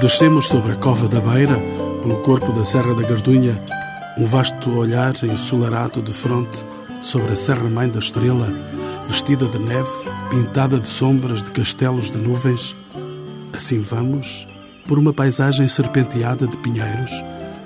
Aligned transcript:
Descemos 0.00 0.46
sobre 0.46 0.72
a 0.72 0.76
cova 0.76 1.06
da 1.06 1.20
Beira, 1.20 1.58
pelo 2.00 2.22
corpo 2.22 2.50
da 2.52 2.64
Serra 2.64 2.94
da 2.94 3.02
Gardunha, 3.02 3.62
um 4.16 4.24
vasto 4.24 4.70
olhar 4.70 5.12
ensolarado 5.22 6.00
de 6.00 6.10
fronte 6.10 6.64
sobre 7.02 7.32
a 7.32 7.36
Serra 7.36 7.68
Mãe 7.68 7.86
da 7.86 7.98
Estrela, 7.98 8.48
vestida 9.06 9.44
de 9.44 9.58
neve, 9.58 9.90
pintada 10.30 10.78
de 10.78 10.88
sombras 10.88 11.42
de 11.42 11.50
castelos 11.50 12.10
de 12.10 12.16
nuvens. 12.16 12.74
Assim 13.52 13.78
vamos, 13.78 14.48
por 14.88 14.98
uma 14.98 15.12
paisagem 15.12 15.68
serpenteada 15.68 16.46
de 16.46 16.56
pinheiros, 16.56 17.12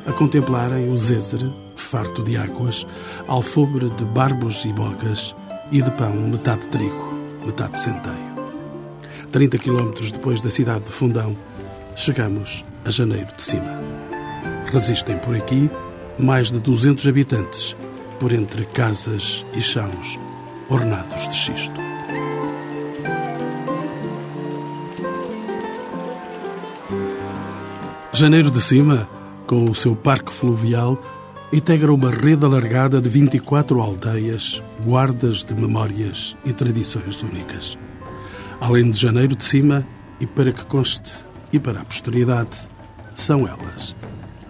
a 0.04 0.10
contemplarem 0.10 0.90
o 0.90 0.98
Zézere, 0.98 1.48
farto 1.76 2.24
de 2.24 2.36
águas, 2.36 2.84
alfobre 3.28 3.88
de 3.90 4.04
barbos 4.06 4.64
e 4.64 4.72
bogas 4.72 5.36
e 5.70 5.80
de 5.80 5.90
pão 5.92 6.12
metade 6.14 6.66
trigo, 6.66 7.14
metade 7.46 7.78
centeio. 7.78 8.34
30 9.30 9.56
quilómetros 9.58 10.10
depois 10.10 10.40
da 10.40 10.50
cidade 10.50 10.84
de 10.84 10.90
Fundão, 10.90 11.36
chegamos 11.96 12.64
a 12.84 12.90
Janeiro 12.90 13.28
de 13.36 13.42
Cima. 13.42 13.80
Resistem 14.72 15.18
por 15.18 15.34
aqui 15.34 15.70
mais 16.18 16.50
de 16.50 16.58
200 16.58 17.06
habitantes, 17.06 17.76
por 18.18 18.32
entre 18.32 18.64
casas 18.66 19.44
e 19.54 19.60
chãos 19.60 20.18
ornados 20.68 21.28
de 21.28 21.34
xisto. 21.34 21.80
Janeiro 28.12 28.50
de 28.50 28.60
Cima, 28.60 29.08
com 29.46 29.64
o 29.64 29.74
seu 29.74 29.96
parque 29.96 30.32
fluvial, 30.32 31.02
integra 31.52 31.92
uma 31.92 32.10
rede 32.10 32.44
alargada 32.44 33.00
de 33.00 33.08
24 33.08 33.80
aldeias, 33.80 34.62
guardas 34.84 35.44
de 35.44 35.54
memórias 35.54 36.36
e 36.44 36.52
tradições 36.52 37.22
únicas. 37.22 37.76
Além 38.60 38.90
de 38.90 38.98
Janeiro 38.98 39.34
de 39.34 39.44
Cima, 39.44 39.86
e 40.20 40.26
para 40.26 40.52
que 40.52 40.64
conste, 40.64 41.26
e 41.54 41.60
para 41.60 41.80
a 41.80 41.84
posteridade, 41.84 42.68
são 43.14 43.46
elas: 43.46 43.94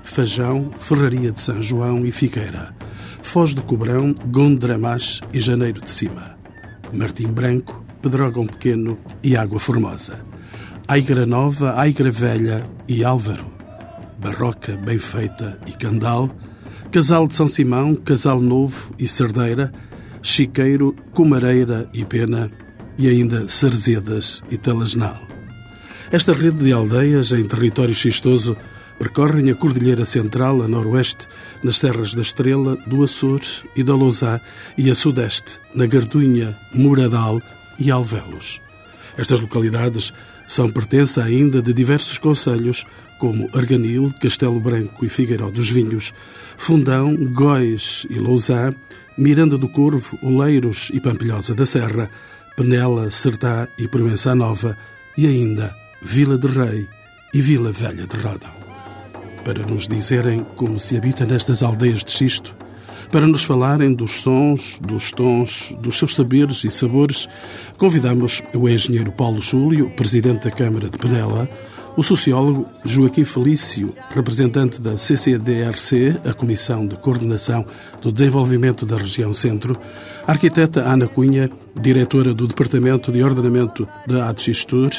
Fajão, 0.02 0.70
Ferraria 0.78 1.30
de 1.30 1.41
São 1.41 1.62
João 1.62 2.06
e 2.06 2.11
Figueira, 2.11 2.74
Foz 3.22 3.55
do 3.55 3.62
Cobrão, 3.62 4.14
Gondramás 4.28 5.20
e 5.33 5.38
Janeiro 5.38 5.80
de 5.83 5.91
Cima, 5.91 6.36
Martim 6.92 7.27
Branco, 7.27 7.84
Pedrógão 8.00 8.46
Pequeno 8.46 8.98
e 9.22 9.36
Água 9.36 9.61
Formosa, 9.61 10.24
Aigra 10.88 11.27
Nova, 11.27 11.78
Aigra 11.78 12.11
Velha 12.11 12.64
e 12.88 13.05
Álvaro, 13.05 13.52
Barroca 14.18 14.77
Bem 14.77 14.98
Feita 14.98 15.58
e 15.66 15.72
Candal, 15.72 16.30
Casal 16.91 17.27
de 17.27 17.34
São 17.34 17.48
Simão, 17.48 17.94
Casal 17.94 18.41
Novo 18.41 18.94
e 18.98 19.06
Cerdeira, 19.06 19.70
Chiqueiro, 20.22 20.96
Comareira 21.12 21.89
e 21.92 22.05
Pena. 22.05 22.50
E 22.96 23.08
ainda 23.08 23.48
Sarzedas 23.48 24.41
e 24.48 24.56
Talasnal. 24.56 25.33
Esta 26.12 26.33
rede 26.33 26.64
de 26.64 26.72
aldeias 26.72 27.33
em 27.33 27.44
território 27.44 27.94
xistoso 27.94 28.56
percorrem 28.98 29.50
a 29.50 29.55
Cordilheira 29.55 30.05
Central 30.05 30.62
a 30.62 30.69
noroeste, 30.69 31.27
nas 31.62 31.78
Serras 31.78 32.14
da 32.14 32.22
Estrela, 32.22 32.77
do 32.86 33.02
Açores 33.02 33.64
e 33.74 33.83
da 33.83 33.94
Lousá, 33.94 34.41
e 34.77 34.91
a 34.91 34.94
sudeste, 34.94 35.58
na 35.74 35.86
Gardunha, 35.86 36.56
Muradal 36.72 37.41
e 37.78 37.91
Alvelos. 37.91 38.61
Estas 39.16 39.41
localidades 39.41 40.12
são 40.46 40.69
pertença 40.69 41.22
ainda 41.22 41.62
de 41.62 41.72
diversos 41.72 42.18
conselhos, 42.18 42.84
como 43.18 43.48
Arganil, 43.55 44.12
Castelo 44.20 44.61
Branco 44.61 45.05
e 45.05 45.08
Figueiró 45.08 45.50
dos 45.50 45.70
Vinhos, 45.70 46.12
Fundão, 46.56 47.16
Góis 47.16 48.06
e 48.11 48.18
Lousá, 48.18 48.72
Miranda 49.16 49.56
do 49.56 49.68
Corvo, 49.68 50.18
Oleiros 50.22 50.90
e 50.92 51.00
Pampilhosa 51.00 51.55
da 51.55 51.64
Serra, 51.64 52.11
Penela, 52.56 53.11
Sertá 53.11 53.67
e 53.79 53.89
Provença 53.89 54.34
Nova, 54.34 54.77
e 55.17 55.27
ainda 55.27 55.83
Vila 56.07 56.37
de 56.37 56.47
Rei 56.47 56.87
e 57.33 57.41
Vila 57.41 57.73
Velha 57.73 58.07
de 58.07 58.17
Rodão. 58.19 58.53
Para 59.42 59.65
nos 59.67 59.89
dizerem 59.89 60.45
como 60.55 60.79
se 60.79 60.98
habita 60.98 61.25
nestas 61.25 61.63
aldeias 61.63 62.05
de 62.05 62.11
xisto, 62.11 62.55
para 63.11 63.27
nos 63.27 63.42
falarem 63.42 63.95
dos 63.95 64.20
sons, 64.20 64.79
dos 64.83 65.11
tons, 65.11 65.75
dos 65.81 65.97
seus 65.97 66.15
saberes 66.15 66.63
e 66.63 66.70
sabores, 66.70 67.27
convidamos 67.79 68.42
o 68.55 68.69
engenheiro 68.69 69.13
Paulo 69.13 69.41
Júlio, 69.41 69.91
presidente 69.97 70.45
da 70.45 70.51
Câmara 70.51 70.91
de 70.91 70.98
Penela, 70.98 71.48
o 71.97 72.03
sociólogo 72.03 72.69
Joaquim 72.85 73.25
Felício, 73.25 73.95
representante 74.11 74.83
da 74.83 74.98
CCDRC, 74.98 76.21
a 76.29 76.35
Comissão 76.35 76.86
de 76.86 76.97
Coordenação 76.97 77.65
do 78.03 78.13
Desenvolvimento 78.13 78.85
da 78.85 78.98
Região 78.98 79.33
Centro, 79.33 79.79
a 80.27 80.33
arquiteta 80.33 80.80
Ana 80.80 81.07
Cunha, 81.07 81.51
diretora 81.79 82.33
do 82.33 82.46
Departamento 82.46 83.12
de 83.12 83.23
Ordenamento 83.23 83.86
da 84.07 84.29
ADXTUR, 84.30 84.90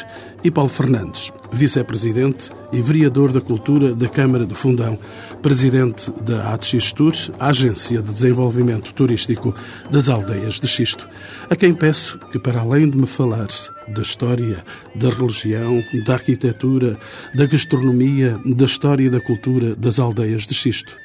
e 0.43 0.51
Paulo 0.51 0.69
Fernandes, 0.69 1.31
vice-presidente 1.51 2.51
e 2.71 2.79
vereador 2.79 3.31
da 3.31 3.41
Cultura 3.41 3.95
da 3.95 4.07
Câmara 4.07 4.45
de 4.45 4.53
Fundão, 4.53 4.99
presidente 5.41 6.11
da 6.21 6.53
ADXTUR, 6.53 7.13
Agência 7.39 8.03
de 8.03 8.11
Desenvolvimento 8.11 8.93
Turístico 8.93 9.55
das 9.89 10.09
Aldeias 10.09 10.59
de 10.59 10.67
Xisto, 10.67 11.07
a 11.49 11.55
quem 11.55 11.73
peço 11.73 12.19
que, 12.31 12.37
para 12.37 12.59
além 12.59 12.87
de 12.87 12.97
me 12.97 13.07
falar 13.07 13.47
da 13.87 14.01
história, 14.03 14.63
da 14.93 15.09
religião, 15.09 15.83
da 16.05 16.13
arquitetura, 16.13 16.97
da 17.33 17.47
gastronomia, 17.47 18.39
da 18.45 18.65
história 18.65 19.05
e 19.05 19.09
da 19.09 19.19
cultura 19.19 19.75
das 19.75 19.99
aldeias 19.99 20.45
de 20.45 20.53
Xisto, 20.53 20.95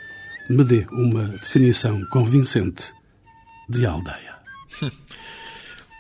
me 0.51 0.65
dê 0.65 0.85
uma 0.93 1.23
definição 1.41 2.05
convincente 2.11 3.00
de 3.71 3.87
aldeia. 3.87 4.37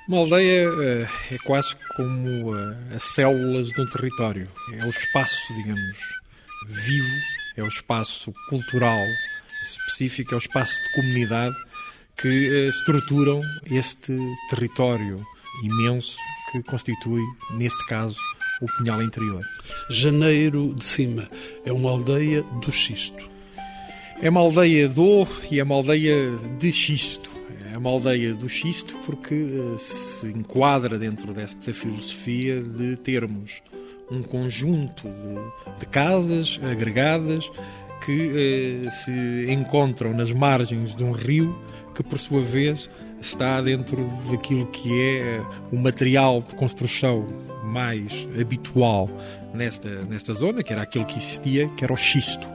Uma 0.08 0.19
aldeia 0.19 0.69
eh, 0.69 1.08
é 1.31 1.38
quase 1.38 1.76
como 1.94 2.56
eh, 2.56 2.97
as 2.97 3.03
células 3.04 3.69
de 3.69 3.81
um 3.81 3.86
território. 3.86 4.48
É 4.72 4.84
o 4.84 4.88
espaço, 4.88 5.54
digamos, 5.54 5.98
vivo, 6.66 7.20
é 7.56 7.62
o 7.62 7.69
espaço 7.69 8.34
cultural 8.48 8.98
específico, 9.62 10.34
é 10.34 10.36
o 10.36 10.38
espaço 10.38 10.75
de 10.81 10.92
comunidade 10.94 11.54
que 12.16 12.28
eh, 12.28 12.69
estruturam 12.70 13.41
este 13.70 14.19
território 14.48 15.25
imenso 15.62 16.16
que 16.50 16.60
constitui, 16.64 17.22
neste 17.52 17.87
caso, 17.87 18.19
o 18.60 18.66
Pinhal 18.78 19.00
Interior. 19.00 19.44
Janeiro 19.88 20.75
de 20.75 20.82
Cima 20.82 21.31
é 21.64 21.72
uma 21.72 21.91
aldeia 21.91 22.42
do 22.42 22.72
xisto. 22.72 23.31
É 24.20 24.28
uma 24.28 24.41
aldeia 24.41 24.88
do 24.88 25.25
e 25.52 25.60
é 25.60 25.62
uma 25.62 25.76
aldeia 25.76 26.37
de 26.58 26.72
xisto. 26.72 27.39
É 27.72 27.78
uma 27.78 27.91
aldeia 27.91 28.34
do 28.34 28.48
xisto 28.48 28.97
porque 29.06 29.34
uh, 29.34 29.78
se 29.78 30.26
enquadra 30.26 30.98
dentro 30.98 31.32
desta 31.32 31.72
filosofia 31.72 32.60
de 32.60 32.97
termos 32.97 33.62
um 34.10 34.22
conjunto 34.22 35.08
de, 35.08 35.78
de 35.78 35.86
casas 35.86 36.58
agregadas 36.62 37.48
que 38.04 38.86
uh, 38.86 38.91
se 38.91 39.47
encontram 39.48 40.12
nas 40.12 40.32
margens 40.32 40.97
de 40.97 41.04
um 41.04 41.12
rio 41.12 41.56
que, 41.94 42.03
por 42.03 42.19
sua 42.19 42.41
vez, 42.41 42.91
está 43.20 43.60
dentro 43.60 44.04
daquilo 44.31 44.66
que 44.66 44.91
é 45.20 45.41
o 45.70 45.78
material 45.78 46.41
de 46.41 46.54
construção 46.56 47.26
mais 47.62 48.26
habitual 48.41 49.08
nesta, 49.54 50.02
nesta 50.06 50.34
zona, 50.34 50.62
que 50.62 50.72
era 50.72 50.82
aquilo 50.82 51.04
que 51.04 51.19
existia, 51.19 51.69
que 51.76 51.84
era 51.84 51.92
o 51.92 51.97
xisto. 51.97 52.48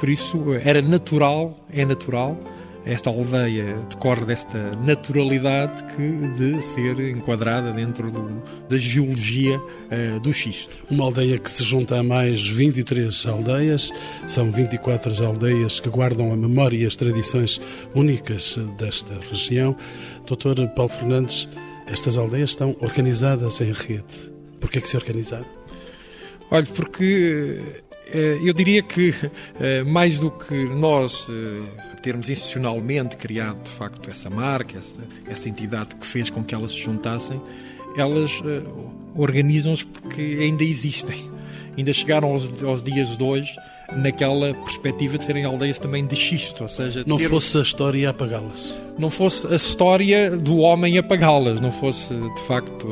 Por 0.00 0.08
isso 0.08 0.54
era 0.64 0.82
natural, 0.82 1.56
é 1.72 1.84
natural, 1.84 2.36
esta 2.86 3.10
aldeia 3.10 3.78
decorre 3.90 4.24
desta 4.24 4.70
naturalidade 4.84 5.82
que 5.94 6.28
de 6.38 6.62
ser 6.62 7.00
enquadrada 7.00 7.72
dentro 7.72 8.10
do, 8.10 8.42
da 8.68 8.78
geologia 8.78 9.58
uh, 9.58 10.20
do 10.20 10.32
xisto. 10.32 10.72
Uma 10.88 11.04
aldeia 11.04 11.36
que 11.36 11.50
se 11.50 11.64
junta 11.64 11.98
a 11.98 12.02
mais 12.02 12.46
23 12.46 13.26
aldeias, 13.26 13.92
são 14.28 14.52
24 14.52 15.10
as 15.10 15.20
aldeias 15.20 15.80
que 15.80 15.88
guardam 15.88 16.32
a 16.32 16.36
memória 16.36 16.76
e 16.76 16.86
as 16.86 16.94
tradições 16.94 17.60
únicas 17.92 18.56
desta 18.78 19.18
região. 19.28 19.76
Doutor 20.24 20.54
Paulo 20.68 20.90
Fernandes, 20.90 21.48
estas 21.88 22.16
aldeias 22.16 22.50
estão 22.50 22.76
organizadas 22.80 23.60
em 23.60 23.72
rede. 23.72 24.30
Por 24.60 24.70
que 24.70 24.78
é 24.78 24.80
que 24.80 24.88
se 24.88 24.96
organizaram? 24.96 25.46
Olha, 26.52 26.66
porque 26.66 27.82
eu 28.12 28.52
diria 28.52 28.82
que 28.82 29.12
eh, 29.60 29.82
mais 29.82 30.18
do 30.18 30.30
que 30.30 30.54
nós 30.66 31.26
eh, 31.30 31.96
termos 32.02 32.30
institucionalmente 32.30 33.16
criado 33.16 33.62
de 33.62 33.70
facto 33.70 34.10
essa 34.10 34.30
marca, 34.30 34.78
essa, 34.78 35.00
essa 35.28 35.48
entidade 35.48 35.96
que 35.96 36.06
fez 36.06 36.30
com 36.30 36.44
que 36.44 36.54
elas 36.54 36.72
se 36.72 36.78
juntassem, 36.78 37.40
elas 37.96 38.30
organizam-se 39.14 39.86
porque 39.86 40.38
ainda 40.40 40.62
existem. 40.62 41.30
Ainda 41.76 41.92
chegaram 41.92 42.28
aos, 42.28 42.62
aos 42.62 42.82
dias 42.82 43.16
de 43.16 43.24
hoje 43.24 43.54
naquela 43.94 44.52
perspectiva 44.54 45.18
de 45.18 45.24
serem 45.24 45.44
aldeias 45.44 45.78
também 45.78 46.04
de 46.06 46.16
xisto, 46.16 46.62
ou 46.62 46.68
seja... 46.68 47.04
Não 47.06 47.18
ter... 47.18 47.28
fosse 47.28 47.58
a 47.58 47.62
história 47.62 48.10
apagá-las. 48.10 48.76
Não 48.98 49.10
fosse 49.10 49.46
a 49.46 49.54
história 49.54 50.30
do 50.30 50.58
homem 50.58 50.98
apagá-las, 50.98 51.60
não 51.60 51.70
fosse, 51.70 52.14
de 52.14 52.42
facto, 52.42 52.88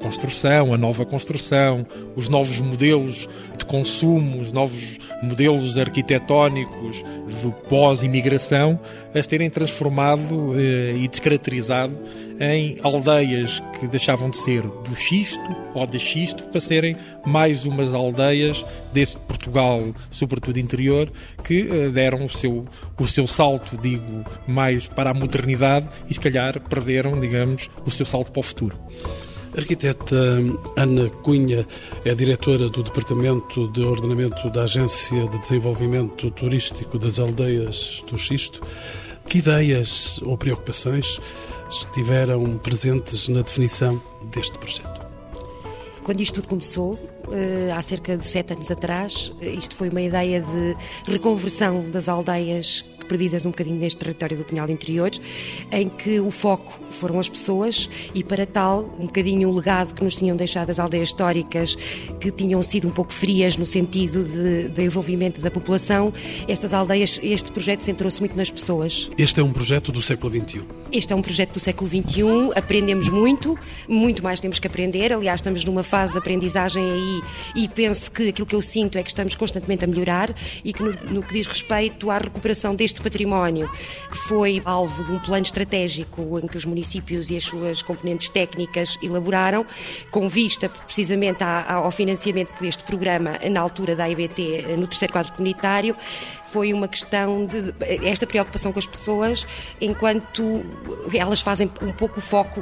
construção, 0.00 0.72
a 0.74 0.78
nova 0.78 1.04
construção, 1.04 1.86
os 2.16 2.28
novos 2.28 2.60
modelos 2.60 3.28
de 3.56 3.64
consumo, 3.64 4.40
os 4.40 4.50
novos 4.50 4.98
modelos 5.22 5.76
arquitetónicos 5.76 7.04
do 7.42 7.52
pós-imigração 7.68 8.80
a 9.14 9.22
terem 9.22 9.50
transformado 9.50 10.54
eh, 10.58 10.94
e 10.96 11.08
descaracterizado 11.08 11.96
em 12.40 12.78
aldeias 12.82 13.62
que 13.78 13.86
deixavam 13.86 14.30
de 14.30 14.36
ser 14.36 14.62
do 14.62 14.96
xisto 14.96 15.40
ou 15.74 15.86
de 15.86 15.98
xisto 15.98 16.44
para 16.44 16.60
serem 16.60 16.96
mais 17.24 17.66
umas 17.66 17.92
aldeias 17.92 18.64
desse 18.92 19.16
Portugal, 19.18 19.94
sobretudo 20.10 20.58
interior, 20.58 21.10
que 21.44 21.68
eh, 21.70 21.88
deram 21.90 22.24
o 22.24 22.28
seu, 22.28 22.66
o 22.98 23.06
seu 23.06 23.26
salto, 23.26 23.76
digo, 23.76 24.24
mais 24.46 24.86
para 24.86 25.10
a 25.10 25.14
modernidade 25.14 25.88
e 26.08 26.14
se 26.14 26.20
calhar 26.20 26.58
perderam, 26.60 27.20
digamos, 27.20 27.68
o 27.84 27.90
seu 27.90 28.06
salto 28.06 28.32
para 28.32 28.40
o 28.40 28.42
futuro. 28.42 28.78
A 29.52 29.60
arquiteta 29.60 30.16
Ana 30.76 31.10
Cunha 31.22 31.66
é 32.04 32.14
diretora 32.14 32.68
do 32.68 32.84
Departamento 32.84 33.66
de 33.68 33.82
Ordenamento 33.82 34.48
da 34.48 34.62
Agência 34.62 35.26
de 35.26 35.38
Desenvolvimento 35.38 36.30
Turístico 36.30 36.98
das 37.00 37.18
Aldeias 37.18 38.04
do 38.08 38.16
Xisto. 38.16 38.62
Que 39.26 39.38
ideias 39.38 40.20
ou 40.22 40.38
preocupações 40.38 41.20
estiveram 41.68 42.58
presentes 42.58 43.26
na 43.26 43.42
definição 43.42 44.00
deste 44.30 44.56
projeto? 44.56 45.00
Quando 46.04 46.20
isto 46.20 46.36
tudo 46.36 46.48
começou, 46.48 46.98
eh, 47.32 47.72
há 47.74 47.82
cerca 47.82 48.16
de 48.16 48.26
sete 48.26 48.52
anos 48.52 48.70
atrás, 48.70 49.32
isto 49.40 49.74
foi 49.74 49.88
uma 49.88 50.00
ideia 50.00 50.40
de 50.40 50.76
reconversão 51.10 51.90
das 51.90 52.08
aldeias 52.08 52.84
perdidas 53.10 53.44
um 53.44 53.50
bocadinho 53.50 53.76
neste 53.76 53.98
território 53.98 54.36
do 54.36 54.44
Pinhal 54.44 54.70
Interior, 54.70 55.10
em 55.72 55.88
que 55.88 56.20
o 56.20 56.30
foco 56.30 56.78
foram 56.90 57.18
as 57.18 57.28
pessoas 57.28 57.90
e, 58.14 58.22
para 58.22 58.46
tal, 58.46 58.88
um 59.00 59.06
bocadinho 59.06 59.48
o 59.48 59.52
legado 59.52 59.94
que 59.94 60.04
nos 60.04 60.14
tinham 60.14 60.36
deixado 60.36 60.70
as 60.70 60.78
aldeias 60.78 61.08
históricas, 61.08 61.76
que 62.20 62.30
tinham 62.30 62.62
sido 62.62 62.86
um 62.86 62.90
pouco 62.92 63.12
frias 63.12 63.56
no 63.56 63.66
sentido 63.66 64.22
de, 64.22 64.68
de 64.68 64.84
envolvimento 64.84 65.40
da 65.40 65.50
população, 65.50 66.12
estas 66.46 66.72
aldeias, 66.72 67.18
este 67.20 67.50
projeto 67.50 67.80
centrou-se 67.80 68.20
muito 68.20 68.36
nas 68.36 68.48
pessoas. 68.48 69.10
Este 69.18 69.40
é 69.40 69.42
um 69.42 69.52
projeto 69.52 69.90
do 69.90 70.00
século 70.00 70.32
XXI? 70.32 70.62
Este 70.92 71.12
é 71.12 71.16
um 71.16 71.22
projeto 71.22 71.54
do 71.54 71.60
século 71.60 71.90
XXI, 71.90 72.22
aprendemos 72.54 73.08
muito, 73.08 73.58
muito 73.88 74.22
mais 74.22 74.38
temos 74.38 74.60
que 74.60 74.68
aprender, 74.68 75.12
aliás, 75.12 75.40
estamos 75.40 75.64
numa 75.64 75.82
fase 75.82 76.12
de 76.12 76.18
aprendizagem 76.18 76.82
aí 76.82 77.22
e 77.56 77.68
penso 77.68 78.10
que 78.12 78.28
aquilo 78.28 78.46
que 78.46 78.54
eu 78.54 78.62
sinto 78.62 78.98
é 78.98 79.02
que 79.02 79.08
estamos 79.08 79.34
constantemente 79.34 79.84
a 79.84 79.88
melhorar 79.88 80.32
e 80.64 80.72
que 80.72 80.82
no, 80.82 80.92
no 81.10 81.22
que 81.22 81.32
diz 81.32 81.46
respeito 81.46 82.10
à 82.10 82.18
recuperação 82.18 82.74
deste 82.74 82.99
este 83.00 83.02
património, 83.02 83.70
que 84.10 84.16
foi 84.16 84.60
alvo 84.64 85.04
de 85.04 85.12
um 85.12 85.18
plano 85.18 85.44
estratégico 85.44 86.38
em 86.38 86.46
que 86.46 86.56
os 86.56 86.64
municípios 86.64 87.30
e 87.30 87.36
as 87.36 87.44
suas 87.44 87.82
componentes 87.82 88.28
técnicas 88.28 88.98
elaboraram, 89.02 89.64
com 90.10 90.28
vista 90.28 90.68
precisamente 90.68 91.42
ao 91.42 91.90
financiamento 91.90 92.60
deste 92.60 92.84
programa 92.84 93.38
na 93.50 93.60
altura 93.60 93.96
da 93.96 94.08
IBT 94.08 94.76
no 94.76 94.86
terceiro 94.86 95.12
quadro 95.12 95.32
comunitário, 95.32 95.96
foi 96.52 96.72
uma 96.72 96.88
questão 96.88 97.44
de 97.44 97.74
esta 98.06 98.26
preocupação 98.26 98.72
com 98.72 98.78
as 98.78 98.86
pessoas, 98.86 99.46
enquanto 99.80 100.64
elas 101.12 101.40
fazem 101.40 101.70
um 101.82 101.92
pouco 101.92 102.18
o 102.18 102.22
foco 102.22 102.60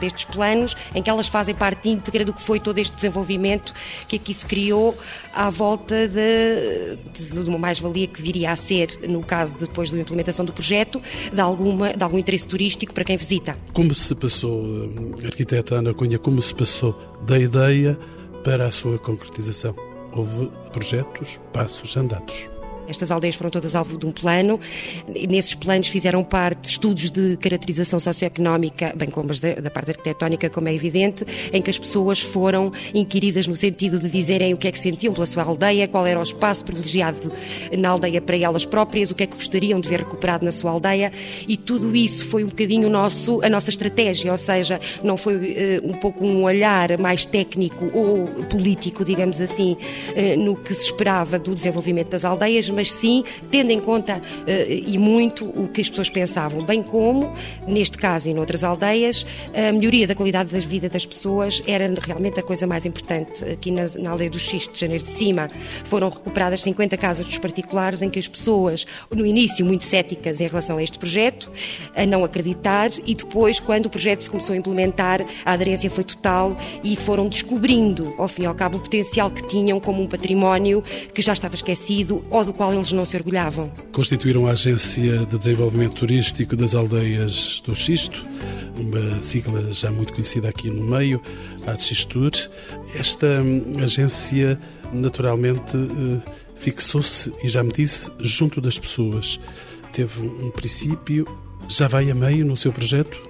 destes 0.00 0.24
planos, 0.24 0.76
em 0.94 1.02
que 1.02 1.08
elas 1.08 1.28
fazem 1.28 1.54
parte 1.54 1.88
íntegra 1.88 2.24
do 2.24 2.32
que 2.32 2.42
foi 2.42 2.58
todo 2.58 2.78
este 2.78 2.94
desenvolvimento 2.94 3.72
que 4.06 4.16
aqui 4.16 4.34
se 4.34 4.44
criou 4.44 4.96
à 5.32 5.50
volta 5.50 6.08
de, 6.08 6.96
de 7.42 7.48
uma 7.48 7.58
mais-valia 7.58 8.06
que 8.06 8.20
viria 8.20 8.50
a 8.50 8.56
ser, 8.56 8.98
no 9.08 9.22
caso 9.22 9.58
depois 9.58 9.90
da 9.90 9.98
implementação 9.98 10.44
do 10.44 10.52
projeto, 10.52 11.00
de, 11.32 11.40
alguma, 11.40 11.92
de 11.92 12.02
algum 12.02 12.18
interesse 12.18 12.46
turístico 12.46 12.92
para 12.92 13.04
quem 13.04 13.16
visita. 13.16 13.56
Como 13.72 13.94
se 13.94 14.14
passou, 14.14 14.64
eh, 15.22 15.26
arquiteta 15.26 15.76
Ana 15.76 15.94
Cunha, 15.94 16.18
como 16.18 16.40
se 16.42 16.54
passou 16.54 16.98
da 17.22 17.38
ideia 17.38 17.98
para 18.42 18.66
a 18.66 18.72
sua 18.72 18.98
concretização? 18.98 19.74
Houve 20.12 20.50
projetos, 20.72 21.38
passos 21.52 21.96
andados. 21.96 22.57
Estas 22.88 23.10
aldeias 23.10 23.34
foram 23.34 23.50
todas 23.50 23.74
alvo 23.74 23.98
de 23.98 24.06
um 24.06 24.12
plano. 24.12 24.58
Nesses 25.28 25.54
planos 25.54 25.88
fizeram 25.88 26.24
parte 26.24 26.70
estudos 26.70 27.10
de 27.10 27.36
caracterização 27.36 28.00
socioeconómica, 28.00 28.92
bem 28.96 29.10
como 29.10 29.30
as 29.30 29.38
da, 29.38 29.70
parte 29.70 29.90
arquitetónica, 29.90 30.48
como 30.48 30.68
é 30.68 30.74
evidente, 30.74 31.24
em 31.52 31.60
que 31.60 31.68
as 31.68 31.78
pessoas 31.78 32.20
foram 32.20 32.72
inquiridas 32.94 33.46
no 33.46 33.54
sentido 33.54 33.98
de 33.98 34.08
dizerem 34.08 34.54
o 34.54 34.56
que 34.56 34.68
é 34.68 34.72
que 34.72 34.80
sentiam 34.80 35.12
pela 35.12 35.26
sua 35.26 35.42
aldeia, 35.42 35.86
qual 35.86 36.06
era 36.06 36.18
o 36.18 36.22
espaço 36.22 36.64
privilegiado 36.64 37.30
na 37.76 37.90
aldeia 37.90 38.20
para 38.20 38.36
elas 38.36 38.64
próprias, 38.64 39.10
o 39.10 39.14
que 39.14 39.24
é 39.24 39.26
que 39.26 39.34
gostariam 39.34 39.80
de 39.80 39.88
ver 39.88 40.00
recuperado 40.00 40.44
na 40.44 40.52
sua 40.52 40.70
aldeia, 40.70 41.12
e 41.46 41.56
tudo 41.56 41.94
isso 41.94 42.26
foi 42.26 42.44
um 42.44 42.48
bocadinho 42.48 42.88
nosso, 42.88 43.40
a 43.44 43.50
nossa 43.50 43.70
estratégia, 43.70 44.30
ou 44.30 44.38
seja, 44.38 44.80
não 45.02 45.16
foi 45.16 45.36
uh, 45.36 45.88
um 45.88 45.92
pouco 45.92 46.26
um 46.26 46.44
olhar 46.44 46.98
mais 46.98 47.26
técnico 47.26 47.90
ou 47.92 48.24
político, 48.44 49.04
digamos 49.04 49.40
assim, 49.40 49.72
uh, 49.72 50.38
no 50.38 50.56
que 50.56 50.72
se 50.72 50.84
esperava 50.84 51.38
do 51.38 51.54
desenvolvimento 51.54 52.08
das 52.08 52.24
aldeias, 52.24 52.68
mas 52.78 52.92
sim 52.92 53.24
tendo 53.50 53.72
em 53.72 53.80
conta 53.80 54.18
uh, 54.18 54.50
e 54.70 54.96
muito 54.96 55.44
o 55.44 55.66
que 55.66 55.80
as 55.80 55.90
pessoas 55.90 56.08
pensavam, 56.08 56.64
bem 56.64 56.80
como, 56.80 57.32
neste 57.66 57.98
caso 57.98 58.28
e 58.28 58.34
noutras 58.34 58.62
aldeias, 58.62 59.26
a 59.52 59.72
melhoria 59.72 60.06
da 60.06 60.14
qualidade 60.14 60.52
da 60.52 60.60
vida 60.60 60.88
das 60.88 61.04
pessoas 61.04 61.60
era 61.66 61.92
realmente 62.00 62.38
a 62.38 62.42
coisa 62.42 62.68
mais 62.68 62.86
importante. 62.86 63.44
Aqui 63.44 63.72
na, 63.72 63.86
na 63.98 64.10
aldeia 64.10 64.30
do 64.30 64.38
Xiste, 64.38 64.74
de 64.74 64.78
Janeiro 64.78 65.02
de 65.02 65.10
Cima, 65.10 65.50
foram 65.84 66.08
recuperadas 66.08 66.62
50 66.62 66.96
casas 66.96 67.26
dos 67.26 67.38
particulares 67.38 68.00
em 68.00 68.08
que 68.08 68.20
as 68.20 68.28
pessoas, 68.28 68.86
no 69.12 69.26
início, 69.26 69.66
muito 69.66 69.82
céticas 69.82 70.40
em 70.40 70.46
relação 70.46 70.78
a 70.78 70.82
este 70.82 71.00
projeto, 71.00 71.50
a 71.96 72.06
não 72.06 72.22
acreditar, 72.24 72.90
e 73.04 73.14
depois, 73.14 73.58
quando 73.58 73.86
o 73.86 73.90
projeto 73.90 74.20
se 74.20 74.30
começou 74.30 74.54
a 74.54 74.56
implementar, 74.56 75.20
a 75.44 75.52
aderência 75.52 75.90
foi 75.90 76.04
total 76.04 76.56
e 76.84 76.94
foram 76.94 77.28
descobrindo, 77.28 78.14
ao 78.18 78.28
fim 78.28 78.42
e 78.42 78.46
ao 78.46 78.54
cabo, 78.54 78.78
o 78.78 78.80
potencial 78.80 79.30
que 79.30 79.44
tinham 79.48 79.80
como 79.80 80.00
um 80.00 80.06
património 80.06 80.84
que 81.12 81.20
já 81.20 81.32
estava 81.32 81.56
esquecido 81.56 82.24
ou 82.30 82.44
do 82.44 82.52
qual 82.52 82.67
qual 82.68 82.74
eles 82.74 82.92
não 82.92 83.04
se 83.04 83.16
orgulhavam. 83.16 83.72
Constituíram 83.92 84.46
a 84.46 84.50
Agência 84.50 85.20
de 85.20 85.38
Desenvolvimento 85.38 85.94
Turístico 85.94 86.54
das 86.54 86.74
Aldeias 86.74 87.62
do 87.64 87.74
Xisto, 87.74 88.22
uma 88.76 89.22
sigla 89.22 89.72
já 89.72 89.90
muito 89.90 90.12
conhecida 90.12 90.50
aqui 90.50 90.70
no 90.70 90.84
meio, 90.84 91.20
a 91.66 91.78
Xistur. 91.78 92.30
Esta 92.94 93.40
hum, 93.40 93.82
agência, 93.82 94.58
naturalmente, 94.92 95.78
eh, 95.78 96.30
fixou-se, 96.56 97.32
e 97.42 97.48
já 97.48 97.64
me 97.64 97.72
disse, 97.72 98.12
junto 98.20 98.60
das 98.60 98.78
pessoas. 98.78 99.40
Teve 99.90 100.26
um 100.26 100.50
princípio, 100.50 101.26
já 101.70 101.88
vai 101.88 102.10
a 102.10 102.14
meio 102.14 102.44
no 102.44 102.56
seu 102.56 102.70
projeto? 102.70 103.27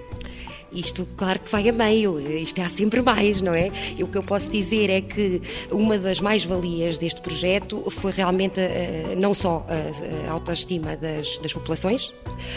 Isto, 0.71 1.07
claro 1.17 1.39
que 1.39 1.51
vai 1.51 1.67
a 1.67 1.73
meio, 1.73 2.19
isto 2.19 2.61
há 2.61 2.69
sempre 2.69 3.01
mais, 3.01 3.41
não 3.41 3.53
é? 3.53 3.71
E 3.97 4.03
o 4.03 4.07
que 4.07 4.17
eu 4.17 4.23
posso 4.23 4.49
dizer 4.49 4.89
é 4.89 5.01
que 5.01 5.41
uma 5.71 5.97
das 5.97 6.21
mais-valias 6.21 6.97
deste 6.97 7.21
projeto 7.21 7.83
foi 7.89 8.11
realmente 8.11 8.59
uh, 8.59 9.19
não 9.19 9.33
só 9.33 9.65
a, 9.67 10.31
autoestima 10.31 10.95
das, 10.95 11.39
das, 11.39 11.53
populações, 11.53 12.13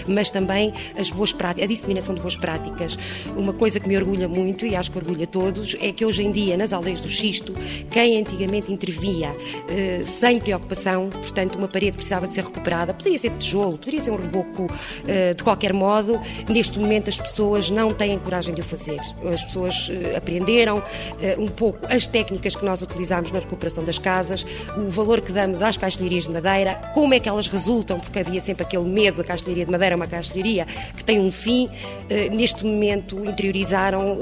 mas 0.06 0.30
também 0.30 0.72
as 0.96 1.10
boas 1.10 1.32
práticas, 1.32 1.64
a 1.64 1.66
disseminação 1.66 2.14
de 2.14 2.20
boas 2.20 2.36
práticas. 2.36 2.98
Uma 3.34 3.52
coisa 3.52 3.80
que 3.80 3.88
me 3.88 3.96
orgulha 3.96 4.28
muito, 4.28 4.66
e 4.66 4.76
acho 4.76 4.90
que 4.90 4.98
orgulha 4.98 5.26
todos, 5.26 5.74
é 5.80 5.90
que 5.90 6.04
hoje 6.04 6.22
em 6.22 6.30
dia, 6.30 6.56
nas 6.56 6.72
aldeias 6.72 7.00
do 7.00 7.08
Xisto, 7.08 7.54
quem 7.90 8.18
antigamente 8.18 8.72
intervia 8.72 9.30
uh, 9.30 10.04
sem 10.04 10.38
preocupação, 10.38 11.08
portanto, 11.08 11.56
uma 11.56 11.68
parede 11.68 11.96
precisava 11.96 12.26
de 12.26 12.34
ser 12.34 12.44
recuperada, 12.44 12.92
poderia 12.92 13.18
ser 13.18 13.30
de 13.30 13.38
tijolo, 13.38 13.78
poderia 13.78 14.00
ser 14.00 14.10
um 14.10 14.16
reboco 14.16 14.64
uh, 14.64 15.34
de 15.34 15.42
qualquer 15.42 15.72
modo, 15.72 16.20
neste 16.48 16.78
momento 16.78 17.08
as 17.08 17.18
pessoas 17.18 17.70
não 17.70 17.92
têm 17.92 18.01
coragem 18.18 18.54
de 18.54 18.60
o 18.60 18.64
fazer. 18.64 19.00
As 19.32 19.44
pessoas 19.44 19.88
uh, 19.88 20.16
aprenderam 20.16 20.78
uh, 20.78 21.42
um 21.42 21.48
pouco 21.48 21.86
as 21.88 22.06
técnicas 22.06 22.56
que 22.56 22.64
nós 22.64 22.82
utilizamos 22.82 23.30
na 23.30 23.40
recuperação 23.40 23.84
das 23.84 23.98
casas, 23.98 24.44
o 24.76 24.90
valor 24.90 25.20
que 25.20 25.32
damos 25.32 25.62
às 25.62 25.76
caixilharias 25.76 26.24
de 26.24 26.30
madeira, 26.30 26.74
como 26.94 27.14
é 27.14 27.20
que 27.20 27.28
elas 27.28 27.46
resultam, 27.46 28.00
porque 28.00 28.18
havia 28.18 28.40
sempre 28.40 28.64
aquele 28.64 28.84
medo 28.84 29.18
da 29.18 29.24
caixilharia 29.24 29.64
de 29.64 29.70
madeira, 29.70 29.96
uma 29.96 30.06
caixilharia 30.06 30.66
que 30.96 31.04
tem 31.04 31.20
um 31.20 31.30
fim. 31.30 31.66
Uh, 31.66 32.34
neste 32.34 32.64
momento 32.64 33.24
interiorizaram 33.24 34.16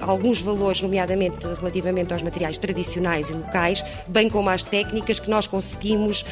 alguns 0.00 0.40
valores, 0.40 0.80
nomeadamente 0.82 1.36
relativamente 1.58 2.12
aos 2.12 2.22
materiais 2.22 2.58
tradicionais 2.58 3.28
e 3.28 3.32
locais, 3.32 3.84
bem 4.08 4.28
como 4.28 4.48
às 4.50 4.64
técnicas 4.64 5.18
que 5.18 5.30
nós 5.30 5.46
conseguimos 5.46 6.24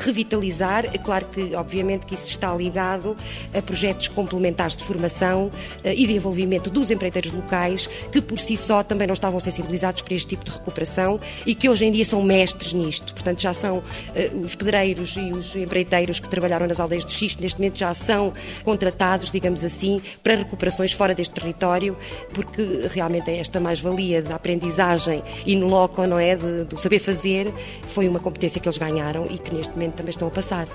revitalizar. 0.00 0.86
É 0.86 0.98
claro 0.98 1.26
que, 1.26 1.54
obviamente, 1.54 2.06
que 2.06 2.14
isso 2.14 2.30
está 2.30 2.54
ligado 2.54 3.16
a 3.56 3.62
projetos 3.62 4.08
complementares 4.08 4.76
de 4.76 4.84
formação 4.84 5.50
e 5.84 6.06
de 6.06 6.14
envolvimento 6.14 6.41
envolvimento 6.42 6.70
dos 6.70 6.90
empreiteiros 6.90 7.32
locais, 7.32 7.86
que 8.10 8.20
por 8.20 8.38
si 8.38 8.56
só 8.56 8.82
também 8.82 9.06
não 9.06 9.14
estavam 9.14 9.38
sensibilizados 9.38 10.02
para 10.02 10.14
este 10.14 10.28
tipo 10.28 10.44
de 10.44 10.50
recuperação 10.50 11.20
e 11.46 11.54
que 11.54 11.68
hoje 11.68 11.84
em 11.84 11.90
dia 11.90 12.04
são 12.04 12.22
mestres 12.22 12.72
nisto. 12.72 13.12
Portanto, 13.14 13.40
já 13.40 13.52
são 13.52 13.78
uh, 13.78 14.40
os 14.42 14.54
pedreiros 14.54 15.16
e 15.16 15.32
os 15.32 15.54
empreiteiros 15.56 16.18
que 16.18 16.28
trabalharam 16.28 16.66
nas 16.66 16.80
aldeias 16.80 17.04
de 17.04 17.12
xisto, 17.12 17.40
neste 17.40 17.58
momento 17.58 17.78
já 17.78 17.94
são 17.94 18.32
contratados, 18.64 19.30
digamos 19.30 19.64
assim, 19.64 20.00
para 20.22 20.34
recuperações 20.36 20.92
fora 20.92 21.14
deste 21.14 21.34
território, 21.34 21.96
porque 22.32 22.88
realmente 22.90 23.30
é 23.30 23.38
esta 23.38 23.60
mais-valia 23.60 24.22
da 24.22 24.34
aprendizagem 24.34 25.22
e 25.46 25.56
no 25.56 25.66
loco, 25.66 26.04
não 26.06 26.18
é? 26.18 26.36
De, 26.36 26.64
do 26.64 26.78
saber 26.78 26.98
fazer, 26.98 27.52
foi 27.86 28.08
uma 28.08 28.18
competência 28.18 28.60
que 28.60 28.68
eles 28.68 28.78
ganharam 28.78 29.26
e 29.30 29.38
que 29.38 29.54
neste 29.54 29.72
momento 29.74 29.94
também 29.94 30.10
estão 30.10 30.28
a 30.28 30.30
passar. 30.30 30.66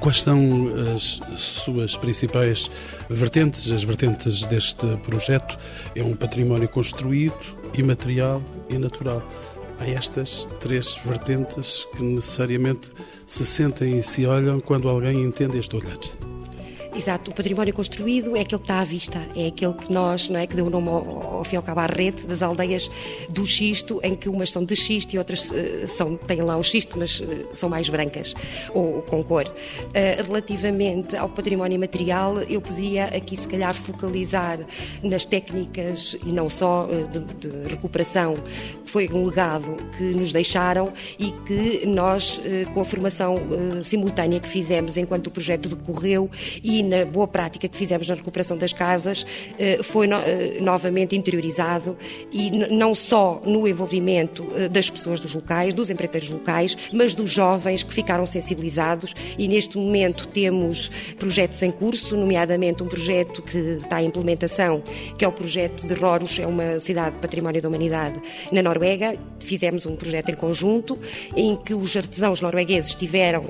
Quais 0.00 0.22
são 0.22 0.68
as 0.94 1.20
suas 1.36 1.96
principais 1.96 2.70
vertentes, 3.08 3.70
as 3.70 3.82
vertentes 3.82 4.46
deste 4.46 4.86
projeto? 5.06 5.56
É 5.94 6.02
um 6.02 6.14
património 6.14 6.68
construído, 6.68 7.38
imaterial 7.74 8.42
e 8.68 8.76
natural. 8.78 9.22
Há 9.78 9.88
estas 9.88 10.46
três 10.60 10.94
vertentes 11.04 11.86
que 11.96 12.02
necessariamente 12.02 12.90
se 13.26 13.46
sentem 13.46 13.98
e 13.98 14.02
se 14.02 14.26
olham 14.26 14.60
quando 14.60 14.88
alguém 14.88 15.22
entende 15.22 15.58
este 15.58 15.76
olhar. 15.76 16.35
Exato, 16.96 17.30
o 17.30 17.34
património 17.34 17.74
construído 17.74 18.34
é 18.34 18.40
aquele 18.40 18.58
que 18.58 18.64
está 18.64 18.80
à 18.80 18.84
vista, 18.84 19.22
é 19.36 19.48
aquele 19.48 19.74
que 19.74 19.92
nós, 19.92 20.30
não 20.30 20.40
é, 20.40 20.46
que 20.46 20.56
deu 20.56 20.64
o 20.64 20.70
nome 20.70 20.88
ao, 20.88 21.36
ao 21.36 21.44
fim 21.44 21.56
e 21.56 21.58
ao 21.58 21.62
cabo 21.62 21.80
à 21.80 21.86
rede 21.86 22.26
das 22.26 22.42
aldeias 22.42 22.90
do 23.28 23.44
xisto, 23.44 24.00
em 24.02 24.14
que 24.14 24.30
umas 24.30 24.50
são 24.50 24.64
de 24.64 24.74
xisto 24.74 25.12
e 25.12 25.18
outras 25.18 25.50
uh, 25.50 25.86
são, 25.86 26.16
têm 26.16 26.40
lá 26.40 26.56
o 26.56 26.62
xisto, 26.62 26.98
mas 26.98 27.20
uh, 27.20 27.48
são 27.52 27.68
mais 27.68 27.90
brancas 27.90 28.34
ou, 28.72 28.96
ou 28.96 29.02
com 29.02 29.22
cor. 29.22 29.44
Uh, 29.46 30.26
relativamente 30.26 31.14
ao 31.14 31.28
património 31.28 31.78
material, 31.78 32.38
eu 32.40 32.62
podia 32.62 33.04
aqui 33.08 33.36
se 33.36 33.46
calhar 33.46 33.74
focalizar 33.74 34.58
nas 35.02 35.26
técnicas 35.26 36.16
e 36.24 36.32
não 36.32 36.48
só 36.48 36.88
de, 37.12 37.48
de 37.48 37.68
recuperação, 37.68 38.36
que 38.84 38.90
foi 38.90 39.06
um 39.12 39.26
legado 39.26 39.76
que 39.98 40.02
nos 40.02 40.32
deixaram 40.32 40.90
e 41.18 41.30
que 41.44 41.84
nós, 41.84 42.40
com 42.72 42.80
a 42.80 42.84
formação 42.84 43.36
simultânea 43.82 44.40
que 44.40 44.48
fizemos 44.48 44.96
enquanto 44.96 45.26
o 45.26 45.30
projeto 45.30 45.68
decorreu 45.68 46.30
e 46.62 46.85
na 46.86 47.04
boa 47.04 47.26
prática 47.26 47.68
que 47.68 47.76
fizemos 47.76 48.08
na 48.08 48.14
recuperação 48.14 48.56
das 48.56 48.72
casas 48.72 49.26
eh, 49.58 49.82
foi 49.82 50.08
eh, 50.08 50.58
novamente 50.60 51.16
interiorizado 51.16 51.96
e 52.32 52.50
não 52.50 52.94
só 52.94 53.42
no 53.44 53.66
envolvimento 53.66 54.46
eh, 54.54 54.68
das 54.68 54.88
pessoas 54.88 55.20
dos 55.20 55.34
locais, 55.34 55.74
dos 55.74 55.90
empreiteiros 55.90 56.28
locais, 56.28 56.76
mas 56.92 57.14
dos 57.14 57.30
jovens 57.30 57.82
que 57.82 57.92
ficaram 57.92 58.24
sensibilizados 58.24 59.14
e 59.38 59.48
neste 59.48 59.76
momento 59.76 60.28
temos 60.28 60.90
projetos 61.18 61.62
em 61.62 61.70
curso, 61.70 62.16
nomeadamente 62.16 62.82
um 62.82 62.86
projeto 62.86 63.42
que 63.42 63.58
está 63.82 64.02
em 64.02 64.06
implementação, 64.06 64.82
que 65.18 65.24
é 65.24 65.28
o 65.28 65.32
projeto 65.32 65.86
de 65.86 65.94
Roros, 65.94 66.38
é 66.38 66.46
uma 66.46 66.78
cidade 66.80 67.16
de 67.16 67.18
património 67.18 67.60
da 67.60 67.68
humanidade 67.68 68.20
na 68.52 68.62
Noruega. 68.62 69.16
Fizemos 69.40 69.86
um 69.86 69.94
projeto 69.94 70.30
em 70.30 70.34
conjunto 70.34 70.98
em 71.36 71.54
que 71.56 71.72
os 71.72 71.96
artesãos 71.96 72.40
noruegueses 72.40 72.90
estiveram 72.90 73.44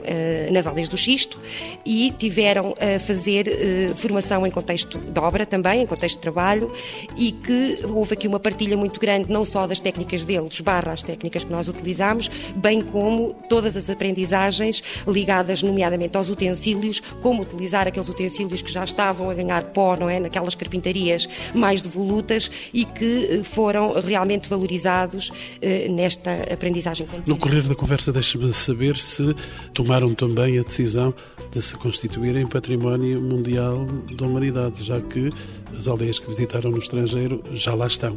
nas 0.53 0.67
aldeias 0.67 0.91
do 0.91 0.97
Xisto 0.97 1.41
e 1.87 2.11
tiveram 2.19 2.75
a 2.79 2.99
fazer 2.99 3.26
fazer 3.27 3.49
eh, 3.49 3.93
formação 3.97 4.47
em 4.47 4.51
contexto 4.53 4.99
de 4.99 5.19
obra 5.19 5.45
também, 5.45 5.83
em 5.83 5.87
contexto 5.87 6.17
de 6.17 6.23
trabalho, 6.23 6.71
e 7.17 7.33
que 7.33 7.81
houve 7.83 8.15
aqui 8.15 8.29
uma 8.29 8.39
partilha 8.39 8.77
muito 8.77 9.01
grande, 9.01 9.33
não 9.33 9.45
só 9.45 9.67
das 9.67 9.81
técnicas 9.81 10.25
deles, 10.25 10.61
barra 10.61 10.93
as 10.93 11.03
técnicas 11.03 11.43
que 11.43 11.51
nós 11.51 11.67
utilizamos, 11.67 12.31
bem 12.55 12.81
como 12.81 13.35
todas 13.49 13.77
as 13.77 13.91
aprendizagens 13.91 14.81
ligadas, 15.09 15.61
nomeadamente 15.61 16.17
aos 16.17 16.29
utensílios, 16.29 17.03
como 17.21 17.43
utilizar 17.43 17.89
aqueles 17.89 18.09
utensílios 18.09 18.63
que 18.63 18.71
já 18.71 18.85
estavam 18.85 19.29
a 19.29 19.35
ganhar 19.35 19.65
pó, 19.65 19.97
não 19.97 20.09
é? 20.09 20.21
Naquelas 20.21 20.55
carpintarias 20.55 21.29
mais 21.53 21.83
devolutas 21.83 22.49
e 22.73 22.85
que 22.85 23.41
eh, 23.41 23.43
foram 23.43 24.01
realmente 24.01 24.49
valorizados 24.49 25.33
eh, 25.61 25.89
nesta 25.89 26.33
aprendizagem 26.53 27.07
contínua. 27.07 27.27
No 27.27 27.37
correr 27.37 27.63
da 27.63 27.75
conversa, 27.75 28.13
deixe-me 28.13 28.53
saber 28.53 28.97
se 28.97 29.35
tomaram 29.75 30.15
também 30.15 30.61
a 30.61 30.63
decisão 30.63 31.13
de 31.57 31.63
se 31.63 31.75
constituírem 31.79 32.47
património 32.47 33.19
mundial 33.19 33.87
da 34.13 34.27
humanidade, 34.27 34.85
já 34.85 35.01
que 35.01 35.33
as 35.75 35.89
aldeias 35.89 36.19
que 36.19 36.29
visitaram 36.29 36.71
no 36.71 36.77
estrangeiro 36.77 37.43
já 37.55 37.75
lá 37.75 37.87
estão. 37.87 38.15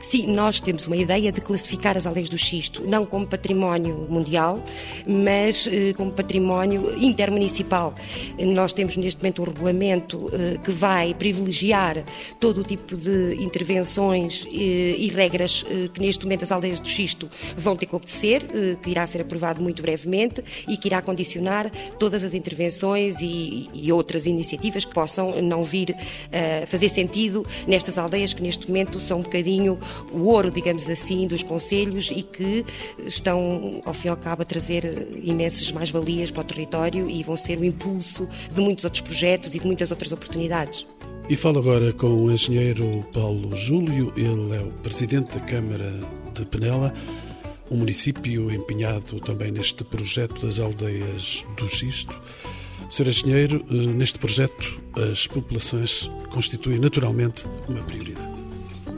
Sim, 0.00 0.28
nós 0.28 0.60
temos 0.62 0.86
uma 0.86 0.96
ideia 0.96 1.30
de 1.30 1.42
classificar 1.42 1.94
as 1.94 2.06
aldeias 2.06 2.30
do 2.30 2.38
xisto 2.38 2.82
não 2.88 3.04
como 3.04 3.26
património 3.26 4.06
mundial, 4.08 4.62
mas 5.06 5.68
eh, 5.70 5.92
como 5.92 6.10
património 6.10 6.96
intermunicipal. 6.98 7.94
Nós 8.38 8.72
temos 8.72 8.96
neste 8.96 9.20
momento 9.20 9.42
um 9.42 9.44
regulamento 9.44 10.30
eh, 10.32 10.58
que 10.64 10.70
vai 10.70 11.12
privilegiar 11.12 12.02
todo 12.40 12.62
o 12.62 12.64
tipo 12.64 12.96
de 12.96 13.34
intervenções 13.40 14.46
eh, 14.46 14.96
e 14.96 15.08
regras 15.08 15.64
que 15.92 16.00
neste 16.00 16.24
momento 16.24 16.44
as 16.44 16.52
aldeias 16.52 16.80
do 16.80 16.88
xisto 16.88 17.28
vão 17.56 17.76
ter 17.76 17.86
que 17.86 17.94
obedecer, 17.94 18.42
que 18.82 18.90
irá 18.90 19.06
ser 19.06 19.20
aprovado 19.20 19.62
muito 19.62 19.82
brevemente 19.82 20.42
e 20.66 20.76
que 20.76 20.88
irá 20.88 21.02
condicionar 21.02 21.70
todas 21.98 22.24
as 22.24 22.32
intervenções 22.32 23.20
e, 23.20 23.68
e 23.72 23.92
outras 23.92 24.26
iniciativas 24.26 24.84
que 24.84 24.94
possam 24.94 25.40
não 25.42 25.62
vir 25.62 25.94
a 26.32 26.66
fazer 26.66 26.88
sentido 26.88 27.46
nestas 27.66 27.98
aldeias 27.98 28.32
que 28.32 28.42
neste 28.42 28.66
momento 28.66 29.00
são 29.00 29.18
um 29.18 29.22
bocadinho 29.22 29.78
o 30.12 30.24
ouro, 30.24 30.50
digamos 30.50 30.88
assim, 30.88 31.26
dos 31.26 31.42
conselhos 31.42 32.10
e 32.14 32.22
que 32.22 32.64
estão, 33.06 33.80
ao 33.84 33.92
fim 33.92 34.08
e 34.08 34.10
ao 34.10 34.16
cabo, 34.16 34.42
a 34.42 34.44
trazer 34.44 35.08
imensas 35.22 35.70
mais-valias 35.72 36.30
para 36.30 36.40
o 36.40 36.44
território 36.44 37.08
e 37.08 37.22
vão 37.22 37.36
ser 37.36 37.58
o 37.58 37.64
impulso 37.64 38.28
de 38.52 38.60
muitos 38.60 38.84
outros 38.84 39.00
projetos 39.00 39.54
e 39.54 39.58
de 39.58 39.66
muitas 39.66 39.90
outras 39.90 40.12
oportunidades. 40.12 40.86
E 41.28 41.36
falo 41.36 41.60
agora 41.60 41.92
com 41.92 42.08
o 42.08 42.32
engenheiro 42.32 43.06
Paulo 43.12 43.54
Júlio, 43.54 44.12
ele 44.16 44.56
é 44.56 44.60
o 44.60 44.72
presidente 44.82 45.38
da 45.38 45.44
Câmara 45.44 45.92
de 46.34 46.44
Penela, 46.44 46.92
um 47.70 47.76
município 47.76 48.50
empenhado 48.50 49.20
também 49.20 49.52
neste 49.52 49.84
projeto 49.84 50.44
das 50.44 50.58
aldeias 50.58 51.46
do 51.56 51.68
Xisto. 51.68 52.20
Sr. 52.90 53.08
Engenheiro, 53.08 53.64
eh, 53.70 53.74
neste 53.74 54.18
projeto 54.18 54.82
as 55.12 55.28
populações 55.28 56.10
constituem 56.30 56.80
naturalmente 56.80 57.46
uma 57.68 57.80
prioridade. 57.84 58.49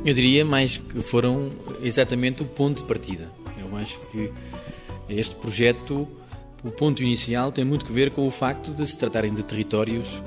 Eu 0.05 0.15
diria 0.15 0.45
mais 0.45 0.79
que 0.79 1.01
foram 1.01 1.53
exatamente 1.81 2.43
o 2.43 2.45
ponto 2.45 2.79
de 2.79 2.85
partida. 2.85 3.31
Eu 3.57 3.77
acho 3.77 4.01
que 4.11 4.33
este 5.09 5.35
projeto, 5.37 6.09
o 6.65 6.71
ponto 6.71 7.03
inicial, 7.03 7.53
tem 7.53 7.65
muito 7.65 7.85
que 7.85 7.93
ver 7.93 8.11
com 8.11 8.27
o 8.27 8.31
facto 8.31 8.73
de 8.73 8.85
se 8.87 8.99
tratarem 8.99 9.33
de 9.33 9.45
territórios, 9.45 10.21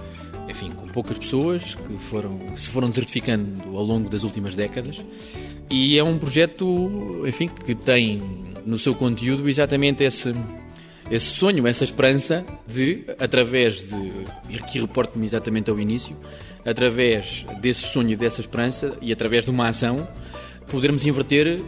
enfim, 0.47 0.71
com 0.71 0.87
poucas 0.87 1.17
pessoas 1.17 1.75
que, 1.75 1.97
foram, 1.97 2.37
que 2.37 2.61
se 2.61 2.69
foram 2.69 2.89
desertificando 2.89 3.77
ao 3.77 3.83
longo 3.83 4.09
das 4.09 4.23
últimas 4.23 4.55
décadas. 4.55 5.03
E 5.69 5.97
é 5.97 6.03
um 6.03 6.17
projeto, 6.17 7.23
enfim, 7.27 7.49
que 7.49 7.75
tem 7.75 8.21
no 8.65 8.79
seu 8.79 8.95
conteúdo 8.95 9.49
exatamente 9.49 10.05
esse, 10.05 10.33
esse 11.09 11.27
sonho, 11.27 11.67
essa 11.67 11.83
esperança 11.83 12.45
de, 12.67 13.05
através 13.19 13.81
de. 13.81 14.11
e 14.49 14.57
aqui 14.57 14.79
reporto-me 14.79 15.25
exatamente 15.25 15.69
ao 15.69 15.79
início, 15.79 16.15
através 16.65 17.45
desse 17.61 17.81
sonho, 17.81 18.17
dessa 18.17 18.41
esperança 18.41 18.97
e 19.01 19.11
através 19.11 19.45
de 19.45 19.51
uma 19.51 19.67
ação, 19.67 20.07
podermos 20.67 21.05
inverter 21.05 21.61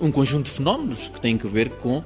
um, 0.00 0.06
um 0.06 0.12
conjunto 0.12 0.44
de 0.44 0.50
fenómenos 0.50 1.08
que 1.08 1.20
têm 1.20 1.40
a 1.42 1.48
ver 1.48 1.70
com 1.70 2.02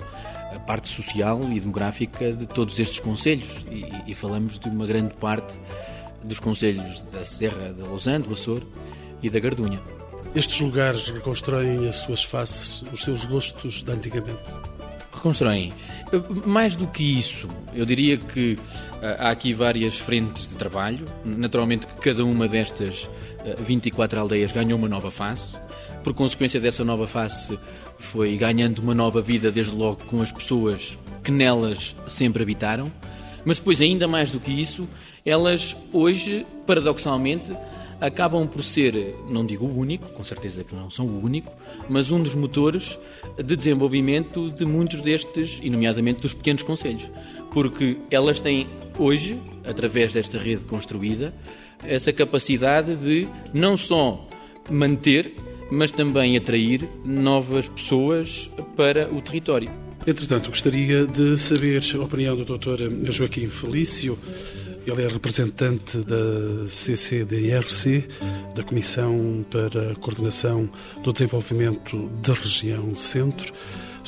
a 0.54 0.58
parte 0.60 0.88
social 0.88 1.42
e 1.50 1.58
demográfica 1.58 2.32
de 2.32 2.46
todos 2.46 2.78
estes 2.78 3.00
conselhos. 3.00 3.66
E, 3.70 4.10
e 4.12 4.14
falamos 4.14 4.58
de 4.58 4.68
uma 4.68 4.86
grande 4.86 5.14
parte 5.16 5.58
dos 6.22 6.38
conselhos 6.38 7.02
da 7.12 7.24
Serra 7.24 7.72
da 7.72 7.84
Lausanne, 7.84 8.24
do 8.24 8.32
Açor 8.32 8.62
e 9.22 9.28
da 9.28 9.40
Gardunha. 9.40 9.80
Estes 10.34 10.60
lugares 10.60 11.08
reconstroem 11.08 11.88
as 11.88 11.96
suas 11.96 12.22
faces, 12.22 12.84
os 12.92 13.02
seus 13.02 13.24
gostos 13.24 13.82
de 13.82 13.90
antigamente? 13.90 14.77
Reconstroem. 15.18 15.72
Mais 16.46 16.76
do 16.76 16.86
que 16.86 17.18
isso, 17.18 17.48
eu 17.74 17.84
diria 17.84 18.16
que 18.16 18.56
eh, 19.02 19.16
há 19.18 19.30
aqui 19.30 19.52
várias 19.52 19.98
frentes 19.98 20.48
de 20.48 20.54
trabalho. 20.54 21.06
Naturalmente 21.24 21.86
que 21.86 21.94
cada 21.96 22.24
uma 22.24 22.46
destas 22.46 23.10
24 23.58 24.16
eh, 24.16 24.20
aldeias 24.20 24.52
ganhou 24.52 24.78
uma 24.78 24.88
nova 24.88 25.10
face. 25.10 25.58
Por 26.04 26.14
consequência 26.14 26.60
dessa 26.60 26.84
nova 26.84 27.08
face, 27.08 27.58
foi 27.98 28.36
ganhando 28.36 28.78
uma 28.78 28.94
nova 28.94 29.20
vida, 29.20 29.50
desde 29.50 29.74
logo 29.74 30.04
com 30.04 30.22
as 30.22 30.30
pessoas 30.30 30.96
que 31.22 31.32
nelas 31.32 31.96
sempre 32.06 32.42
habitaram. 32.42 32.90
Mas 33.44 33.58
depois, 33.58 33.80
ainda 33.80 34.06
mais 34.06 34.30
do 34.30 34.38
que 34.38 34.52
isso, 34.52 34.88
elas 35.26 35.76
hoje, 35.92 36.46
paradoxalmente, 36.66 37.52
acabam 38.00 38.46
por 38.46 38.62
ser, 38.62 39.16
não 39.28 39.44
digo 39.44 39.66
o 39.66 39.78
único, 39.78 40.08
com 40.10 40.24
certeza 40.24 40.64
que 40.64 40.74
não 40.74 40.90
são 40.90 41.06
o 41.06 41.22
único, 41.22 41.52
mas 41.88 42.10
um 42.10 42.22
dos 42.22 42.34
motores 42.34 42.98
de 43.36 43.56
desenvolvimento 43.56 44.50
de 44.50 44.64
muitos 44.64 45.00
destes, 45.00 45.58
e 45.62 45.70
nomeadamente 45.70 46.20
dos 46.20 46.34
pequenos 46.34 46.62
conselhos. 46.62 47.10
Porque 47.52 47.98
elas 48.10 48.40
têm 48.40 48.68
hoje, 48.98 49.38
através 49.64 50.12
desta 50.12 50.38
rede 50.38 50.64
construída, 50.64 51.34
essa 51.84 52.12
capacidade 52.12 52.96
de 52.96 53.28
não 53.52 53.76
só 53.76 54.28
manter, 54.70 55.34
mas 55.70 55.92
também 55.92 56.36
atrair 56.36 56.88
novas 57.04 57.68
pessoas 57.68 58.50
para 58.76 59.12
o 59.12 59.20
território. 59.20 59.70
Entretanto, 60.06 60.48
gostaria 60.48 61.06
de 61.06 61.36
saber 61.36 61.82
a 61.94 62.02
opinião 62.02 62.34
do 62.36 62.44
Dr. 62.44 63.10
Joaquim 63.10 63.48
Felício 63.48 64.18
ele 64.90 65.02
é 65.02 65.08
representante 65.08 65.98
da 65.98 66.66
CCDRC, 66.68 68.08
da 68.54 68.62
Comissão 68.62 69.44
para 69.50 69.92
a 69.92 69.94
Coordenação 69.96 70.68
do 71.02 71.12
Desenvolvimento 71.12 72.08
da 72.22 72.32
Região 72.32 72.96
Centro. 72.96 73.52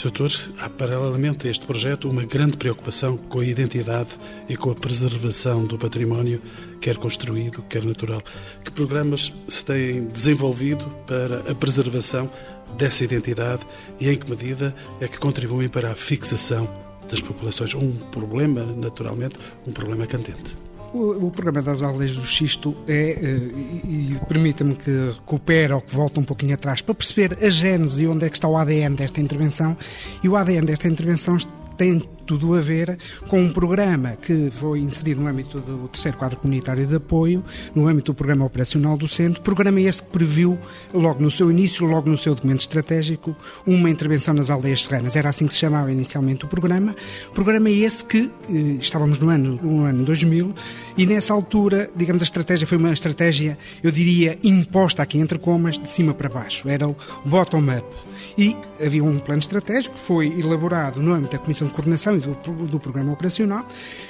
Doutor, 0.03 0.31
há 0.59 0.71
paralelamente 0.71 1.47
a 1.47 1.51
este 1.51 1.67
projeto 1.67 2.09
uma 2.09 2.25
grande 2.25 2.57
preocupação 2.57 3.19
com 3.19 3.41
a 3.41 3.45
identidade 3.45 4.19
e 4.49 4.57
com 4.57 4.71
a 4.71 4.75
preservação 4.75 5.67
do 5.67 5.77
património, 5.77 6.41
quer 6.81 6.97
construído, 6.97 7.63
quer 7.69 7.85
natural. 7.85 8.23
Que 8.65 8.71
programas 8.71 9.31
se 9.47 9.63
têm 9.63 10.07
desenvolvido 10.07 10.87
para 11.07 11.41
a 11.51 11.55
preservação 11.55 12.31
dessa 12.79 13.05
identidade 13.05 13.67
e 14.01 14.09
em 14.09 14.17
que 14.17 14.31
medida 14.31 14.75
é 14.99 15.07
que 15.07 15.19
contribuem 15.19 15.69
para 15.69 15.91
a 15.91 15.95
fixação 15.95 16.67
das 17.11 17.21
populações? 17.21 17.75
Um 17.75 17.93
problema, 18.11 18.65
naturalmente, 18.65 19.39
um 19.67 19.73
problema 19.73 20.07
candente. 20.07 20.57
O, 20.93 21.31
programa 21.31 21.63
das 21.63 21.83
aldeias 21.83 22.17
do 22.17 22.25
Xisto 22.25 22.77
é, 22.89 22.93
eh, 22.93 23.39
e, 23.85 24.13
e 24.13 24.21
permita-me 24.27 24.75
que 24.75 24.91
recupere 25.15 25.73
ou 25.73 25.81
que 25.81 25.95
volte 25.95 26.19
um 26.19 26.25
pouquinho 26.25 26.55
atrás 26.55 26.83
para 26.83 26.95
perceber 26.95 27.39
a 27.41 27.49
gênese 27.49 28.03
e 28.03 28.09
onde 28.09 28.25
é 28.25 28.29
que 28.29 28.37
está 28.37 28.49
o 28.49 28.57
ADN 28.57 28.97
desta 28.97 29.21
intervenção. 29.21 29.77
E 30.23 30.29
o 30.29 30.37
ADN 30.37 30.67
desta 30.67 30.89
intervenção 30.89 31.39
tem 31.81 31.99
tudo 32.27 32.55
a 32.55 32.61
ver 32.61 32.99
com 33.27 33.41
um 33.41 33.51
programa 33.51 34.11
que 34.11 34.51
foi 34.51 34.81
inserido 34.81 35.23
no 35.23 35.27
âmbito 35.27 35.59
do 35.61 35.89
terceiro 35.89 36.19
quadro 36.19 36.37
comunitário 36.37 36.87
de 36.87 36.95
apoio, 36.95 37.43
no 37.75 37.89
âmbito 37.89 38.13
do 38.13 38.15
programa 38.15 38.45
operacional 38.45 38.99
do 38.99 39.09
centro, 39.09 39.41
programa 39.41 39.81
esse 39.81 40.03
que 40.03 40.11
previu, 40.11 40.59
logo 40.93 41.23
no 41.23 41.31
seu 41.31 41.51
início, 41.51 41.87
logo 41.87 42.11
no 42.11 42.19
seu 42.19 42.35
documento 42.35 42.61
estratégico, 42.61 43.35
uma 43.67 43.89
intervenção 43.89 44.35
nas 44.35 44.51
aldeias 44.51 44.85
serranas. 44.85 45.17
Era 45.17 45.31
assim 45.31 45.47
que 45.47 45.55
se 45.55 45.59
chamava 45.59 45.91
inicialmente 45.91 46.45
o 46.45 46.49
programa. 46.49 46.95
Programa 47.33 47.71
esse 47.71 48.05
que 48.05 48.31
eh, 48.51 48.77
estávamos 48.79 49.19
no 49.19 49.31
ano, 49.31 49.59
no 49.63 49.85
ano 49.85 50.05
2000 50.05 50.55
e 50.99 51.07
nessa 51.07 51.33
altura, 51.33 51.91
digamos, 51.97 52.21
a 52.21 52.25
estratégia 52.25 52.67
foi 52.67 52.77
uma 52.77 52.93
estratégia, 52.93 53.57
eu 53.83 53.91
diria, 53.91 54.39
imposta 54.45 55.03
aqui 55.03 55.17
entre 55.17 55.39
comas, 55.39 55.79
de 55.79 55.89
cima 55.89 56.13
para 56.13 56.29
baixo. 56.29 56.69
Era 56.69 56.87
o 56.87 56.95
bottom-up. 57.25 58.10
E 58.37 58.57
havia 58.85 59.05
um 59.05 59.19
plano 59.19 59.41
estratégico 59.41 59.95
que 59.95 60.01
foi 60.01 60.39
elaborado 60.39 61.01
no 61.03 61.13
âmbito 61.13 61.33
da 61.33 61.39
Comissão 61.39 61.69
de 61.69 61.75
Coordenação 61.75 62.17
e 62.17 62.21
do, 62.21 62.35
do 62.67 62.81
Programa 62.81 63.13
Operacional, 63.13 63.67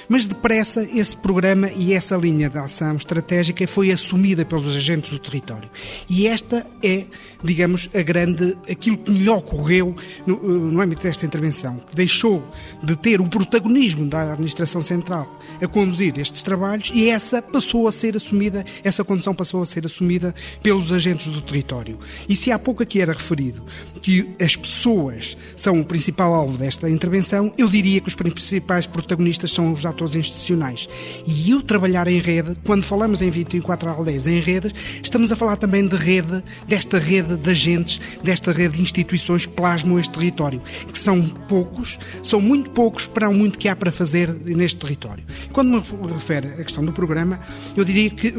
mas 0.07 0.25
depressa 0.25 0.83
esse 0.83 1.15
programa 1.15 1.69
e 1.71 1.93
essa 1.93 2.15
linha 2.15 2.49
de 2.49 2.57
ação 2.57 2.95
estratégica 2.95 3.65
foi 3.67 3.91
assumida 3.91 4.45
pelos 4.45 4.67
agentes 4.75 5.11
do 5.11 5.19
território. 5.19 5.69
E 6.09 6.27
esta 6.27 6.65
é, 6.83 7.05
digamos, 7.43 7.89
a 7.93 8.01
grande, 8.01 8.57
aquilo 8.69 8.97
que 8.97 9.11
melhor 9.11 9.41
correu 9.41 9.95
no, 10.25 10.37
no 10.71 10.81
âmbito 10.81 11.03
desta 11.03 11.25
intervenção, 11.25 11.77
que 11.79 11.95
deixou 11.95 12.43
de 12.81 12.95
ter 12.95 13.19
o 13.19 13.29
protagonismo 13.29 14.05
da 14.07 14.33
Administração 14.33 14.81
Central 14.81 15.39
a 15.61 15.67
conduzir 15.67 16.17
estes 16.19 16.43
trabalhos 16.43 16.91
e 16.93 17.09
essa 17.09 17.41
passou 17.41 17.87
a 17.87 17.91
ser 17.91 18.15
assumida, 18.15 18.65
essa 18.83 19.03
condição 19.03 19.33
passou 19.33 19.61
a 19.61 19.65
ser 19.65 19.85
assumida 19.85 20.33
pelos 20.61 20.91
agentes 20.91 21.27
do 21.27 21.41
território. 21.41 21.97
E 22.27 22.35
se 22.35 22.51
há 22.51 22.59
pouco 22.59 22.83
aqui 22.83 23.01
era 23.01 23.13
referido 23.13 23.63
que 24.01 24.29
as 24.41 24.55
pessoas 24.55 25.37
são 25.55 25.79
o 25.79 25.85
principal 25.85 26.33
alvo 26.33 26.57
desta 26.57 26.89
intervenção, 26.89 27.53
eu 27.57 27.69
diria 27.69 28.01
que 28.01 28.07
os 28.07 28.15
principais 28.15 28.87
protagonistas 28.87 29.51
são 29.51 29.71
os 29.71 29.85
atores 29.85 30.15
institucionais. 30.15 30.89
E 31.25 31.51
eu 31.51 31.61
trabalhar 31.61 32.07
em 32.07 32.19
rede, 32.19 32.57
quando 32.65 32.83
falamos 32.83 33.21
em 33.21 33.29
24 33.29 33.89
aldeias 33.89 34.27
em 34.27 34.39
redes, 34.39 34.73
estamos 35.03 35.31
a 35.31 35.35
falar 35.35 35.57
também 35.57 35.87
de 35.87 35.95
rede, 35.95 36.43
desta 36.67 36.97
rede 36.97 37.37
de 37.37 37.49
agentes, 37.49 37.99
desta 38.23 38.51
rede 38.51 38.77
de 38.77 38.81
instituições 38.81 39.45
que 39.45 39.53
plasmam 39.53 39.99
este 39.99 40.13
território, 40.13 40.61
que 40.91 40.97
são 40.97 41.21
poucos, 41.47 41.99
são 42.23 42.41
muito 42.41 42.71
poucos 42.71 43.07
para 43.07 43.29
o 43.29 43.33
muito 43.33 43.59
que 43.59 43.67
há 43.67 43.75
para 43.75 43.91
fazer 43.91 44.29
neste 44.29 44.79
território. 44.79 45.23
Quando 45.51 45.69
me 45.69 46.13
refere 46.13 46.47
à 46.47 46.63
questão 46.63 46.83
do 46.83 46.91
programa, 46.91 47.39
eu 47.75 47.83
diria 47.83 48.09
que 48.09 48.33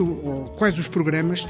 quais 0.56 0.78
os 0.78 0.88
programas, 0.88 1.46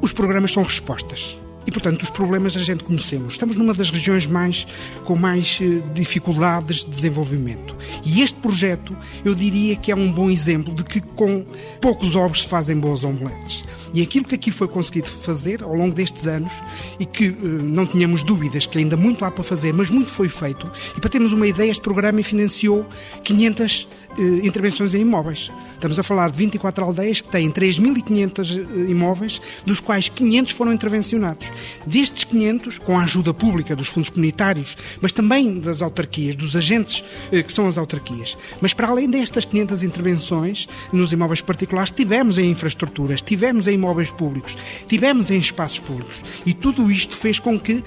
os 0.00 0.12
programas 0.12 0.52
são 0.52 0.62
respostas. 0.62 1.36
E, 1.66 1.70
portanto, 1.70 2.02
os 2.02 2.10
problemas 2.10 2.56
a 2.56 2.60
gente 2.60 2.84
conhecemos. 2.84 3.34
Estamos 3.34 3.56
numa 3.56 3.74
das 3.74 3.90
regiões 3.90 4.26
mais 4.26 4.66
com 5.04 5.16
mais 5.16 5.58
eh, 5.60 5.82
dificuldades 5.92 6.84
de 6.84 6.90
desenvolvimento. 6.90 7.76
E 8.04 8.20
este 8.22 8.38
projeto, 8.38 8.96
eu 9.24 9.34
diria 9.34 9.76
que 9.76 9.92
é 9.92 9.94
um 9.94 10.10
bom 10.10 10.30
exemplo 10.30 10.74
de 10.74 10.84
que 10.84 11.00
com 11.00 11.44
poucos 11.80 12.16
ovos 12.16 12.42
se 12.42 12.48
fazem 12.48 12.76
boas 12.76 13.04
omeletes. 13.04 13.64
E 13.94 14.00
aquilo 14.00 14.24
que 14.24 14.34
aqui 14.34 14.50
foi 14.50 14.66
conseguido 14.68 15.06
fazer 15.06 15.62
ao 15.62 15.74
longo 15.74 15.94
destes 15.94 16.26
anos 16.26 16.52
e 16.98 17.04
que 17.04 17.28
uh, 17.28 17.36
não 17.42 17.86
tínhamos 17.86 18.22
dúvidas 18.22 18.66
que 18.66 18.78
ainda 18.78 18.96
muito 18.96 19.24
há 19.24 19.30
para 19.30 19.44
fazer, 19.44 19.72
mas 19.74 19.90
muito 19.90 20.08
foi 20.08 20.28
feito. 20.28 20.70
E 20.96 21.00
para 21.00 21.10
termos 21.10 21.32
uma 21.32 21.46
ideia, 21.46 21.70
este 21.70 21.82
programa 21.82 22.22
financiou 22.22 22.86
500 23.22 23.82
uh, 23.82 23.88
intervenções 24.18 24.94
em 24.94 25.00
imóveis. 25.00 25.50
Estamos 25.74 25.98
a 25.98 26.02
falar 26.02 26.30
de 26.30 26.38
24 26.38 26.84
aldeias 26.84 27.20
que 27.20 27.28
têm 27.28 27.50
3.500 27.50 28.56
uh, 28.56 28.90
imóveis, 28.90 29.40
dos 29.66 29.80
quais 29.80 30.08
500 30.08 30.52
foram 30.52 30.72
intervencionados. 30.72 31.48
Destes 31.86 32.24
500, 32.24 32.78
com 32.78 32.98
a 32.98 33.02
ajuda 33.02 33.34
pública 33.34 33.74
dos 33.74 33.88
fundos 33.88 34.10
comunitários, 34.10 34.76
mas 35.00 35.12
também 35.12 35.58
das 35.58 35.82
autarquias, 35.82 36.36
dos 36.36 36.54
agentes 36.54 37.04
que 37.30 37.52
são 37.52 37.66
as 37.66 37.76
autarquias. 37.76 38.36
Mas 38.60 38.72
para 38.72 38.88
além 38.88 39.08
destas 39.08 39.44
500 39.44 39.82
intervenções 39.82 40.68
nos 40.92 41.12
imóveis 41.12 41.40
particulares, 41.40 41.90
tivemos 41.90 42.38
em 42.38 42.50
infraestruturas, 42.50 43.22
tivemos 43.22 43.66
em 43.66 43.74
imóveis 43.74 44.10
públicos, 44.10 44.56
tivemos 44.86 45.30
em 45.30 45.38
espaços 45.38 45.78
públicos. 45.78 46.22
E 46.46 46.54
tudo 46.54 46.90
isto 46.90 47.16
fez 47.16 47.38
com 47.38 47.58
que 47.58 47.82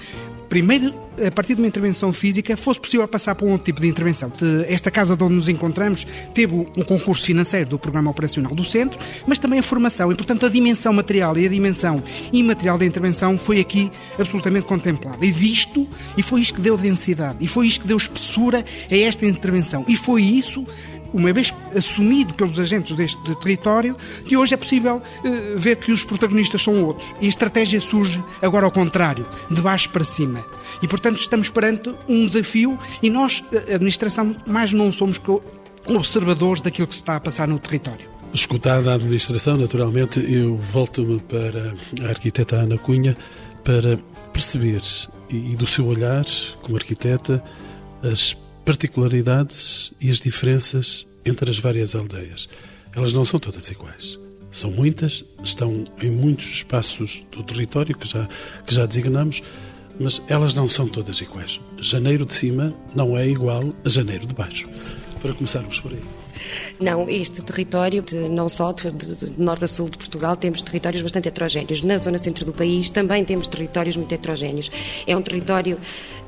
primeiro, 0.48 0.94
a 1.26 1.30
partir 1.30 1.54
de 1.54 1.60
uma 1.60 1.68
intervenção 1.68 2.12
física, 2.12 2.56
fosse 2.56 2.78
possível 2.78 3.06
passar 3.08 3.34
para 3.34 3.46
um 3.46 3.52
outro 3.52 3.64
tipo 3.64 3.80
de 3.80 3.88
intervenção. 3.88 4.32
Esta 4.68 4.90
casa 4.90 5.16
de 5.16 5.24
onde 5.24 5.34
nos 5.34 5.48
encontramos 5.48 6.06
teve 6.34 6.54
um 6.54 6.82
concurso 6.84 7.24
financeiro 7.24 7.70
do 7.70 7.78
Programa 7.78 8.10
Operacional 8.10 8.54
do 8.54 8.64
Centro, 8.64 8.98
mas 9.26 9.38
também 9.38 9.58
a 9.58 9.62
formação. 9.62 10.12
E, 10.12 10.14
portanto, 10.14 10.46
a 10.46 10.48
dimensão 10.48 10.92
material 10.92 11.36
e 11.38 11.46
a 11.46 11.48
dimensão 11.48 12.02
imaterial 12.32 12.78
da 12.78 12.84
intervenção 12.84 13.36
foi 13.38 13.60
aqui 13.60 13.90
absolutamente 14.18 14.66
contemplada. 14.66 15.24
E 15.24 15.30
visto, 15.30 15.86
e 16.16 16.22
foi 16.22 16.40
isto 16.40 16.54
que 16.54 16.60
deu 16.60 16.76
densidade, 16.76 17.38
e 17.40 17.46
foi 17.46 17.66
isto 17.66 17.82
que 17.82 17.88
deu 17.88 17.96
espessura 17.96 18.64
a 18.90 18.96
esta 18.96 19.26
intervenção. 19.26 19.84
E 19.88 19.96
foi 19.96 20.22
isso 20.22 20.66
uma 21.12 21.32
vez 21.32 21.54
assumido 21.74 22.34
pelos 22.34 22.58
agentes 22.58 22.96
deste 22.96 23.34
território, 23.36 23.96
que 24.24 24.36
hoje 24.36 24.54
é 24.54 24.56
possível 24.56 24.96
uh, 24.96 25.58
ver 25.58 25.76
que 25.76 25.92
os 25.92 26.04
protagonistas 26.04 26.62
são 26.62 26.84
outros. 26.84 27.14
E 27.20 27.26
a 27.26 27.28
estratégia 27.28 27.80
surge 27.80 28.22
agora 28.42 28.64
ao 28.64 28.70
contrário, 28.70 29.26
de 29.50 29.60
baixo 29.60 29.90
para 29.90 30.04
cima. 30.04 30.44
E, 30.82 30.88
portanto, 30.88 31.18
estamos 31.18 31.48
perante 31.48 31.94
um 32.08 32.26
desafio 32.26 32.78
e 33.02 33.10
nós, 33.10 33.44
a 33.52 33.74
administração, 33.74 34.34
mais 34.46 34.72
não 34.72 34.92
somos 34.92 35.20
observadores 35.88 36.60
daquilo 36.60 36.86
que 36.86 36.94
se 36.94 37.00
está 37.00 37.16
a 37.16 37.20
passar 37.20 37.48
no 37.48 37.58
território. 37.58 38.08
Escutada 38.32 38.90
a 38.92 38.94
administração, 38.94 39.56
naturalmente, 39.56 40.20
eu 40.20 40.56
volto-me 40.56 41.20
para 41.20 41.74
a 42.04 42.08
arquiteta 42.08 42.56
Ana 42.56 42.76
Cunha 42.76 43.16
para 43.64 43.98
perceber, 44.32 44.82
e 45.30 45.56
do 45.56 45.66
seu 45.66 45.86
olhar 45.86 46.24
como 46.60 46.76
arquiteta, 46.76 47.42
as 48.02 48.36
particularidades 48.66 49.92
e 50.00 50.10
as 50.10 50.20
diferenças 50.20 51.06
entre 51.24 51.48
as 51.48 51.58
várias 51.58 51.94
aldeias. 51.94 52.48
Elas 52.94 53.12
não 53.12 53.24
são 53.24 53.38
todas 53.38 53.68
iguais. 53.68 54.18
São 54.50 54.72
muitas, 54.72 55.24
estão 55.42 55.84
em 56.02 56.10
muitos 56.10 56.46
espaços 56.46 57.24
do 57.30 57.44
território 57.44 57.96
que 57.96 58.08
já, 58.08 58.28
que 58.66 58.74
já 58.74 58.84
designamos, 58.84 59.40
mas 60.00 60.20
elas 60.28 60.52
não 60.52 60.66
são 60.66 60.88
todas 60.88 61.20
iguais. 61.20 61.60
Janeiro 61.78 62.26
de 62.26 62.34
cima 62.34 62.74
não 62.94 63.16
é 63.16 63.28
igual 63.28 63.72
a 63.84 63.88
janeiro 63.88 64.26
de 64.26 64.34
baixo. 64.34 64.68
Para 65.22 65.32
começarmos 65.32 65.78
por 65.78 65.92
aí. 65.92 66.25
Não, 66.80 67.08
este 67.08 67.42
território, 67.42 68.02
de, 68.02 68.28
não 68.28 68.48
só 68.48 68.72
de, 68.72 68.90
de, 68.90 69.14
de, 69.16 69.40
norte 69.40 69.64
a 69.64 69.68
sul 69.68 69.88
de 69.88 69.98
Portugal, 69.98 70.36
temos 70.36 70.62
territórios 70.62 71.02
bastante 71.02 71.28
heterogéneos. 71.28 71.82
Na 71.82 71.96
zona 71.98 72.18
centro 72.18 72.44
do 72.44 72.52
país 72.52 72.90
também 72.90 73.24
temos 73.24 73.46
territórios 73.46 73.96
muito 73.96 74.12
heterogéneos. 74.12 74.70
É 75.06 75.16
um 75.16 75.22
território 75.22 75.78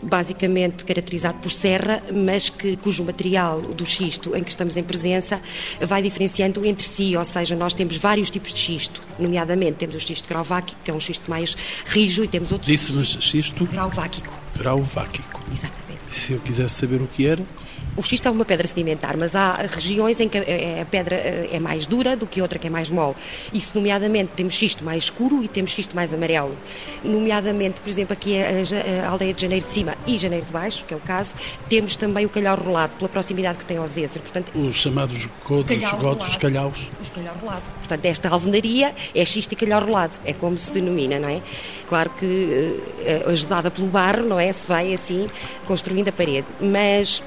basicamente 0.03 0.85
caracterizado 0.85 1.39
por 1.39 1.51
serra, 1.51 2.03
mas 2.15 2.49
que, 2.49 2.77
cujo 2.77 3.05
material 3.05 3.61
do 3.61 3.85
xisto 3.85 4.37
em 4.37 4.43
que 4.43 4.51
estamos 4.51 4.77
em 4.77 4.83
presença 4.83 5.41
vai 5.81 6.03
diferenciando 6.03 6.65
entre 6.65 6.87
si, 6.87 7.17
ou 7.17 7.25
seja, 7.25 7.57
nós 7.57 7.75
temos 7.75 7.97
vários 7.97 8.31
tipos 8.31 8.53
de 8.53 8.61
xisto, 8.61 9.03
nomeadamente 9.19 9.77
temos 9.79 9.97
o 9.97 10.01
xisto 10.01 10.29
grauváquico, 10.29 10.79
que 10.85 10.91
é 10.91 10.95
um 10.95 11.01
xisto 11.01 11.29
mais 11.29 11.57
rijo, 11.87 12.23
e 12.23 12.29
temos 12.29 12.53
outros... 12.53 12.71
Disse-me 12.71 13.05
xisto? 13.05 13.67
Grauváquico. 13.67 14.39
Grauváquico. 14.57 15.43
Exatamente. 15.53 16.03
Se 16.09 16.33
eu 16.33 16.41
quisesse 16.41 16.75
saber 16.75 17.03
o 17.03 17.07
que 17.07 17.27
era... 17.27 17.45
O 17.99 18.03
xisto 18.05 18.29
é 18.29 18.31
uma 18.31 18.45
pedra 18.45 18.65
sedimentar, 18.65 19.17
mas 19.17 19.35
há 19.35 19.55
regiões 19.55 20.21
em 20.21 20.29
que 20.29 20.39
a 20.39 20.85
pedra 20.85 21.17
eh, 21.17 21.49
é 21.51 21.59
mais 21.59 21.85
dura 21.89 22.17
do 22.17 22.29
que 22.29 22.41
outra 22.41 22.57
que 22.57 22.69
é 22.69 22.71
mais 22.71 22.89
mole. 22.89 23.17
Isso, 23.53 23.77
nomeadamente, 23.77 24.31
temos 24.37 24.55
xisto 24.55 24.85
mais 24.85 25.05
escuro 25.05 25.43
e 25.43 25.49
temos 25.49 25.73
xisto 25.73 25.97
mais 25.97 26.15
amarelo. 26.15 26.57
Nomeadamente, 27.03 27.81
por 27.81 27.91
exemplo, 27.91 28.13
aqui 28.13 28.37
a, 28.41 29.11
aldeia 29.11 29.35
de 29.35 29.43
Janeiro 29.43 29.67
de 29.67 29.73
Cima 29.73 29.97
e 30.07 30.17
Janeiro 30.17 30.47
de 30.47 30.53
Baixo, 30.53 30.85
que 30.85 30.95
é 30.95 30.97
o 30.97 31.01
caso, 31.01 31.35
temos 31.69 31.97
também 31.97 32.25
o 32.25 32.29
calhau 32.29 32.57
rolado, 32.57 32.95
pela 32.95 33.09
proximidade 33.09 33.59
que 33.59 33.67
tem 33.67 33.79
ao 33.79 33.87
Zezer. 33.89 34.23
Portanto, 34.23 34.53
Os 34.55 34.77
chamados 34.77 35.29
godos, 35.45 35.93
godos, 35.95 36.37
calhaus. 36.37 36.89
Os 37.01 37.09
calhau 37.09 37.35
rolado. 37.41 37.63
Portanto, 37.79 38.05
esta 38.05 38.29
alvenaria 38.29 38.95
é 39.13 39.25
xisto 39.25 39.55
e 39.55 39.57
calhau 39.57 39.85
rolado, 39.85 40.19
é 40.25 40.33
como 40.33 40.57
se 40.57 40.71
denomina, 40.71 41.19
não 41.19 41.29
é? 41.29 41.43
Claro 41.89 42.11
que, 42.11 42.81
eh, 43.01 43.25
ajudada 43.27 43.73
pelo 43.73 43.89
barro, 43.89 44.25
não 44.25 44.39
é? 44.39 44.53
Se 44.53 44.65
vai 44.65 44.95
assim 44.95 45.29
construindo 45.67 46.07
a 46.07 46.13
parede. 46.13 46.47
Mas 46.61 47.21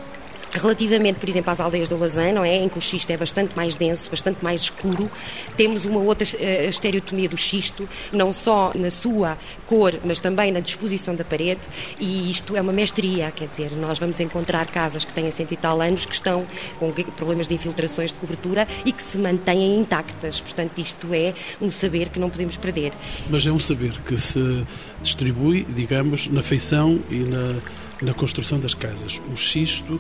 Relativamente, 0.54 1.18
por 1.20 1.30
exemplo, 1.30 1.50
às 1.50 1.60
aldeias 1.60 1.88
do 1.88 1.98
Lazã, 1.98 2.32
não 2.32 2.44
é? 2.44 2.58
Em 2.58 2.68
que 2.68 2.78
o 2.78 2.82
xisto 2.82 3.10
é 3.10 3.18
bastante 3.18 3.56
mais 3.56 3.76
denso, 3.76 4.10
bastante 4.10 4.44
mais 4.44 4.64
escuro, 4.64 5.10
temos 5.56 5.86
uma 5.86 6.00
outra 6.00 6.28
uh, 6.28 6.70
estereotomia 6.70 7.30
do 7.30 7.38
xisto, 7.38 7.88
não 8.12 8.34
só 8.34 8.74
na 8.76 8.90
sua 8.90 9.38
cor, 9.66 9.94
mas 10.04 10.20
também 10.20 10.52
na 10.52 10.60
disposição 10.60 11.16
da 11.16 11.24
parede, 11.24 11.62
e 12.00 12.30
isto 12.30 12.56
é 12.58 12.62
uma 12.62 12.74
mestria, 12.74 13.32
quer 13.32 13.48
dizer, 13.48 13.72
nós 13.72 13.98
vamos 13.98 14.20
encontrar 14.20 14.68
casas 14.68 15.06
que 15.06 15.14
têm 15.14 15.30
cento 15.32 15.54
e 15.54 15.58
tal 15.58 15.82
anos 15.82 16.06
que 16.06 16.14
estão 16.14 16.46
com 16.78 16.92
problemas 16.92 17.48
de 17.48 17.56
infiltrações 17.56 18.12
de 18.12 18.20
cobertura 18.20 18.68
e 18.86 18.92
que 18.92 19.02
se 19.02 19.18
mantêm 19.18 19.80
intactas. 19.80 20.42
Portanto, 20.42 20.78
isto 20.78 21.14
é 21.14 21.34
um 21.62 21.72
saber 21.72 22.10
que 22.10 22.20
não 22.20 22.30
podemos 22.30 22.58
perder. 22.58 22.92
Mas 23.30 23.46
é 23.46 23.52
um 23.52 23.60
saber 23.60 24.00
que 24.02 24.18
se 24.18 24.66
distribui, 25.02 25.64
digamos, 25.64 26.28
na 26.28 26.44
feição 26.44 27.00
e 27.10 27.20
na, 27.20 27.62
na 28.02 28.14
construção 28.14 28.60
das 28.60 28.74
casas. 28.74 29.22
O 29.32 29.38
xisto 29.38 30.00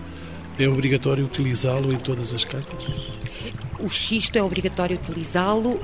é 0.59 0.67
obrigatório 0.67 1.25
utilizá-lo 1.25 1.91
em 1.91 1.97
todas 1.97 2.33
as 2.33 2.43
casas? 2.43 2.75
O 3.83 3.89
xisto 3.89 4.35
é 4.37 4.43
obrigatório 4.43 4.95
utilizá-lo 4.95 5.79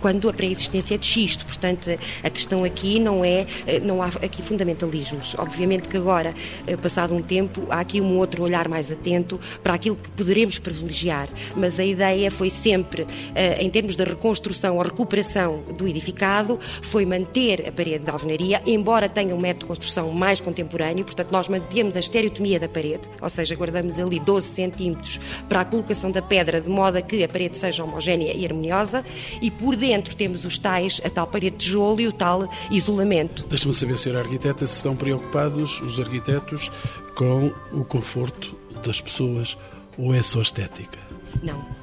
quando 0.00 0.28
a 0.28 0.32
pré-existência 0.32 0.94
é 0.94 0.98
de 0.98 1.06
xisto. 1.06 1.44
Portanto, 1.46 1.90
a 2.22 2.30
questão 2.30 2.64
aqui 2.64 2.98
não 2.98 3.24
é, 3.24 3.46
eh, 3.66 3.80
não 3.80 4.02
há 4.02 4.06
aqui 4.06 4.42
fundamentalismos. 4.42 5.34
Obviamente 5.38 5.88
que 5.88 5.96
agora, 5.96 6.34
eh, 6.66 6.76
passado 6.76 7.14
um 7.14 7.22
tempo, 7.22 7.66
há 7.70 7.80
aqui 7.80 8.00
um 8.00 8.18
outro 8.18 8.42
olhar 8.42 8.68
mais 8.68 8.90
atento 8.90 9.40
para 9.62 9.74
aquilo 9.74 9.96
que 9.96 10.10
poderemos 10.10 10.58
privilegiar. 10.58 11.28
Mas 11.56 11.80
a 11.80 11.84
ideia 11.84 12.30
foi 12.30 12.50
sempre, 12.50 13.06
eh, 13.34 13.62
em 13.62 13.70
termos 13.70 13.96
da 13.96 14.04
reconstrução 14.04 14.76
ou 14.76 14.82
recuperação 14.82 15.62
do 15.76 15.88
edificado, 15.88 16.58
foi 16.82 17.06
manter 17.06 17.66
a 17.66 17.72
parede 17.72 18.04
de 18.04 18.10
alvenaria, 18.10 18.62
embora 18.66 19.08
tenha 19.08 19.34
um 19.34 19.40
método 19.40 19.60
de 19.60 19.66
construção 19.66 20.10
mais 20.10 20.40
contemporâneo, 20.40 21.04
portanto, 21.04 21.30
nós 21.30 21.48
mantemos 21.48 21.96
a 21.96 22.00
estereotomia 22.00 22.60
da 22.60 22.68
parede, 22.68 23.08
ou 23.20 23.28
seja, 23.28 23.54
guardamos 23.54 23.98
ali 23.98 24.20
12 24.20 24.48
centímetros 24.48 25.20
para 25.48 25.60
a 25.60 25.64
colocação 25.64 26.10
da 26.10 26.22
pedra, 26.22 26.60
de 26.60 26.68
modo 26.68 26.98
a 26.98 27.02
que 27.02 27.22
a 27.24 27.28
parede 27.34 27.58
seja 27.58 27.82
homogénea 27.82 28.32
e 28.32 28.46
harmoniosa, 28.46 29.04
e 29.42 29.50
por 29.50 29.74
dentro 29.74 30.14
temos 30.14 30.44
os 30.44 30.56
tais, 30.56 31.00
a 31.04 31.10
tal 31.10 31.26
parede 31.26 31.56
de 31.56 31.64
tijolo 31.64 32.00
e 32.00 32.06
o 32.06 32.12
tal 32.12 32.48
isolamento. 32.70 33.44
Deixa-me 33.48 33.74
saber, 33.74 33.94
Sra. 33.94 34.20
Arquiteta, 34.20 34.64
se 34.64 34.76
estão 34.76 34.94
preocupados 34.94 35.80
os 35.80 35.98
arquitetos 35.98 36.70
com 37.16 37.52
o 37.72 37.84
conforto 37.84 38.56
das 38.84 39.00
pessoas 39.00 39.58
ou 39.98 40.14
é 40.14 40.22
só 40.22 40.40
estética? 40.40 40.98
Não 41.42 41.73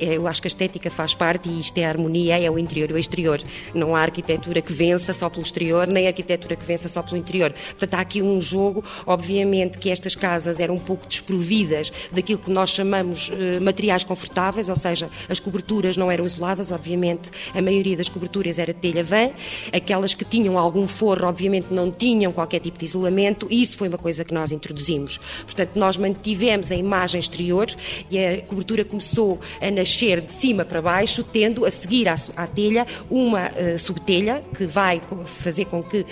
eu 0.00 0.26
acho 0.26 0.42
que 0.42 0.46
a 0.46 0.50
estética 0.50 0.90
faz 0.90 1.14
parte 1.14 1.48
e 1.48 1.60
isto 1.60 1.76
é 1.78 1.84
a 1.84 1.88
harmonia, 1.88 2.38
é 2.38 2.50
o 2.50 2.58
interior 2.58 2.90
e 2.90 2.94
o 2.94 2.98
exterior. 2.98 3.40
Não 3.74 3.94
há 3.94 4.00
arquitetura 4.00 4.60
que 4.60 4.72
vença 4.72 5.12
só 5.12 5.28
pelo 5.28 5.42
exterior, 5.42 5.86
nem 5.86 6.06
arquitetura 6.06 6.56
que 6.56 6.64
vença 6.64 6.88
só 6.88 7.02
pelo 7.02 7.16
interior. 7.16 7.52
Portanto, 7.52 7.94
há 7.94 8.00
aqui 8.00 8.22
um 8.22 8.40
jogo, 8.40 8.84
obviamente 9.06 9.78
que 9.78 9.90
estas 9.90 10.14
casas 10.14 10.60
eram 10.60 10.74
um 10.74 10.80
pouco 10.80 11.06
desprovidas 11.06 11.92
daquilo 12.12 12.38
que 12.38 12.50
nós 12.50 12.70
chamamos 12.70 13.28
uh, 13.28 13.62
materiais 13.62 14.04
confortáveis, 14.04 14.68
ou 14.68 14.76
seja, 14.76 15.08
as 15.28 15.38
coberturas 15.38 15.96
não 15.96 16.10
eram 16.10 16.24
isoladas, 16.24 16.70
obviamente 16.70 17.30
a 17.54 17.62
maioria 17.62 17.96
das 17.96 18.08
coberturas 18.08 18.58
era 18.58 18.72
de 18.72 18.80
telha 18.80 19.02
vã, 19.02 19.30
aquelas 19.72 20.14
que 20.14 20.24
tinham 20.24 20.58
algum 20.58 20.86
forro, 20.86 21.26
obviamente 21.26 21.68
não 21.70 21.90
tinham 21.90 22.32
qualquer 22.32 22.60
tipo 22.60 22.78
de 22.78 22.84
isolamento, 22.84 23.46
e 23.50 23.62
isso 23.62 23.76
foi 23.76 23.88
uma 23.88 23.98
coisa 23.98 24.24
que 24.24 24.34
nós 24.34 24.52
introduzimos. 24.52 25.18
Portanto, 25.44 25.76
nós 25.76 25.96
mantivemos 25.96 26.72
a 26.72 26.76
imagem 26.76 27.20
exterior 27.20 27.66
e 28.10 28.18
a 28.18 28.42
cobertura 28.42 28.84
começou 28.84 29.40
a 29.60 29.70
nascer 29.70 30.20
de 30.20 30.32
cima 30.32 30.64
para 30.64 30.80
baixo, 30.80 31.22
tendo 31.24 31.64
a 31.64 31.70
seguir 31.70 32.08
à, 32.08 32.14
à 32.36 32.46
telha 32.46 32.86
uma 33.10 33.48
uh, 33.48 33.78
subtelha 33.78 34.42
que 34.56 34.66
vai 34.66 35.00
fazer 35.24 35.66
com 35.66 35.82
que 35.82 36.00
uh, 36.00 36.06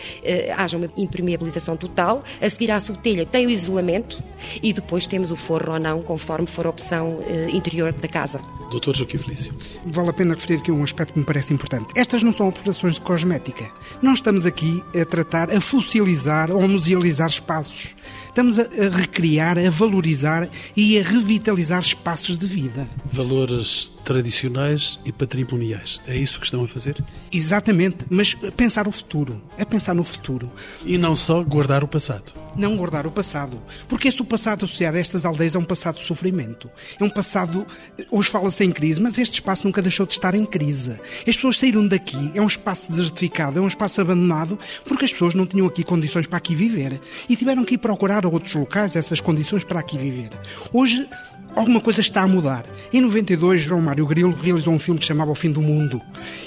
haja 0.57 0.77
uma 0.77 0.88
impermeabilização 0.97 1.77
total. 1.77 2.23
A 2.40 2.49
seguir 2.49 2.71
à 2.71 2.81
subtelha 2.81 3.25
tem 3.27 3.47
o 3.47 3.51
isolamento 3.51 4.23
e 4.62 4.73
depois 4.73 5.07
temos 5.07 5.31
o 5.31 5.37
forro 5.37 5.73
ou 5.73 5.79
não, 5.79 6.03
conforme 6.03 6.47
for 6.47 6.66
a 6.66 6.71
opção 6.71 7.18
uh, 7.18 7.51
interior 7.51 7.92
da 7.92 8.09
casa. 8.09 8.40
Doutor 8.71 8.97
Joaquim 8.97 9.18
Felício. 9.18 9.55
Vale 9.85 10.09
a 10.09 10.12
pena 10.12 10.35
referir 10.35 10.57
aqui 10.57 10.73
um 10.73 10.83
aspecto 10.83 11.12
que 11.12 11.18
me 11.18 11.25
parece 11.25 11.53
importante. 11.53 11.88
Estas 11.95 12.23
não 12.23 12.33
são 12.33 12.49
operações 12.49 12.95
de 12.95 13.03
cosmética. 13.03 13.71
Não 14.01 14.14
estamos 14.14 14.47
aqui 14.47 14.83
a 14.99 15.05
tratar, 15.05 15.51
a 15.51 15.61
fossilizar 15.61 16.51
ou 16.51 16.62
a 16.62 16.68
musealizar 16.68 17.29
espaços. 17.29 17.95
Estamos 18.33 18.59
a, 18.59 18.62
a 18.62 18.88
recriar, 18.88 19.59
a 19.59 19.68
valorizar 19.68 20.49
e 20.75 20.99
a 20.99 21.03
revitalizar 21.03 21.81
espaços 21.81 22.38
de 22.38 22.47
vida. 22.47 22.88
Valores 23.05 23.92
tradicionais 24.07 24.99
e 25.05 25.12
patrimoniais. 25.12 26.01
É 26.09 26.16
isso 26.16 26.40
que 26.40 26.47
estão 26.47 26.64
a 26.64 26.66
fazer? 26.66 26.97
Exatamente, 27.31 28.07
mas 28.09 28.33
pensar 28.57 28.88
o 28.88 28.90
futuro. 28.90 29.38
É 29.59 29.66
pensar 29.66 29.95
no 29.95 30.03
futuro. 30.03 30.51
E 30.83 30.97
não 30.97 31.14
só 31.14 31.42
guardar 31.45 31.85
o 31.85 31.88
passado. 31.88 32.33
Não 32.56 32.76
guardar 32.76 33.06
o 33.06 33.10
passado. 33.10 33.60
Porque 33.88 34.08
esse 34.08 34.20
o 34.20 34.24
passado 34.24 34.64
associado 34.64 34.96
a 34.96 35.00
estas 35.00 35.24
aldeias 35.24 35.54
é 35.54 35.58
um 35.58 35.64
passado 35.64 35.96
de 35.96 36.04
sofrimento. 36.04 36.70
É 37.00 37.04
um 37.04 37.10
passado. 37.10 37.66
Hoje 38.10 38.28
fala-se 38.28 38.64
em 38.64 38.70
crise, 38.70 39.00
mas 39.00 39.18
este 39.18 39.34
espaço 39.34 39.66
nunca 39.66 39.80
deixou 39.80 40.06
de 40.06 40.12
estar 40.12 40.34
em 40.34 40.44
crise. 40.44 40.92
As 41.26 41.36
pessoas 41.36 41.58
saíram 41.58 41.86
daqui, 41.86 42.30
é 42.34 42.40
um 42.40 42.46
espaço 42.46 42.90
desertificado, 42.90 43.58
é 43.58 43.62
um 43.62 43.68
espaço 43.68 44.00
abandonado, 44.00 44.58
porque 44.84 45.04
as 45.04 45.12
pessoas 45.12 45.34
não 45.34 45.46
tinham 45.46 45.66
aqui 45.66 45.82
condições 45.82 46.26
para 46.26 46.38
aqui 46.38 46.54
viver. 46.54 47.00
E 47.28 47.36
tiveram 47.36 47.64
que 47.64 47.74
ir 47.74 47.78
procurar 47.78 48.24
a 48.24 48.28
outros 48.28 48.54
locais 48.54 48.96
essas 48.96 49.20
condições 49.20 49.64
para 49.64 49.80
aqui 49.80 49.96
viver. 49.96 50.30
Hoje 50.72 51.08
alguma 51.54 51.80
coisa 51.80 52.00
está 52.00 52.22
a 52.22 52.28
mudar. 52.28 52.64
Em 52.92 53.00
92, 53.00 53.62
João 53.62 53.80
Mário 53.80 54.06
Grilo 54.06 54.36
realizou 54.42 54.72
um 54.72 54.78
filme 54.78 54.98
que 54.98 55.06
chamava 55.06 55.30
O 55.30 55.34
Fim 55.34 55.50
do 55.50 55.60
Mundo 55.60 56.00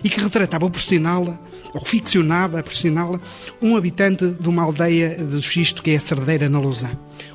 e 0.04 0.10
que 0.10 0.20
retratava 0.20 0.70
por 0.70 0.82
sinal, 0.82 1.38
ou 1.74 1.82
ficcionava 1.82 2.62
por 2.64 2.74
sinal, 2.74 3.20
um 3.62 3.76
habitante 3.76 4.28
de 4.28 4.50
uma 4.50 4.64
aldeia 4.64 5.16
do 5.16 5.42
Xisto 5.42 5.82
que 5.82 5.92
é 5.92 5.96
a 5.96 6.00
Cerdeira, 6.00 6.50
na 6.50 6.60
Lousã. 6.60 6.90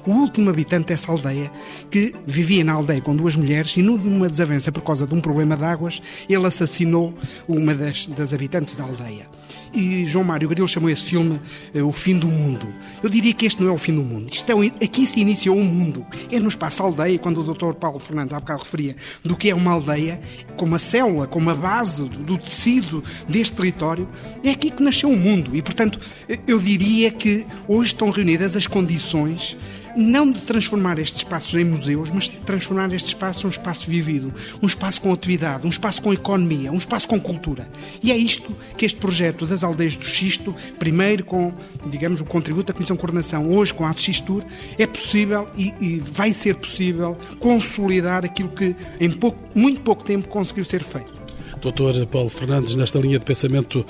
O 0.06 0.11
último 0.11 0.50
habitante 0.50 0.88
dessa 0.88 1.11
aldeia, 1.11 1.50
que 1.90 2.14
vivia 2.26 2.64
na 2.64 2.72
aldeia 2.72 3.00
com 3.00 3.14
duas 3.14 3.37
mulheres 3.37 3.76
e 3.76 3.83
numa 3.83 4.28
desavença 4.28 4.72
por 4.72 4.83
causa 4.83 5.06
de 5.06 5.14
um 5.14 5.20
problema 5.20 5.56
de 5.56 5.64
águas, 5.64 6.02
ele 6.28 6.46
assassinou 6.46 7.14
uma 7.46 7.74
das, 7.74 8.06
das 8.06 8.33
habitantes 8.33 8.74
da 8.74 8.85
aldeia 8.85 9.26
e 9.72 10.04
João 10.06 10.24
Mário 10.24 10.48
Grilo 10.48 10.68
chamou 10.68 10.90
esse 10.90 11.04
filme 11.04 11.40
uh, 11.74 11.87
O 11.87 11.92
Fim 11.92 12.18
do 12.18 12.28
Mundo. 12.28 12.68
Eu 13.02 13.09
diria 13.09 13.33
que 13.33 13.46
este 13.46 13.62
não 13.62 13.70
é 13.70 13.72
o 13.72 13.78
fim 13.78 13.94
do 13.94 14.02
mundo. 14.02 14.30
Isto 14.33 14.50
é, 14.50 14.85
aqui 14.85 15.06
se 15.06 15.20
iniciou 15.20 15.56
um 15.56 15.64
mundo. 15.64 16.04
É 16.30 16.38
no 16.38 16.48
espaço 16.48 16.83
aldeia, 16.83 17.18
quando 17.18 17.40
o 17.40 17.54
Dr. 17.54 17.74
Paulo 17.74 17.98
Fernandes 17.98 18.33
há 18.33 18.40
bocado 18.40 18.62
referia 18.62 18.96
do 19.24 19.37
que 19.37 19.50
é 19.50 19.54
uma 19.54 19.72
aldeia, 19.72 20.20
como 20.56 20.74
a 20.74 20.78
célula, 20.78 21.26
como 21.26 21.50
a 21.50 21.54
base 21.54 22.02
do, 22.02 22.18
do 22.18 22.38
tecido 22.38 23.02
deste 23.28 23.56
território, 23.56 24.09
é 24.44 24.50
aqui 24.50 24.70
que 24.70 24.83
nasceu 24.83 25.11
o 25.11 25.16
mundo. 25.16 25.56
E, 25.56 25.62
portanto, 25.62 25.98
eu 26.46 26.59
diria 26.59 27.11
que 27.11 27.46
hoje 27.66 27.88
estão 27.88 28.11
reunidas 28.11 28.56
as 28.56 28.66
condições 28.66 29.56
não 29.96 30.31
de 30.31 30.40
transformar 30.40 30.98
estes 30.98 31.20
espaços 31.20 31.55
em 31.55 31.64
museus, 31.64 32.11
mas 32.11 32.24
de 32.24 32.37
transformar 32.38 32.92
este 32.92 33.09
espaço 33.09 33.46
em 33.46 33.48
um 33.48 33.50
espaço 33.50 33.90
vivido, 33.90 34.33
um 34.62 34.66
espaço 34.66 35.00
com 35.00 35.12
atividade, 35.12 35.66
um 35.66 35.70
espaço 35.70 36.03
com 36.03 36.12
economia, 36.12 36.72
um 36.72 36.79
espaço 36.79 37.09
com 37.09 37.20
cultura. 37.20 37.68
E 38.03 38.12
é 38.12 38.16
isto 38.16 38.57
que 38.76 38.85
este 38.85 38.98
projeto 38.98 39.46
das 39.46 39.64
aldeias 39.64 39.96
do 39.96 40.05
Xisto, 40.05 40.55
primeiro 40.79 41.24
com, 41.24 41.53
digamos, 41.87 42.20
o 42.20 42.24
contributo 42.24 42.68
da 42.68 42.72
Comissão 42.72 42.96
de 42.96 43.00
Coordenação, 43.00 43.50
hoje 43.50 43.74
com 43.74 43.85
a 43.85 43.92
Xistur, 43.92 44.44
é 44.79 44.87
possível 44.87 45.48
e, 45.57 45.74
e, 45.81 45.98
vai 45.98 46.33
ser 46.33 46.57
possível 46.57 47.16
consolidar 47.38 48.24
aquilo 48.24 48.48
que 48.48 48.74
em 48.98 49.11
pouco, 49.11 49.42
muito 49.55 49.81
pouco 49.81 50.05
tempo 50.05 50.29
conseguiu 50.29 50.64
ser 50.64 50.83
feito. 50.83 51.20
Doutor 51.61 52.07
Paulo 52.07 52.29
Fernandes, 52.29 52.74
nesta 52.74 52.98
linha 52.98 53.18
de 53.18 53.24
pensamento 53.24 53.85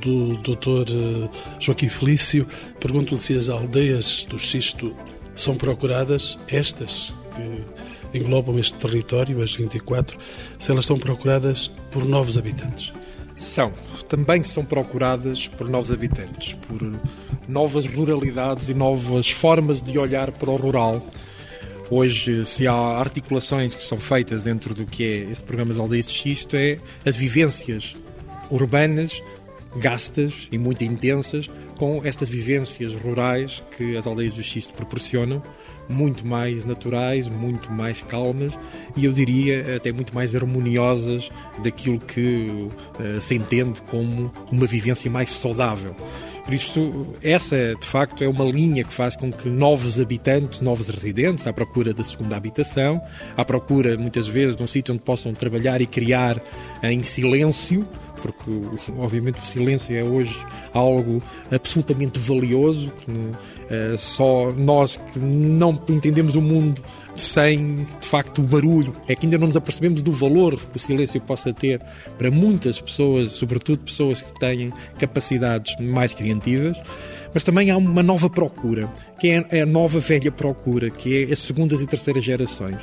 do 0.00 0.38
Doutor 0.38 0.86
eh, 0.88 1.28
Joaquim 1.58 1.88
Felício, 1.88 2.46
pergunto-lhe 2.78 3.20
se 3.20 3.36
as 3.36 3.50
aldeias 3.50 4.24
do 4.24 4.38
Xisto 4.38 4.94
são 5.34 5.56
procuradas 5.56 6.38
estas 6.48 7.12
que 7.34 8.18
englobam 8.18 8.58
este 8.58 8.74
território, 8.74 9.40
as 9.42 9.54
24, 9.54 10.18
se 10.58 10.70
elas 10.72 10.86
são 10.86 10.98
procuradas 10.98 11.68
por 11.90 12.04
novos 12.04 12.36
habitantes? 12.36 12.92
São. 13.36 13.72
Também 14.08 14.42
são 14.42 14.64
procuradas 14.64 15.46
por 15.46 15.68
novos 15.68 15.90
habitantes, 15.90 16.54
por 16.54 17.00
novas 17.48 17.86
ruralidades 17.86 18.68
e 18.68 18.74
novas 18.74 19.30
formas 19.30 19.80
de 19.80 19.98
olhar 19.98 20.30
para 20.32 20.50
o 20.50 20.56
rural. 20.56 21.06
Hoje, 21.88 22.44
se 22.44 22.68
há 22.68 22.74
articulações 22.74 23.74
que 23.74 23.82
são 23.82 23.98
feitas 23.98 24.44
dentro 24.44 24.74
do 24.74 24.84
que 24.84 25.04
é 25.04 25.16
este 25.30 25.44
programa 25.44 25.72
de 25.72 25.80
Aldeias 25.80 26.06
de 26.06 26.12
Xisto, 26.12 26.56
é 26.56 26.78
as 27.04 27.16
vivências 27.16 27.96
urbanas 28.50 29.22
gastas 29.76 30.48
e 30.50 30.58
muito 30.58 30.82
intensas 30.84 31.50
com 31.76 32.02
estas 32.04 32.28
vivências 32.28 32.92
rurais 32.94 33.62
que 33.76 33.96
as 33.96 34.06
aldeias 34.06 34.34
do 34.34 34.42
Xisto 34.42 34.74
proporcionam, 34.74 35.42
muito 35.88 36.26
mais 36.26 36.64
naturais, 36.64 37.28
muito 37.28 37.72
mais 37.72 38.02
calmas 38.02 38.52
e 38.96 39.04
eu 39.04 39.12
diria 39.12 39.76
até 39.76 39.90
muito 39.90 40.14
mais 40.14 40.36
harmoniosas 40.36 41.30
daquilo 41.62 41.98
que 41.98 42.50
uh, 42.50 43.20
se 43.20 43.34
entende 43.34 43.80
como 43.82 44.30
uma 44.52 44.66
vivência 44.66 45.10
mais 45.10 45.30
saudável. 45.30 45.96
Por 46.44 46.54
isso, 46.54 47.06
essa 47.22 47.76
de 47.76 47.86
facto 47.86 48.24
é 48.24 48.28
uma 48.28 48.44
linha 48.44 48.82
que 48.82 48.92
faz 48.92 49.14
com 49.14 49.30
que 49.30 49.48
novos 49.48 50.00
habitantes, 50.00 50.60
novos 50.60 50.88
residentes, 50.88 51.46
à 51.46 51.52
procura 51.52 51.94
da 51.94 52.02
segunda 52.02 52.36
habitação, 52.36 53.00
à 53.36 53.44
procura 53.44 53.96
muitas 53.96 54.26
vezes 54.26 54.56
de 54.56 54.62
um 54.62 54.66
sítio 54.66 54.92
onde 54.92 55.02
possam 55.02 55.32
trabalhar 55.32 55.80
e 55.80 55.86
criar 55.86 56.42
em 56.82 57.02
silêncio, 57.02 57.86
porque 58.20 58.50
obviamente 58.98 59.40
o 59.40 59.44
silêncio 59.44 59.96
é 59.96 60.02
hoje 60.02 60.44
algo 60.72 61.22
absolutamente 61.50 62.18
valioso, 62.18 62.92
que 63.00 63.10
uh, 63.10 63.98
só 63.98 64.52
nós 64.52 64.96
que 64.96 65.18
não 65.18 65.80
entendemos 65.88 66.34
o 66.34 66.40
mundo 66.40 66.82
sem 67.16 67.86
de 68.00 68.06
facto 68.06 68.40
o 68.40 68.42
barulho, 68.42 68.94
é 69.08 69.14
que 69.14 69.26
ainda 69.26 69.38
não 69.38 69.46
nos 69.46 69.56
apercebemos 69.56 70.02
do 70.02 70.12
valor 70.12 70.56
que 70.56 70.76
o 70.76 70.80
silêncio 70.80 71.20
possa 71.20 71.52
ter 71.52 71.80
para 72.16 72.30
muitas 72.30 72.80
pessoas, 72.80 73.32
sobretudo 73.32 73.84
pessoas 73.84 74.22
que 74.22 74.38
têm 74.38 74.72
capacidades 74.98 75.76
mais 75.80 76.12
criativas 76.12 76.76
Mas 77.32 77.44
também 77.44 77.70
há 77.70 77.76
uma 77.76 78.02
nova 78.02 78.28
procura, 78.28 78.92
que 79.18 79.28
é 79.28 79.62
a 79.62 79.66
nova 79.66 80.00
velha 80.00 80.32
procura, 80.32 80.90
que 80.90 81.24
é 81.24 81.32
as 81.32 81.38
segundas 81.38 81.80
e 81.80 81.86
terceiras 81.86 82.24
gerações. 82.24 82.78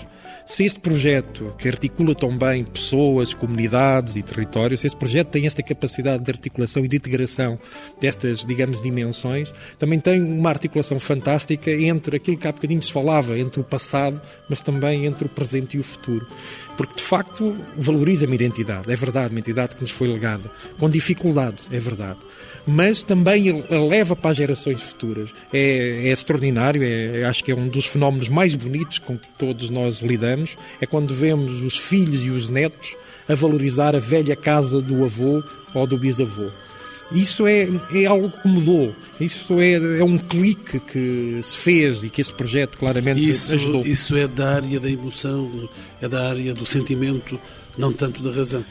Se 0.46 0.64
este 0.64 0.80
projeto, 0.80 1.54
que 1.58 1.68
articula 1.68 2.16
tão 2.16 2.38
bem 2.38 2.64
pessoas, 2.64 3.34
comunidades 3.34 4.16
e 4.16 4.24
territórios, 4.24 4.80
se 4.80 4.88
este 4.88 4.96
projeto 4.96 5.28
tem 5.28 5.46
esta 5.46 5.62
capacidade 5.62 6.24
de 6.24 6.32
articulação 6.32 6.86
e 6.86 6.88
de 6.88 6.96
integração 6.96 7.60
destas, 8.00 8.46
digamos, 8.46 8.80
dimensões, 8.80 9.52
também 9.78 10.00
tem 10.00 10.22
uma 10.22 10.50
articulação 10.50 11.02
fantástica 11.02 11.70
entre 11.70 12.16
aquilo 12.16 12.38
que 12.38 12.48
há 12.48 12.52
bocadinho 12.54 12.82
se 12.82 12.94
falava, 12.94 13.38
entre 13.38 13.60
o 13.60 13.64
passado, 13.64 14.17
mas 14.50 14.62
também 14.62 15.06
entre 15.06 15.26
o 15.26 15.30
presente 15.30 15.78
e 15.78 15.80
o 15.80 15.84
futuro 15.84 16.26
porque 16.78 16.96
de 16.96 17.02
facto 17.02 17.58
valoriza 17.76 18.28
uma 18.28 18.36
identidade, 18.36 18.90
é 18.90 18.96
verdade, 18.96 19.32
uma 19.32 19.40
identidade 19.40 19.76
que 19.76 19.82
nos 19.82 19.90
foi 19.90 20.08
legada, 20.08 20.50
com 20.78 20.88
dificuldade, 20.88 21.64
é 21.72 21.80
verdade. 21.80 22.20
Mas 22.68 23.04
também 23.04 23.66
a 23.70 23.80
leva 23.80 24.16
para 24.16 24.32
as 24.32 24.38
gerações 24.38 24.82
futuras. 24.82 25.30
É, 25.52 26.08
é 26.08 26.10
extraordinário, 26.10 26.84
é, 26.84 27.24
acho 27.24 27.44
que 27.44 27.52
é 27.52 27.56
um 27.56 27.68
dos 27.68 27.88
fenómenos 27.88 28.30
mais 28.30 28.54
bonitos 28.54 29.00
com 29.00 29.18
que 29.18 29.28
todos 29.40 29.70
nós 29.70 30.02
lidamos, 30.02 30.56
é 30.80 30.86
quando 30.86 31.14
vemos 31.14 31.64
os 31.64 31.78
filhos 31.78 32.24
e 32.24 32.30
os 32.30 32.50
netos 32.50 32.96
a 33.28 33.34
valorizar 33.34 33.96
a 33.96 34.00
velha 34.00 34.36
casa 34.36 34.80
do 34.82 35.04
avô 35.04 35.44
ou 35.74 35.88
do 35.88 35.98
bisavô. 35.98 36.50
Isso 37.12 37.48
é, 37.48 37.68
é 37.94 38.06
algo 38.06 38.30
que 38.30 38.48
mudou. 38.48 38.94
Isso 39.20 39.60
é, 39.60 40.00
é 40.00 40.04
um 40.04 40.18
clique 40.18 40.80
que 40.80 41.40
se 41.42 41.58
fez 41.58 42.04
e 42.04 42.10
que 42.10 42.22
esse 42.22 42.34
projeto 42.34 42.78
claramente 42.78 43.30
isso, 43.30 43.54
ajudou. 43.54 43.86
Isso 43.86 44.16
é 44.18 44.28
da 44.28 44.56
área 44.56 44.80
da 44.80 44.90
emoção, 44.90 45.70
é 46.02 46.08
da 46.08 46.30
área 46.30 46.54
do 46.54 46.66
sentimento, 46.66 47.40
não 47.78 47.94
tanto 47.94 48.22
da 48.22 48.32
razão. 48.32 48.64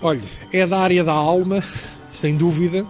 Olha, 0.00 0.20
é 0.52 0.66
da 0.66 0.78
área 0.78 1.04
da 1.04 1.12
alma, 1.12 1.62
sem 2.10 2.36
dúvida. 2.36 2.86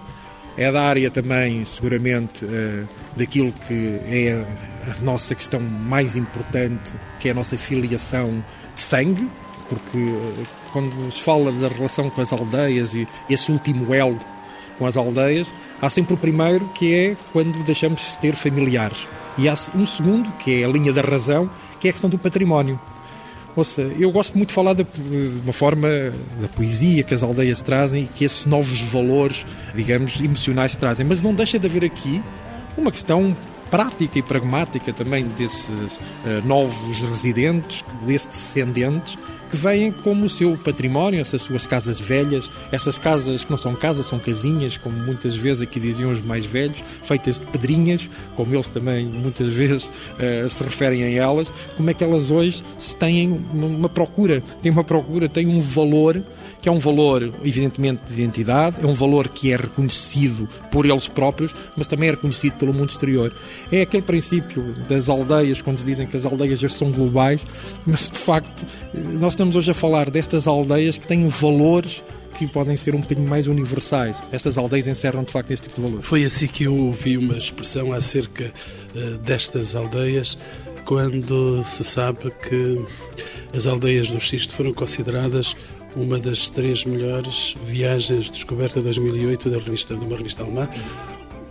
É 0.57 0.73
da 0.73 0.83
área 0.83 1.09
também, 1.09 1.65
seguramente, 1.65 2.45
eh, 2.45 2.83
daquilo 3.17 3.53
que 3.69 4.01
é 4.09 4.45
a 4.91 5.05
nossa 5.05 5.33
questão 5.35 5.61
mais 5.61 6.17
importante, 6.17 6.93
que 7.21 7.29
é 7.29 7.31
a 7.31 7.35
nossa 7.35 7.57
filiação 7.57 8.45
de 8.75 8.81
sangue, 8.81 9.29
porque 9.69 9.99
eh, 9.99 10.45
quando 10.73 11.13
se 11.13 11.23
fala 11.23 11.53
da 11.53 11.69
relação 11.69 12.11
com 12.11 12.21
as 12.21 12.33
aldeias 12.33 12.93
e 12.93 13.07
esse 13.31 13.53
último 13.53 13.95
elo 13.95 14.19
com 14.79 14.87
as 14.87 14.97
aldeias, 14.97 15.47
há 15.81 15.91
sempre 15.91 16.15
o 16.15 16.17
primeiro, 16.17 16.69
que 16.75 16.95
é 16.95 17.17
quando 17.33 17.63
deixamos 17.65 18.01
de 18.13 18.19
ter 18.19 18.35
familiares. 18.35 19.07
E 19.37 19.49
há 19.49 19.55
um 19.75 19.87
segundo, 19.87 20.31
que 20.39 20.63
é 20.63 20.65
a 20.65 20.69
linha 20.69 20.93
da 20.93 21.03
razão, 21.03 21.51
que 21.79 21.89
é 21.89 21.91
a 21.91 21.93
questão 21.93 22.11
do 22.11 22.19
património. 22.19 22.79
Ouça, 23.57 23.83
eu 23.83 24.11
gosto 24.13 24.37
muito 24.37 24.51
de 24.51 24.55
falar 24.55 24.75
de, 24.75 24.87
uma 25.43 25.53
forma 25.53 25.89
da 26.41 26.49
poesia 26.49 27.03
que 27.03 27.13
as 27.13 27.23
aldeias 27.23 27.61
trazem 27.61 28.05
e 28.05 28.07
que 28.07 28.25
esses 28.25 28.47
novos 28.47 28.81
valores, 28.83 29.45
digamos, 29.75 30.21
emocionais 30.21 30.77
trazem. 30.77 31.05
Mas 31.05 31.21
não 31.21 31.35
deixa 31.35 31.59
de 31.59 31.67
haver 31.67 31.85
aqui 31.85 32.23
uma 32.77 32.93
questão 32.93 33.37
prática 33.69 34.19
e 34.19 34.23
pragmática 34.23 34.93
também 34.93 35.25
desses 35.37 35.69
uh, 35.69 36.47
novos 36.47 37.01
residentes, 37.01 37.85
desses 38.03 38.29
descendentes, 38.29 39.19
que 39.49 39.57
vêm 39.57 39.91
como 39.91 40.27
o 40.27 40.29
seu 40.29 40.57
património, 40.57 41.21
essas 41.21 41.43
suas 41.43 41.67
casas 41.67 42.01
velhas, 42.01 42.51
essas 42.71 42.99
casas 42.99 43.45
que 43.45 43.51
não 43.51 43.59
são 43.59 43.75
casas, 43.75 44.07
são 44.07 44.19
casinhas, 44.19 44.77
como 44.77 44.97
muitas 44.97 45.35
vezes 45.37 45.63
aqui 45.63 45.81
diziam 45.81 46.11
os 46.11 46.21
mais 46.21 46.45
velhos, 46.45 46.83
feitas 47.03 47.39
de 47.39 47.47
pedrinhas, 47.47 48.09
como 48.37 48.55
eles 48.55 48.69
também 48.69 49.07
muitas 49.07 49.49
vezes 49.49 49.85
uh, 49.87 50.49
se 50.49 50.63
referem 50.63 51.03
a 51.05 51.11
elas, 51.11 51.51
como 51.77 51.91
é 51.91 51.95
que 51.95 52.05
elas 52.05 52.31
hoje 52.31 52.63
têm 52.99 53.41
uma, 53.53 53.89
procura, 53.89 54.43
têm 54.63 54.71
uma 54.71 54.85
procura, 54.85 55.29
têm 55.29 55.47
um 55.47 55.61
valor 55.61 56.23
que 56.61 56.69
é 56.69 56.73
um 56.73 56.79
valor, 56.79 57.23
evidentemente, 57.43 58.03
de 58.07 58.15
identidade, 58.15 58.77
é 58.83 58.87
um 58.87 58.95
valor 58.95 59.29
que 59.29 59.53
é 59.53 59.57
reconhecido 59.57 60.49
por 60.71 60.87
eles 60.87 61.07
próprios, 61.07 61.55
mas 61.77 61.87
também 61.87 62.09
é 62.09 62.13
reconhecido 62.13 62.55
pelo 62.55 62.75
mundo 62.75 62.91
exterior. 62.91 63.33
É 63.71 63.83
aquele 63.83 64.03
princípio 64.03 64.63
das 64.89 65.09
aldeias, 65.09 65.63
quando 65.63 65.79
se 65.79 65.87
dizem 65.87 66.07
que 66.07 66.17
as 66.17 66.25
aldeias 66.25 66.59
já 66.59 66.69
são 66.69 66.91
globais, 66.91 67.41
mas 67.87 68.11
de 68.11 68.19
facto, 68.19 68.67
nós 68.95 69.35
estamos 69.35 69.55
hoje 69.57 69.71
a 69.71 69.75
falar 69.75 70.11
destas 70.11 70.47
aldeias 70.47 70.99
que 70.99 71.07
têm 71.07 71.27
valores 71.29 72.03
que 72.37 72.47
podem 72.47 72.77
ser 72.77 72.95
um 72.95 73.01
bocadinho 73.01 73.29
mais 73.29 73.49
universais. 73.49 74.21
Essas 74.31 74.57
aldeias 74.57 74.87
encerram 74.87 75.25
de 75.25 75.33
facto 75.33 75.51
esse 75.51 75.63
tipo 75.63 75.75
de 75.75 75.81
valor. 75.83 76.03
Foi 76.03 76.25
assim 76.25 76.47
que 76.47 76.65
eu 76.65 76.75
ouvi 76.75 77.19
uma 77.19 77.37
expressão 77.37 77.93
acerca 77.93 78.53
uh, 78.95 79.19
destas 79.19 79.75
aldeias, 79.75 80.39
quando 80.85 81.63
se 81.65 81.83
sabe 81.85 82.31
que 82.49 82.81
as 83.55 83.67
aldeias 83.67 84.11
do 84.11 84.21
Xisto 84.21 84.55
foram 84.55 84.73
consideradas 84.73 85.57
uma 85.99 86.19
das 86.19 86.49
três 86.49 86.85
melhores 86.85 87.57
viagens 87.63 88.27
de 88.27 88.33
descoberta 88.33 88.81
2008 88.81 89.51
da 89.51 89.59
revista, 89.59 89.97
de 89.97 90.05
uma 90.05 90.17
revista 90.17 90.45
alemã. 90.45 90.69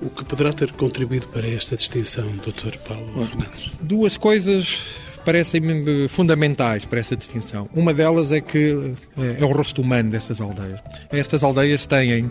O 0.01 0.09
que 0.09 0.23
poderá 0.23 0.53
ter 0.53 0.71
contribuído 0.71 1.27
para 1.27 1.47
esta 1.47 1.75
distinção, 1.75 2.25
Dr. 2.37 2.77
Paulo 2.87 3.25
Fernandes? 3.25 3.71
Duas 3.81 4.15
coisas 4.15 4.79
parecem-me 5.25 6.07
fundamentais 6.07 6.85
para 6.85 6.99
essa 6.99 7.15
distinção. 7.15 7.67
Uma 7.73 7.93
delas 7.93 8.31
é 8.31 8.39
que 8.39 8.93
eh, 9.17 9.37
é 9.39 9.43
o 9.43 9.51
rosto 9.51 9.81
humano 9.81 10.09
dessas 10.09 10.39
aldeias. 10.39 10.81
Estas 11.11 11.43
aldeias 11.43 11.85
têm 11.85 12.29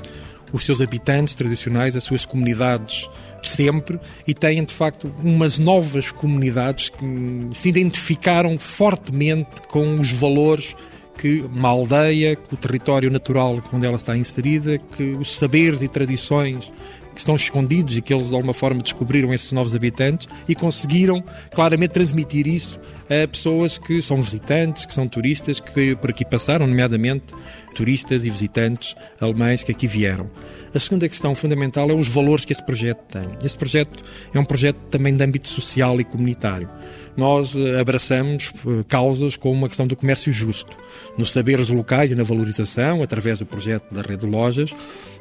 os 0.53 0.65
seus 0.65 0.81
habitantes 0.81 1.35
tradicionais, 1.35 1.97
as 1.97 2.05
suas 2.05 2.25
comunidades 2.25 3.11
sempre 3.43 4.01
e 4.27 4.33
têm 4.33 4.65
de 4.65 4.73
facto 4.73 5.13
umas 5.23 5.59
novas 5.59 6.11
comunidades 6.11 6.89
que 6.89 7.05
se 7.53 7.69
identificaram 7.69 8.59
fortemente 8.59 9.63
com 9.69 10.01
os 10.01 10.11
valores 10.13 10.75
que 11.19 11.41
uma 11.53 11.69
aldeia, 11.69 12.37
que 12.37 12.55
o 12.55 12.57
território 12.57 13.11
natural 13.11 13.61
onde 13.73 13.87
ela 13.87 13.97
está 13.97 14.17
inserida, 14.17 14.79
que 14.79 15.15
os 15.15 15.37
saberes 15.37 15.83
e 15.83 15.89
tradições 15.89 16.71
que 17.17 17.21
estão 17.21 17.35
escondidos 17.35 17.97
e 17.97 18.03
que 18.03 18.13
eles 18.13 18.29
de 18.29 18.35
alguma 18.35 18.53
forma 18.53 18.83
descobriram 18.83 19.33
esses 19.33 19.51
novos 19.51 19.75
habitantes 19.75 20.29
e 20.47 20.55
conseguiram 20.55 21.25
claramente 21.51 21.93
transmitir 21.93 22.47
isso 22.47 22.79
a 23.09 23.27
pessoas 23.27 23.79
que 23.79 24.03
são 24.03 24.21
visitantes, 24.21 24.85
que 24.85 24.93
são 24.93 25.09
turistas, 25.09 25.59
que 25.59 25.97
por 25.97 26.11
aqui 26.11 26.25
passaram, 26.25 26.67
nomeadamente 26.67 27.33
turistas 27.75 28.25
e 28.25 28.31
visitantes 28.31 28.95
alemães 29.19 29.63
que 29.63 29.73
aqui 29.73 29.87
vieram. 29.87 30.31
A 30.75 30.79
segunda 30.79 31.09
questão 31.09 31.35
fundamental 31.35 31.89
é 31.91 31.95
os 31.95 32.09
valores 32.09 32.45
que 32.45 32.53
esse 32.53 32.63
projeto 32.63 33.01
tem. 33.09 33.29
Esse 33.43 33.57
projeto 33.57 34.05
é 34.35 34.39
um 34.39 34.45
projeto 34.45 34.77
também 34.91 35.17
de 35.17 35.25
âmbito 35.25 35.49
social 35.49 35.99
e 35.99 36.05
comunitário 36.05 36.69
nós 37.17 37.57
eh, 37.57 37.81
abraçamos 37.81 38.53
eh, 38.67 38.85
causas 38.89 39.37
como 39.37 39.65
a 39.65 39.69
questão 39.69 39.87
do 39.87 39.97
comércio 39.97 40.33
justo. 40.33 40.77
Nos 41.17 41.33
saberes 41.33 41.71
locais 41.71 42.11
e 42.11 42.15
na 42.15 42.23
valorização, 42.23 43.03
através 43.03 43.39
do 43.39 43.47
projeto 43.47 43.93
da 43.93 44.03
Rede 44.03 44.27
de 44.27 44.27
Lojas, 44.27 44.75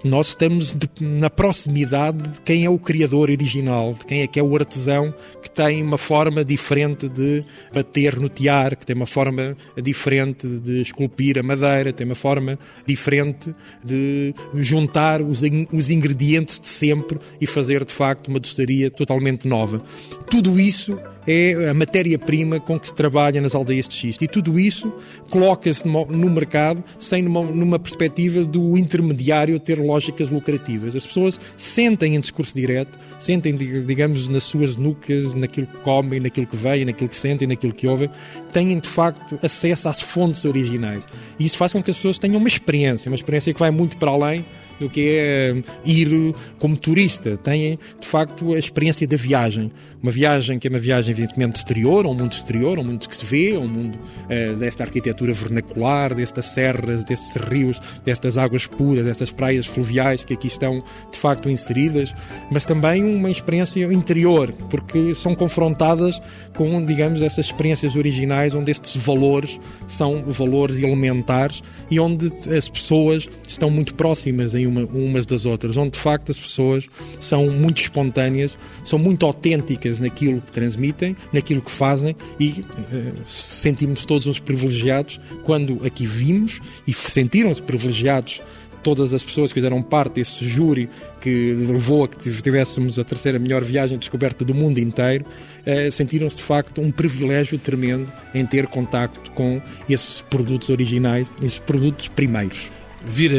nós 0.04 0.30
estamos 0.30 0.76
de, 0.76 0.90
na 1.00 1.30
proximidade 1.30 2.18
de 2.18 2.42
quem 2.42 2.66
é 2.66 2.70
o 2.70 2.78
criador 2.78 3.30
original, 3.30 3.94
de 3.94 4.06
quem 4.06 4.22
é 4.22 4.28
que 4.28 4.40
é 4.40 4.44
o 4.44 4.56
artesão 4.56 5.14
que 5.42 5.50
tem 5.50 5.82
uma 5.82 5.98
forma 5.98 6.44
diferente 6.44 7.08
de 7.08 7.44
bater 7.74 8.20
no 8.20 8.30
tiar, 8.30 8.76
que 8.76 8.86
tem 8.86 8.96
uma 8.96 9.06
forma 9.06 9.56
diferente 9.82 10.48
de 10.48 10.82
esculpir 10.82 11.40
a 11.40 11.44
madeira, 11.44 11.94
tem 11.94 12.06
uma 12.06 12.16
forma 12.16 12.60
diferente 12.86 13.56
de 13.84 14.34
juntar 14.56 15.22
os, 15.22 15.42
os 15.72 15.90
ingredientes 15.90 16.60
de 16.60 16.68
sempre 16.68 17.18
e 17.40 17.48
fazer 17.48 17.86
de 17.86 17.94
facto 17.94 18.28
uma 18.28 18.40
doçaria 18.40 18.92
totalmente 18.92 19.48
nova. 19.48 19.82
Tudo 20.30 20.60
isso 20.60 20.98
é 21.28 21.70
a 21.70 21.74
matéria-prima 21.74 22.60
com 22.60 22.80
que 22.80 22.88
se 22.88 22.96
trabalha 22.96 23.42
nas 23.42 23.56
aldeias 23.56 23.88
de 23.88 23.94
xisto. 23.94 24.24
E 24.24 24.28
tudo 24.28 24.60
isso 24.60 24.92
coloca-se 25.30 25.88
no 25.88 26.30
mercado 26.30 26.84
sem 26.98 27.22
numa, 27.22 27.42
numa 27.44 27.80
perspectiva 27.80 28.44
do 28.44 28.78
intermediário 28.78 29.60
ter 29.60 29.80
lógicas 29.80 30.30
lucrativas. 30.30 30.96
As 30.96 31.06
pessoas 31.06 31.40
sentem 31.58 32.16
em 32.16 32.20
discurso 32.20 32.54
direto, 32.56 32.98
sentem, 33.20 33.56
digamos, 33.56 34.28
nas 34.28 34.44
suas 34.44 34.76
nucas, 34.76 35.34
naquilo 35.34 35.68
que 35.68 35.78
comem, 35.78 36.20
naquilo 36.20 36.48
que 36.48 36.56
veem, 36.56 36.86
naquilo 36.86 37.10
que 37.10 37.16
sentem, 37.16 37.48
naquilo 37.48 37.74
que 37.74 37.88
ouvem, 37.88 38.10
têm 38.54 38.80
de 38.80 38.90
facto 38.90 39.40
acesso 39.42 39.90
às 39.90 40.02
fontes 40.02 40.46
originais. 40.46 41.06
E 41.40 41.46
isso 41.46 41.58
faz 41.58 41.74
com 41.74 41.82
que 41.82 41.92
as 41.92 41.98
pessoas 41.98 42.18
tenham 42.18 42.38
uma 42.38 42.48
experiência, 42.48 43.10
uma 43.10 43.16
experiência 43.16 43.54
que 43.54 43.60
vai 43.60 43.72
muito 43.72 43.98
para 43.98 44.12
além 44.12 44.46
do 44.80 44.90
que 44.90 45.10
é 45.10 45.56
ir 45.86 46.34
como 46.60 46.78
turista. 46.78 47.38
Têm, 47.38 47.80
de 48.00 48.08
facto, 48.08 48.54
a 48.54 48.60
experiência 48.60 49.08
da 49.08 49.18
viagem. 49.18 49.72
Uma 50.02 50.12
viagem 50.12 50.60
que 50.60 50.68
é 50.68 50.70
uma 50.70 50.80
viagem, 50.80 51.12
evidentemente, 51.12 51.58
exterior, 51.58 52.06
um 52.06 52.14
mundo 52.14 52.32
exterior, 52.32 52.78
um 52.78 52.84
mundo 52.84 53.08
que 53.08 53.16
se 53.16 53.26
vê, 53.26 53.58
um 53.58 53.68
mundo 53.68 53.98
uh, 53.98 54.56
desta 54.56 54.84
arquitetura 54.84 55.34
vernacular, 55.34 56.14
destas 56.14 56.46
serras, 56.46 57.04
destes 57.04 57.36
rios, 57.36 57.80
destas 58.04 58.38
águas 58.38 58.68
puras, 58.68 59.06
destas 59.06 59.32
praias 59.32 59.66
fluviais 59.66 60.24
que 60.24 60.34
aqui 60.34 60.48
estão, 60.48 60.84
de 61.12 61.18
facto, 61.18 61.50
inseridas, 61.50 62.14
mas 62.52 62.66
também 62.66 63.04
uma 63.04 63.30
experiência 63.30 63.84
interior, 63.92 64.52
porque 64.70 65.14
são 65.14 65.34
confrontadas 65.34 66.22
com, 66.56 66.84
digamos, 66.86 67.22
essas 67.22 67.48
experiências 67.48 67.96
originais 67.96 68.54
onde 68.56 68.72
estes 68.72 68.96
valores 68.96 69.60
são 69.88 70.24
valores 70.28 70.78
elementares 70.78 71.62
e 71.90 72.00
onde 72.00 72.28
as 72.56 72.70
pessoas 72.70 73.28
estão 73.48 73.70
muito 73.70 73.96
próximas 73.96 74.56
em 74.56 74.65
uma, 74.68 74.86
umas 74.86 75.26
das 75.26 75.46
outras, 75.46 75.78
onde 75.78 75.92
de 75.92 76.00
facto 76.00 76.32
as 76.32 76.40
pessoas 76.40 76.86
são 77.20 77.50
muito 77.50 77.82
espontâneas, 77.82 78.58
são 78.84 79.00
muito 79.00 79.26
autênticas 79.26 80.00
naquilo 80.00 80.42
que 80.42 80.52
transmitem, 80.52 81.16
naquilo 81.32 81.62
que 81.62 81.72
fazem 81.72 82.16
e 82.40 82.50
uh, 82.50 83.14
sentimos 83.28 84.06
todos 84.06 84.28
uns 84.28 84.40
privilegiados 84.40 85.20
quando 85.44 85.86
aqui 85.86 86.06
vimos 86.06 86.60
e 86.88 86.94
sentiram-se 86.94 87.62
privilegiados 87.62 88.42
todas 88.86 89.16
as 89.16 89.24
pessoas 89.24 89.52
que 89.52 89.56
fizeram 89.56 89.82
parte 89.82 90.16
desse 90.16 90.48
júri 90.48 90.88
que 91.20 91.54
levou 91.54 92.04
a 92.04 92.08
que 92.08 92.30
tivéssemos 92.30 93.00
a 93.00 93.04
terceira 93.04 93.40
melhor 93.40 93.64
viagem 93.64 93.98
de 93.98 94.02
descoberta 94.02 94.46
do 94.46 94.54
mundo 94.54 94.78
inteiro, 94.78 95.26
eh, 95.66 95.90
sentiram-se 95.90 96.38
de 96.38 96.44
facto 96.44 96.82
um 96.82 96.92
privilégio 96.92 97.58
tremendo 97.58 98.08
em 98.32 98.46
ter 98.46 98.68
contacto 98.68 99.32
com 99.32 99.60
esses 99.90 100.22
produtos 100.22 100.70
originais, 100.70 101.32
esses 101.42 101.58
produtos 101.58 102.10
primeiros. 102.10 102.70
Vir 103.06 103.32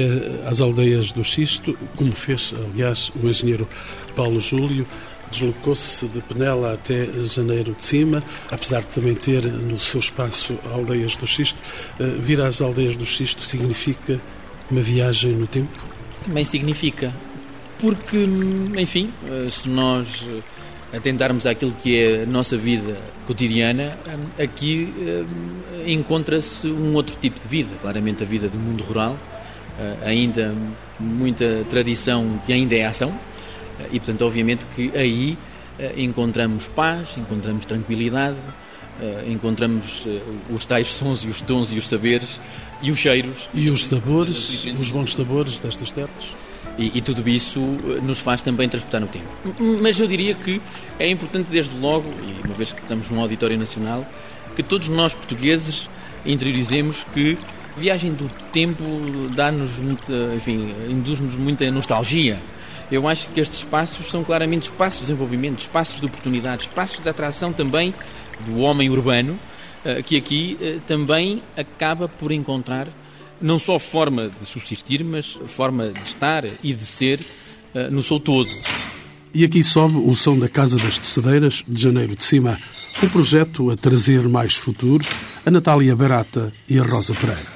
às 0.47 0.61
aldeias 0.61 1.13
do 1.13 1.25
Xisto, 1.25 1.77
como 1.97 2.13
fez, 2.13 2.55
aliás, 2.73 3.11
o 3.21 3.29
engenheiro 3.29 3.69
Paulo 4.15 4.41
Júlio, 4.41 4.87
deslocou-se 5.31 6.07
de 6.07 6.21
Penela 6.21 6.75
até 6.75 7.07
Janeiro 7.23 7.75
de 7.75 7.83
Cima, 7.83 8.23
apesar 8.51 8.83
de 8.83 8.89
também 8.89 9.15
ter 9.15 9.45
no 9.45 9.79
seu 9.79 10.01
espaço 10.01 10.59
aldeias 10.73 11.17
do 11.17 11.27
Xisto. 11.27 11.63
Eh, 11.99 12.05
vir 12.21 12.41
às 12.41 12.61
aldeias 12.61 12.97
do 12.97 13.05
Xisto 13.05 13.43
significa 13.43 14.21
uma 14.71 14.81
viagem 14.81 15.33
no 15.33 15.47
tempo? 15.47 15.75
Também 16.25 16.45
significa. 16.45 17.13
Porque, 17.79 18.27
enfim, 18.77 19.13
eh, 19.29 19.51
se 19.51 19.69
nós 19.69 20.27
eh, 20.93 20.97
atentarmos 20.97 21.47
àquilo 21.47 21.73
que 21.73 21.99
é 21.99 22.23
a 22.23 22.27
nossa 22.27 22.57
vida 22.57 22.97
cotidiana, 23.27 23.99
aqui 24.39 24.93
encontra-se 25.85 26.69
um 26.69 26.95
outro 26.95 27.17
tipo 27.21 27.41
de 27.41 27.49
vida. 27.49 27.75
Claramente 27.83 28.23
a 28.23 28.27
vida 28.27 28.49
do 28.49 28.57
mundo 28.57 28.85
rural, 28.85 29.19
ainda 30.05 30.55
muita 30.99 31.65
tradição 31.69 32.41
que 32.47 32.53
ainda 32.53 32.75
é 32.75 32.87
ação, 32.87 33.13
e, 33.93 33.99
portanto, 33.99 34.25
obviamente 34.25 34.67
que 34.75 34.91
aí 34.97 35.37
eh, 35.79 35.95
encontramos 35.99 36.67
paz, 36.69 37.17
encontramos 37.19 37.65
tranquilidade, 37.67 38.37
eh, 39.01 39.25
encontramos 39.27 40.05
eh, 40.07 40.21
os 40.51 40.65
tais 40.65 40.89
sons 40.89 41.25
e 41.25 41.29
os 41.29 41.43
tons 41.43 41.73
e 41.73 41.79
os 41.79 41.89
saberes 41.89 42.41
e 42.81 42.91
os 42.91 42.99
cheiros. 42.99 43.49
E 43.53 43.69
os 43.69 43.85
sabores, 43.85 44.65
os 44.79 44.91
bons 44.91 45.15
sabores 45.15 45.61
destas 45.61 45.93
terras. 45.93 46.35
E, 46.79 46.99
e, 46.99 47.01
tudo 47.01 47.27
isso 47.29 47.61
nos 48.03 48.19
faz 48.19 48.43
também 48.43 48.69
transportar 48.69 49.01
no 49.01 49.07
tempo. 49.07 49.27
Mas 49.81 49.99
eu 49.99 50.07
diria 50.07 50.35
que 50.35 50.61
é 50.99 51.09
importante, 51.09 51.49
desde 51.51 51.75
logo, 51.79 52.11
e 52.27 52.47
uma 52.47 52.55
vez 52.55 52.71
que 52.73 52.83
estamos 52.83 53.09
num 53.09 53.21
auditório 53.21 53.59
nacional, 53.59 54.07
que 54.55 54.63
todos 54.63 54.89
nós 54.89 55.15
portugueses 55.15 55.89
interiorizemos 56.27 57.07
que 57.15 57.39
viagem 57.77 58.13
do 58.13 58.29
tempo 58.53 58.85
dá-nos 59.35 59.81
enfim, 60.35 60.75
induz-nos 60.89 61.37
muita 61.37 61.71
nostalgia. 61.71 62.41
Eu 62.91 63.09
acho 63.09 63.29
que 63.29 63.41
estes 63.41 63.59
espaços 63.59 64.07
são 64.07 64.23
claramente 64.23 64.65
espaços 64.65 65.01
de 65.01 65.07
desenvolvimento, 65.07 65.61
espaços 65.61 66.01
de 66.01 66.07
oportunidade, 66.07 66.63
espaços 66.63 67.03
de 67.03 67.09
atração 67.09 67.53
também 67.53 67.93
do 68.47 68.61
homem 68.61 68.89
urbano, 68.89 69.39
eh, 69.85 70.03
que 70.03 70.17
aqui 70.17 70.57
eh, 70.61 70.79
também 70.87 71.43
acaba 71.57 72.09
por 72.09 72.31
encontrar 72.31 72.89
não 73.41 73.59
só 73.59 73.79
forma 73.79 74.31
de 74.41 74.47
subsistir, 74.47 75.05
mas 75.05 75.39
forma 75.49 75.89
de 75.89 75.99
estar 76.05 76.45
e 76.63 76.73
de 76.73 76.87
ser 76.87 77.21
eh, 77.75 77.91
no 77.91 78.03
seu 78.03 78.21
todo. 78.21 78.51
E 79.35 79.45
aqui 79.45 79.63
sobe 79.63 79.97
o 79.97 80.15
som 80.15 80.39
da 80.39 80.49
Casa 80.49 80.79
das 80.79 80.99
Tecedeiras, 80.99 81.63
de 81.67 81.83
Janeiro 81.83 82.17
de 82.17 82.23
Cima, 82.23 82.57
um 83.03 83.09
projeto 83.09 83.71
a 83.71 83.77
trazer 83.77 84.27
mais 84.29 84.55
futuro 84.55 85.05
a 85.45 85.51
Natália 85.51 85.95
Barata 85.95 86.53
e 86.69 86.79
a 86.79 86.83
Rosa 86.83 87.15
Pereira. 87.15 87.56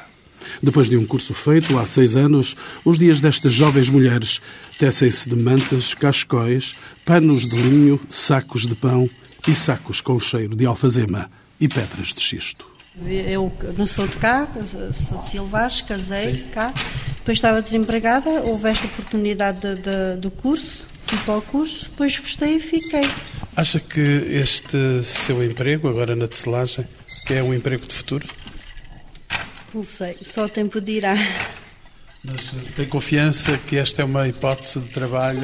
Depois 0.63 0.89
de 0.89 0.97
um 0.97 1.07
curso 1.07 1.33
feito 1.33 1.79
há 1.79 1.87
seis 1.87 2.17
anos, 2.17 2.55
os 2.85 2.99
dias 2.99 3.21
destas 3.21 3.53
jovens 3.53 3.89
mulheres 3.89 4.41
tecem-se 4.79 5.29
de 5.29 5.37
mantas, 5.37 5.95
cascóis, 5.95 6.75
panos 7.05 7.49
de 7.49 7.57
linho, 7.63 8.01
sacos 8.11 8.67
de 8.67 8.75
pão 8.75 9.09
e 9.49 9.55
sacos 9.55 10.01
com 10.01 10.21
cheiro 10.21 10.55
de 10.55 10.67
alfazema 10.67 11.31
e 11.59 11.67
pedras 11.67 12.09
de 12.09 12.21
xisto. 12.21 12.67
Eu 13.07 13.51
não 13.79 13.87
sou 13.87 14.07
de 14.07 14.17
cá, 14.17 14.47
sou 14.67 15.19
de 15.19 15.31
Silvares, 15.31 15.81
casei 15.81 16.35
Sim. 16.35 16.45
cá. 16.53 16.75
Depois 17.19 17.39
estava 17.39 17.63
desempregada, 17.63 18.43
houve 18.43 18.69
esta 18.69 18.87
oportunidade 18.87 19.61
de, 19.61 19.75
de, 19.77 20.17
do 20.21 20.31
curso, 20.31 20.87
fui 21.07 21.19
para 21.19 21.37
o 21.37 21.43
curso, 21.43 21.85
depois 21.91 22.19
gostei 22.19 22.57
e 22.57 22.61
fiquei. 22.61 23.09
Acha 23.57 23.81
que 23.81 24.01
este 24.01 25.03
seu 25.03 25.43
emprego, 25.45 25.89
agora 25.89 26.15
na 26.17 26.27
tecelagem, 26.27 26.87
é 27.31 27.43
um 27.43 27.55
emprego 27.55 27.87
de 27.87 27.95
futuro? 27.95 28.27
Não 29.73 29.83
sei, 29.83 30.17
só 30.23 30.47
o 30.47 30.49
tempo 30.49 30.81
dirá. 30.81 31.15
Mas 32.25 32.53
eh, 32.53 32.73
tem 32.77 32.87
confiança 32.87 33.57
que 33.57 33.77
esta 33.77 34.03
é 34.03 34.05
uma 34.05 34.27
hipótese 34.29 34.81
de 34.81 34.91
trabalho? 34.91 35.41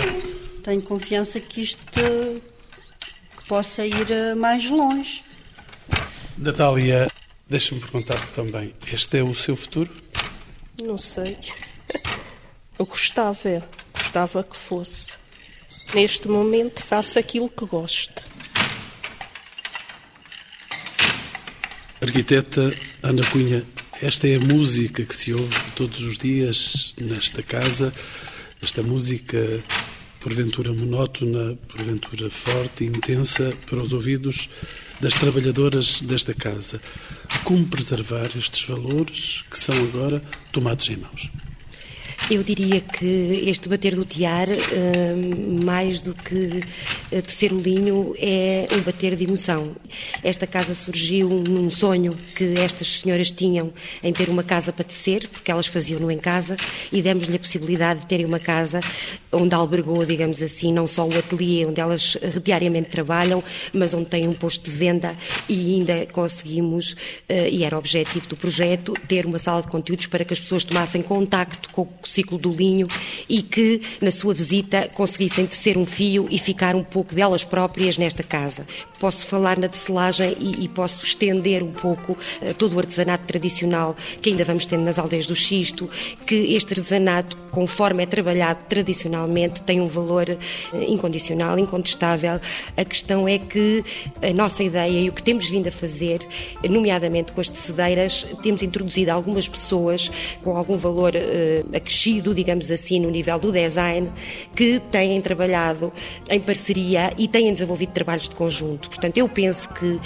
Tenho 0.62 0.82
confiança 0.82 1.38
que 1.40 1.62
isto 1.62 1.80
que 1.92 2.42
possa 3.46 3.86
ir 3.86 4.10
eh, 4.10 4.34
mais 4.34 4.68
longe. 4.68 5.22
Natália, 6.36 7.06
deixa-me 7.48 7.80
perguntar 7.80 8.20
também, 8.34 8.74
este 8.92 9.18
é 9.18 9.22
o 9.22 9.34
seu 9.34 9.56
futuro? 9.56 9.90
Não 10.82 10.98
sei. 10.98 11.38
Eu 12.78 12.84
gostava, 12.84 13.64
gostava 13.94 14.44
que 14.44 14.56
fosse. 14.56 15.14
Neste 15.94 16.28
momento 16.28 16.82
faço 16.82 17.18
aquilo 17.18 17.48
que 17.48 17.64
gosto. 17.64 18.22
Arquiteta 22.02 22.74
Ana 23.02 23.22
Cunha, 23.30 23.64
esta 24.02 24.28
é 24.28 24.36
a 24.36 24.40
música 24.40 25.04
que 25.04 25.14
se 25.14 25.32
ouve 25.32 25.70
todos 25.74 26.02
os 26.02 26.18
dias 26.18 26.94
nesta 27.00 27.42
casa, 27.42 27.92
esta 28.62 28.82
música 28.82 29.38
porventura 30.20 30.72
monótona, 30.72 31.56
porventura 31.68 32.28
forte 32.28 32.84
intensa 32.84 33.50
para 33.66 33.80
os 33.80 33.92
ouvidos 33.92 34.48
das 35.00 35.14
trabalhadoras 35.14 36.00
desta 36.00 36.34
casa. 36.34 36.80
Como 37.44 37.66
preservar 37.66 38.28
estes 38.36 38.66
valores 38.66 39.44
que 39.50 39.58
são 39.58 39.74
agora 39.84 40.22
tomados 40.52 40.88
em 40.88 40.96
mãos? 40.96 41.30
Eu 42.28 42.42
diria 42.42 42.80
que 42.80 43.44
este 43.46 43.68
bater 43.68 43.94
do 43.94 44.04
tiar, 44.04 44.48
eh, 44.48 45.14
mais 45.62 46.00
do 46.00 46.12
que 46.12 46.60
tecer 47.24 47.52
o 47.52 47.60
linho, 47.60 48.16
é 48.18 48.66
um 48.76 48.80
bater 48.80 49.14
de 49.14 49.22
emoção. 49.22 49.76
Esta 50.24 50.44
casa 50.44 50.74
surgiu 50.74 51.28
num 51.28 51.70
sonho 51.70 52.16
que 52.34 52.54
estas 52.58 53.00
senhoras 53.00 53.30
tinham 53.30 53.72
em 54.02 54.12
ter 54.12 54.28
uma 54.28 54.42
casa 54.42 54.72
para 54.72 54.84
tecer, 54.84 55.28
porque 55.28 55.52
elas 55.52 55.68
faziam-no 55.68 56.10
em 56.10 56.18
casa, 56.18 56.56
e 56.90 57.00
demos-lhe 57.00 57.36
a 57.36 57.38
possibilidade 57.38 58.00
de 58.00 58.06
terem 58.06 58.26
uma 58.26 58.40
casa 58.40 58.80
onde 59.30 59.54
albergou, 59.54 60.04
digamos 60.04 60.42
assim, 60.42 60.72
não 60.72 60.86
só 60.86 61.06
o 61.06 61.16
ateliê 61.16 61.64
onde 61.64 61.80
elas 61.80 62.16
diariamente 62.42 62.88
trabalham, 62.88 63.42
mas 63.72 63.94
onde 63.94 64.06
tem 64.06 64.26
um 64.26 64.32
posto 64.32 64.64
de 64.64 64.76
venda 64.76 65.16
e 65.48 65.76
ainda 65.76 66.06
conseguimos, 66.06 66.96
eh, 67.28 67.50
e 67.50 67.62
era 67.62 67.76
o 67.76 67.78
objetivo 67.78 68.26
do 68.26 68.36
projeto, 68.36 68.94
ter 69.06 69.26
uma 69.26 69.38
sala 69.38 69.62
de 69.62 69.68
conteúdos 69.68 70.06
para 70.06 70.24
que 70.24 70.32
as 70.32 70.40
pessoas 70.40 70.64
tomassem 70.64 71.02
contacto 71.02 71.68
com 71.70 71.82
o 71.82 71.88
ciclo 72.16 72.38
do 72.38 72.50
linho 72.52 72.88
e 73.28 73.42
que, 73.42 73.82
na 74.00 74.10
sua 74.10 74.32
visita, 74.32 74.88
conseguissem 74.94 75.46
tecer 75.46 75.76
um 75.76 75.84
fio 75.84 76.26
e 76.30 76.38
ficar 76.38 76.74
um 76.74 76.82
pouco 76.82 77.14
delas 77.14 77.44
próprias 77.44 77.98
nesta 77.98 78.22
casa. 78.22 78.66
Posso 78.98 79.26
falar 79.26 79.58
na 79.58 79.68
tecelagem 79.68 80.34
e, 80.40 80.64
e 80.64 80.68
posso 80.68 81.04
estender 81.04 81.62
um 81.62 81.72
pouco 81.72 82.12
uh, 82.12 82.54
todo 82.54 82.74
o 82.74 82.78
artesanato 82.78 83.24
tradicional 83.24 83.94
que 84.22 84.30
ainda 84.30 84.44
vamos 84.44 84.64
tendo 84.66 84.82
nas 84.82 84.98
aldeias 84.98 85.26
do 85.26 85.34
Xisto, 85.34 85.88
que 86.26 86.54
este 86.54 86.72
artesanato, 86.72 87.36
conforme 87.50 88.02
é 88.02 88.06
trabalhado 88.06 88.60
tradicionalmente, 88.68 89.62
tem 89.62 89.80
um 89.80 89.86
valor 89.86 90.26
uh, 90.30 90.82
incondicional, 90.82 91.58
incontestável. 91.58 92.40
A 92.76 92.84
questão 92.84 93.28
é 93.28 93.38
que 93.38 93.84
a 94.22 94.32
nossa 94.32 94.62
ideia 94.62 95.00
e 95.00 95.08
o 95.08 95.12
que 95.12 95.22
temos 95.22 95.48
vindo 95.48 95.68
a 95.68 95.72
fazer, 95.72 96.20
nomeadamente 96.68 97.32
com 97.32 97.40
as 97.40 97.50
tecedeiras, 97.50 98.26
temos 98.42 98.62
introduzido 98.62 99.10
algumas 99.10 99.46
pessoas 99.46 100.10
com 100.42 100.56
algum 100.56 100.76
valor 100.76 101.12
uh, 101.14 101.76
acrescido 101.76 102.05
crescido, 102.06 102.32
digamos 102.32 102.70
assim, 102.70 103.00
no 103.00 103.10
nível 103.10 103.38
do 103.38 103.50
design, 103.50 104.12
que 104.54 104.78
têm 104.78 105.20
trabalhado 105.20 105.92
em 106.30 106.38
parceria 106.38 107.12
e 107.18 107.26
têm 107.26 107.52
desenvolvido 107.52 107.90
trabalhos 107.90 108.28
de 108.28 108.36
conjunto. 108.36 108.88
Portanto, 108.88 109.18
eu 109.18 109.28
penso 109.28 109.68
que 109.74 110.00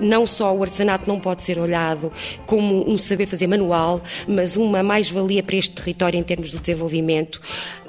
não 0.00 0.26
só 0.26 0.54
o 0.54 0.62
artesanato 0.62 1.08
não 1.08 1.18
pode 1.18 1.42
ser 1.42 1.58
olhado 1.58 2.12
como 2.46 2.88
um 2.90 2.96
saber 2.96 3.26
fazer 3.26 3.46
manual, 3.46 4.00
mas 4.26 4.56
uma 4.56 4.82
mais-valia 4.82 5.42
para 5.42 5.56
este 5.56 5.74
território 5.74 6.18
em 6.18 6.22
termos 6.22 6.50
de 6.50 6.58
desenvolvimento, 6.58 7.40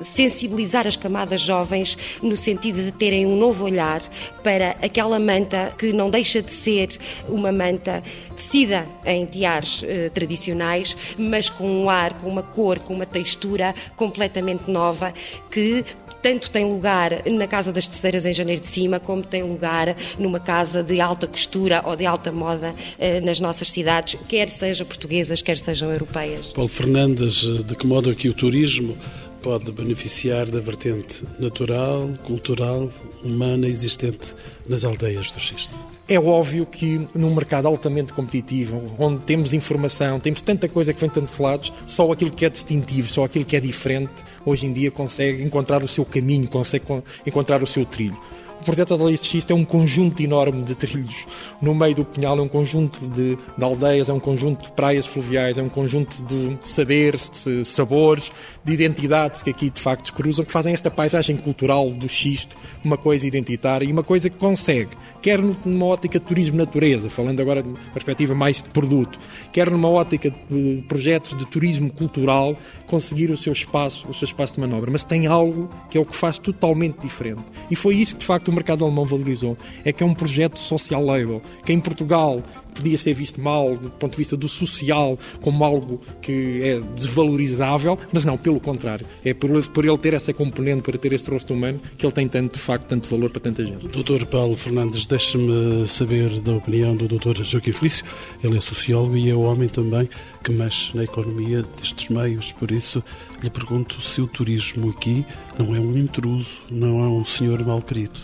sensibilizar 0.01 0.87
as 0.87 0.95
camadas 0.95 1.41
jovens 1.41 1.97
no 2.21 2.35
sentido 2.35 2.81
de 2.81 2.91
terem 2.91 3.25
um 3.25 3.35
novo 3.35 3.65
olhar 3.65 4.01
para 4.43 4.71
aquela 4.81 5.19
manta 5.19 5.73
que 5.77 5.93
não 5.93 6.09
deixa 6.09 6.41
de 6.41 6.51
ser 6.51 6.89
uma 7.27 7.51
manta 7.51 8.03
tecida 8.35 8.87
em 9.05 9.25
tiares 9.25 9.83
eh, 9.83 10.09
tradicionais, 10.09 10.95
mas 11.17 11.49
com 11.49 11.67
um 11.83 11.89
ar, 11.89 12.13
com 12.13 12.27
uma 12.27 12.43
cor, 12.43 12.79
com 12.79 12.93
uma 12.93 13.05
textura 13.05 13.73
completamente 13.95 14.69
nova 14.69 15.13
que 15.49 15.85
tanto 16.21 16.51
tem 16.51 16.65
lugar 16.65 17.23
na 17.25 17.47
Casa 17.47 17.73
das 17.73 17.87
Terceiras 17.87 18.25
em 18.25 18.33
Janeiro 18.33 18.61
de 18.61 18.67
Cima, 18.67 18.99
como 18.99 19.23
tem 19.23 19.43
lugar 19.43 19.95
numa 20.19 20.39
casa 20.39 20.83
de 20.83 21.01
alta 21.01 21.25
costura 21.27 21.81
ou 21.85 21.95
de 21.95 22.00
alta 22.05 22.31
moda 22.31 22.75
eh, 22.99 23.21
nas 23.21 23.39
nossas 23.39 23.71
cidades, 23.71 24.19
quer 24.27 24.49
sejam 24.49 24.85
portuguesas, 24.85 25.41
quer 25.41 25.57
sejam 25.57 25.91
europeias. 25.91 26.53
Paulo 26.53 26.69
Fernandes, 26.69 27.41
de 27.63 27.75
que 27.75 27.85
modo 27.85 28.09
aqui 28.09 28.29
o 28.29 28.33
turismo 28.33 28.97
pode 29.41 29.71
beneficiar 29.71 30.45
da 30.45 30.59
vertente 30.59 31.23
natural, 31.39 32.09
cultural, 32.23 32.89
humana 33.23 33.67
existente 33.67 34.35
nas 34.67 34.83
aldeias 34.83 35.31
do 35.31 35.39
Xisto? 35.39 35.77
É 36.07 36.19
óbvio 36.19 36.65
que 36.65 37.07
num 37.15 37.33
mercado 37.33 37.67
altamente 37.67 38.11
competitivo, 38.11 38.93
onde 38.99 39.23
temos 39.23 39.53
informação, 39.53 40.19
temos 40.19 40.41
tanta 40.41 40.67
coisa 40.67 40.93
que 40.93 40.99
vem 40.99 41.09
de 41.09 41.15
tantos 41.15 41.37
lados, 41.37 41.71
só 41.87 42.11
aquilo 42.11 42.31
que 42.31 42.45
é 42.45 42.49
distintivo, 42.49 43.09
só 43.09 43.23
aquilo 43.23 43.45
que 43.45 43.55
é 43.55 43.59
diferente, 43.59 44.23
hoje 44.45 44.67
em 44.67 44.73
dia 44.73 44.91
consegue 44.91 45.41
encontrar 45.41 45.81
o 45.83 45.87
seu 45.87 46.03
caminho, 46.03 46.47
consegue 46.47 46.85
encontrar 47.25 47.63
o 47.63 47.67
seu 47.67 47.85
trilho. 47.85 48.17
O 48.61 48.63
projeto 48.63 48.95
da 48.95 49.05
Lista 49.05 49.25
Xisto 49.25 49.51
é 49.51 49.55
um 49.55 49.65
conjunto 49.65 50.21
enorme 50.21 50.61
de 50.61 50.75
trilhos 50.75 51.25
no 51.59 51.73
meio 51.73 51.95
do 51.95 52.05
Pinhal, 52.05 52.37
é 52.37 52.41
um 52.43 52.47
conjunto 52.47 53.09
de, 53.09 53.35
de, 53.35 53.63
aldeias, 53.63 54.07
é 54.07 54.13
um 54.13 54.19
conjunto 54.19 54.65
de 54.65 54.71
praias 54.73 55.07
fluviais, 55.07 55.57
é 55.57 55.63
um 55.63 55.69
conjunto 55.69 56.23
de 56.23 56.57
saberes, 56.61 57.27
de 57.43 57.65
sabores, 57.65 58.31
de 58.63 58.71
identidades 58.71 59.41
que 59.41 59.49
aqui 59.49 59.71
de 59.71 59.81
facto 59.81 60.05
se 60.05 60.13
cruzam, 60.13 60.45
que 60.45 60.51
fazem 60.51 60.73
esta 60.73 60.91
paisagem 60.91 61.37
cultural 61.37 61.89
do 61.89 62.07
xisto 62.07 62.55
uma 62.85 62.97
coisa 62.97 63.25
identitária 63.25 63.83
e 63.83 63.91
uma 63.91 64.03
coisa 64.03 64.29
que 64.29 64.37
consegue, 64.37 64.91
quer 65.23 65.39
numa 65.39 65.85
ótica 65.87 66.19
de 66.19 66.25
turismo 66.25 66.57
natureza, 66.57 67.09
falando 67.09 67.39
agora 67.39 67.63
de 67.63 67.69
uma 67.69 67.77
perspectiva 67.93 68.35
mais 68.35 68.61
de 68.61 68.69
produto, 68.69 69.17
quer 69.51 69.71
numa 69.71 69.89
ótica 69.89 70.29
de 70.29 70.83
projetos 70.87 71.35
de 71.35 71.47
turismo 71.47 71.91
cultural, 71.91 72.55
conseguir 72.85 73.31
o 73.31 73.37
seu 73.37 73.53
espaço, 73.53 74.07
o 74.07 74.13
seu 74.13 74.25
espaço 74.25 74.55
de 74.55 74.59
manobra. 74.59 74.91
Mas 74.91 75.03
tem 75.03 75.25
algo 75.25 75.69
que 75.89 75.97
é 75.97 76.01
o 76.01 76.05
que 76.05 76.15
faz 76.15 76.37
totalmente 76.37 76.99
diferente. 76.99 77.41
E 77.69 77.75
foi 77.75 77.95
isso 77.95 78.15
que 78.15 78.19
de 78.19 78.25
facto 78.25 78.50
o 78.51 78.53
mercado 78.53 78.85
alemão 78.85 79.05
valorizou. 79.05 79.57
É 79.83 79.91
que 79.91 80.03
é 80.03 80.05
um 80.05 80.13
projeto 80.13 80.59
social 80.59 81.03
label, 81.03 81.41
que 81.65 81.73
em 81.73 81.79
Portugal 81.79 82.43
podia 82.73 82.97
ser 82.97 83.13
visto 83.13 83.41
mal 83.41 83.75
do 83.75 83.89
ponto 83.89 84.11
de 84.11 84.17
vista 84.17 84.37
do 84.37 84.47
social, 84.47 85.17
como 85.41 85.63
algo 85.63 85.99
que 86.21 86.61
é 86.63 86.79
desvalorizável, 86.95 87.97
mas 88.11 88.25
não, 88.25 88.37
pelo 88.37 88.59
contrário. 88.59 89.05
É 89.23 89.33
por, 89.33 89.49
por 89.69 89.85
ele 89.85 89.97
ter 89.97 90.13
essa 90.13 90.33
componente, 90.33 90.81
para 90.81 90.97
ter 90.97 91.13
esse 91.13 91.29
rosto 91.29 91.53
humano, 91.53 91.79
que 91.97 92.05
ele 92.05 92.13
tem 92.13 92.27
tanto, 92.27 92.53
de 92.53 92.59
facto, 92.59 92.85
tanto 92.85 93.09
valor 93.09 93.29
para 93.29 93.41
tanta 93.41 93.65
gente. 93.65 93.87
Doutor 93.87 94.25
Paulo 94.25 94.55
Fernandes, 94.55 95.05
deixe-me 95.05 95.87
saber 95.87 96.29
da 96.39 96.53
opinião 96.53 96.95
do 96.95 97.07
doutor 97.07 97.43
Joaquim 97.43 97.71
Felício. 97.71 98.05
Ele 98.43 98.57
é 98.57 98.61
sociólogo 98.61 99.17
e 99.17 99.29
é 99.29 99.35
o 99.35 99.41
homem 99.41 99.67
também 99.67 100.09
que 100.43 100.51
mexe 100.51 100.95
na 100.95 101.03
economia 101.03 101.63
destes 101.77 102.09
meios, 102.09 102.51
por 102.51 102.71
isso 102.71 103.03
lhe 103.43 103.49
pergunto 103.49 104.01
se 104.01 104.21
o 104.21 104.27
turismo 104.27 104.89
aqui 104.89 105.25
não 105.57 105.75
é 105.75 105.79
um 105.79 105.95
intruso, 105.97 106.61
não 106.69 106.99
é 106.99 107.07
um 107.07 107.23
senhor 107.23 107.63
mal 107.65 107.81
querido. 107.81 108.19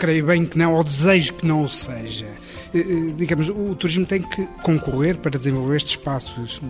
Creio 0.00 0.24
bem 0.24 0.46
que 0.46 0.56
não, 0.56 0.72
ou 0.72 0.82
desejo 0.82 1.34
que 1.34 1.46
não 1.46 1.62
o 1.62 1.68
seja. 1.68 2.26
Eh, 2.74 2.78
eh, 2.78 3.14
digamos, 3.16 3.48
o 3.48 3.74
turismo 3.74 4.06
tem 4.06 4.22
que 4.22 4.46
concorrer 4.62 5.18
para 5.18 5.38
desenvolver 5.38 5.76
estes 5.76 5.92
espaços, 5.92 6.60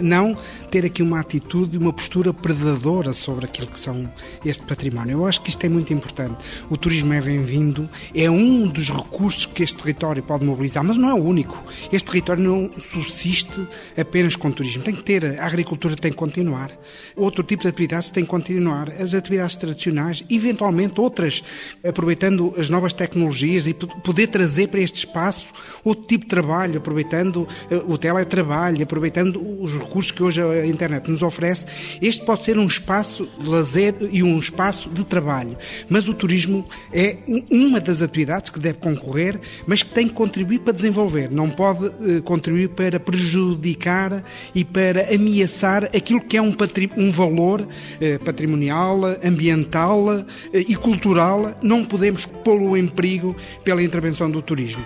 não 0.00 0.36
ter 0.70 0.84
aqui 0.84 1.02
uma 1.02 1.20
atitude, 1.20 1.78
uma 1.78 1.92
postura 1.92 2.32
predadora 2.32 3.12
sobre 3.12 3.44
aquilo 3.44 3.68
que 3.68 3.78
são 3.78 4.10
este 4.44 4.62
património. 4.62 5.18
Eu 5.18 5.26
acho 5.26 5.40
que 5.40 5.50
isto 5.50 5.64
é 5.64 5.68
muito 5.68 5.92
importante. 5.92 6.36
O 6.68 6.76
turismo 6.76 7.12
é 7.12 7.20
bem-vindo, 7.20 7.88
é 8.14 8.30
um 8.30 8.66
dos 8.66 8.90
recursos 8.90 9.46
que 9.46 9.62
este 9.62 9.76
território 9.76 10.22
pode 10.22 10.44
mobilizar, 10.44 10.82
mas 10.84 10.96
não 10.96 11.10
é 11.10 11.14
o 11.14 11.22
único. 11.22 11.62
Este 11.92 12.06
território 12.06 12.42
não 12.42 12.70
subsiste 12.80 13.66
apenas 13.96 14.36
com 14.36 14.50
turismo. 14.50 14.82
Tem 14.82 14.94
que 14.94 15.02
ter, 15.02 15.38
a 15.38 15.46
agricultura 15.46 15.96
tem 15.96 16.10
que 16.10 16.16
continuar, 16.16 16.70
outro 17.16 17.42
tipo 17.42 17.62
de 17.62 17.68
atividades 17.68 18.10
tem 18.10 18.24
que 18.24 18.30
continuar, 18.30 18.90
as 19.00 19.14
atividades 19.14 19.56
tradicionais, 19.56 20.24
eventualmente 20.28 21.00
outras, 21.00 21.42
aproveitando 21.86 22.54
as 22.56 22.70
novas 22.70 22.92
tecnologias 22.92 23.66
e 23.66 23.74
poder 23.74 24.28
trazer 24.28 24.68
para 24.68 24.80
este 24.80 24.98
espaço 25.00 25.52
outro 25.84 26.04
tipo 26.04 26.24
de 26.24 26.30
trabalho, 26.30 26.78
aproveitando 26.78 27.46
eh, 27.70 27.82
o 27.86 27.96
teletrabalho, 27.96 28.82
aproveitando 28.82 29.40
os 29.62 29.72
recursos 29.72 30.12
que 30.12 30.22
hoje 30.22 30.42
a 30.42 30.66
internet 30.66 31.10
nos 31.10 31.22
oferece. 31.22 31.66
Este 32.00 32.24
pode 32.24 32.44
ser 32.44 32.58
um 32.58 32.66
espaço 32.66 33.28
de 33.38 33.48
lazer 33.48 33.94
e 34.10 34.22
um 34.22 34.38
espaço 34.38 34.88
de 34.88 35.04
trabalho. 35.04 35.56
Mas 35.88 36.08
o 36.08 36.14
turismo 36.14 36.66
é 36.92 37.18
uma 37.50 37.80
das 37.80 38.02
atividades 38.02 38.50
que 38.50 38.60
deve 38.60 38.78
concorrer, 38.78 39.40
mas 39.66 39.82
que 39.82 39.92
tem 39.92 40.08
que 40.08 40.14
contribuir 40.14 40.60
para 40.60 40.72
desenvolver. 40.72 41.30
Não 41.30 41.48
pode 41.48 41.86
eh, 41.86 42.20
contribuir 42.22 42.70
para 42.70 43.00
prejudicar 43.00 44.22
e 44.54 44.64
para 44.64 45.14
ameaçar 45.14 45.84
aquilo 45.84 46.20
que 46.20 46.36
é 46.36 46.42
um, 46.42 46.54
um 46.96 47.10
valor 47.10 47.66
eh, 48.00 48.18
patrimonial, 48.18 49.00
ambiental 49.24 50.24
e 50.52 50.74
cultural. 50.76 51.58
Não 51.62 51.84
podemos 51.84 52.26
pô-lo 52.26 52.76
em 52.76 52.86
perigo 52.86 53.36
pela 53.64 53.82
intervenção 53.82 54.30
do 54.30 54.42
turismo. 54.42 54.84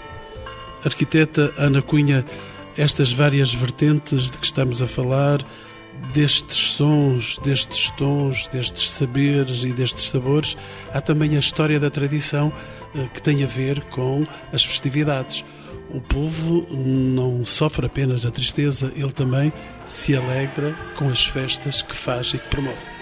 Arquiteta 0.85 1.53
Ana 1.57 1.81
Cunha, 1.81 2.25
estas 2.77 3.13
várias 3.13 3.55
vertentes 3.55 4.31
de 4.31 4.39
que 4.39 4.47
estamos 4.47 4.83
a 4.83 4.87
falar, 4.87 5.45
destes 6.13 6.57
sons, 6.57 7.39
destes 7.39 7.91
tons, 7.91 8.49
destes 8.49 8.91
saberes 8.91 9.65
e 9.65 9.73
destes 9.73 10.11
sabores, 10.11 10.57
há 10.93 11.01
também 11.01 11.37
a 11.37 11.41
história 11.41 11.81
da 11.81 11.91
tradição 11.91 12.53
eh, 12.95 13.07
que 13.13 13.23
tem 13.23 13.43
a 13.43 13.47
ver 13.47 13.83
com 13.85 14.25
as 14.53 14.65
festividades. 14.65 15.45
O 15.91 16.01
povo 16.01 16.67
não 16.71 17.45
sofre 17.45 17.87
apenas 17.87 18.27
a 18.27 18.31
tristeza, 18.31 18.93
ele 18.97 19.13
também 19.13 19.53
se 19.87 20.17
alegra 20.17 20.75
com 20.97 21.09
as 21.09 21.25
festas 21.25 21.83
que 21.83 21.95
faz 21.95 22.29
e 22.35 22.39
que 22.39 22.49
promove. 22.49 22.94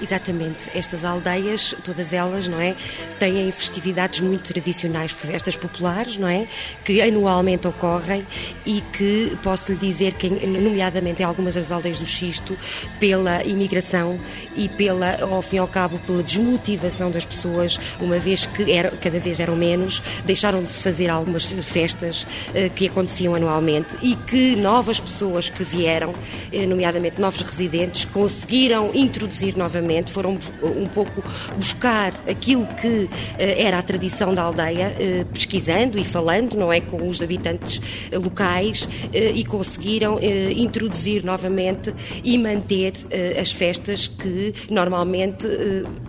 Exatamente. 0.00 0.68
Estas 0.74 1.04
aldeias, 1.04 1.74
todas 1.84 2.12
elas, 2.12 2.48
não 2.48 2.58
é, 2.58 2.74
têm 3.18 3.50
festividades 3.50 4.20
muito 4.20 4.52
tradicionais, 4.52 5.12
festas 5.12 5.56
populares, 5.56 6.16
não 6.16 6.26
é, 6.26 6.48
que 6.84 7.02
anualmente 7.02 7.68
ocorrem 7.68 8.26
e 8.64 8.80
que 8.80 9.36
posso 9.42 9.72
lhe 9.72 9.78
dizer 9.78 10.14
que, 10.14 10.28
nomeadamente 10.46 11.22
em 11.22 11.24
algumas 11.24 11.54
das 11.54 11.70
aldeias 11.70 11.98
do 11.98 12.06
Xisto, 12.06 12.56
pela 12.98 13.44
imigração 13.44 14.18
e 14.56 14.68
pela, 14.68 15.20
ao 15.22 15.42
fim 15.42 15.56
e 15.56 15.58
ao 15.58 15.68
cabo, 15.68 15.98
pela 15.98 16.22
desmotivação 16.22 17.10
das 17.10 17.24
pessoas, 17.24 17.78
uma 18.00 18.18
vez 18.18 18.46
que 18.46 18.72
era, 18.72 18.90
cada 18.92 19.18
vez 19.18 19.38
eram 19.38 19.54
menos, 19.54 20.02
deixaram 20.24 20.62
de 20.62 20.70
se 20.70 20.82
fazer 20.82 21.10
algumas 21.10 21.52
festas 21.62 22.22
uh, 22.22 22.70
que 22.74 22.88
aconteciam 22.88 23.34
anualmente 23.34 23.96
e 24.00 24.14
que 24.14 24.56
novas 24.56 24.98
pessoas 24.98 25.50
que 25.50 25.62
vieram, 25.62 26.10
uh, 26.10 26.66
nomeadamente 26.66 27.20
novos 27.20 27.42
residentes, 27.42 28.06
conseguiram 28.06 28.90
introduzir 28.94 29.56
novamente 29.56 29.89
foram 30.10 30.38
um 30.62 30.86
pouco 30.86 31.22
buscar 31.56 32.12
aquilo 32.28 32.66
que 32.80 33.08
eh, 33.38 33.62
era 33.64 33.78
a 33.78 33.82
tradição 33.82 34.34
da 34.34 34.42
aldeia, 34.42 34.94
eh, 34.98 35.24
pesquisando 35.32 35.98
e 35.98 36.04
falando, 36.04 36.54
não 36.54 36.72
é, 36.72 36.80
com 36.80 37.06
os 37.06 37.22
habitantes 37.22 37.80
eh, 38.10 38.18
locais 38.18 38.88
e 39.12 39.44
conseguiram 39.44 40.18
introduzir 40.56 41.24
novamente 41.24 41.94
e 42.22 42.38
manter 42.38 42.92
as 43.40 43.50
festas 43.50 44.06
que 44.06 44.54
normalmente 44.70 45.46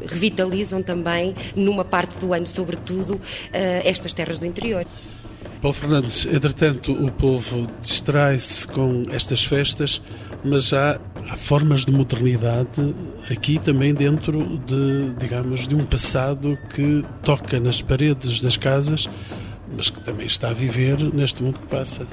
revitalizam 0.06 0.82
também 0.82 1.36
numa 1.56 1.84
parte 1.84 2.18
do 2.20 2.34
ano, 2.34 2.46
sobretudo, 2.46 3.20
estas 3.84 4.14
terras 4.14 4.40
do 4.40 4.46
interior. 4.46 4.86
Paulo 5.62 5.76
Fernandes, 5.76 6.26
entretanto, 6.26 6.92
o 6.92 7.12
povo 7.12 7.68
distrai-se 7.82 8.68
com 8.68 9.04
estas 9.12 9.44
festas, 9.44 10.02
mas 10.44 10.70
já 10.70 11.00
há 11.30 11.36
formas 11.36 11.86
de 11.86 11.92
modernidade 11.92 12.96
aqui 13.30 13.60
também 13.60 13.94
dentro 13.94 14.58
de, 14.66 15.14
digamos, 15.18 15.68
de 15.68 15.76
um 15.76 15.86
passado 15.86 16.58
que 16.74 17.04
toca 17.24 17.60
nas 17.60 17.82
paredes 17.82 18.42
das 18.42 18.58
casas, 18.58 19.10
mas 19.76 19.90
que 19.90 20.02
também 20.02 20.26
está 20.26 20.50
a 20.50 20.54
viver 20.54 20.98
neste 21.14 21.44
mundo 21.44 21.60
que 21.60 21.68
passa. 21.68 22.08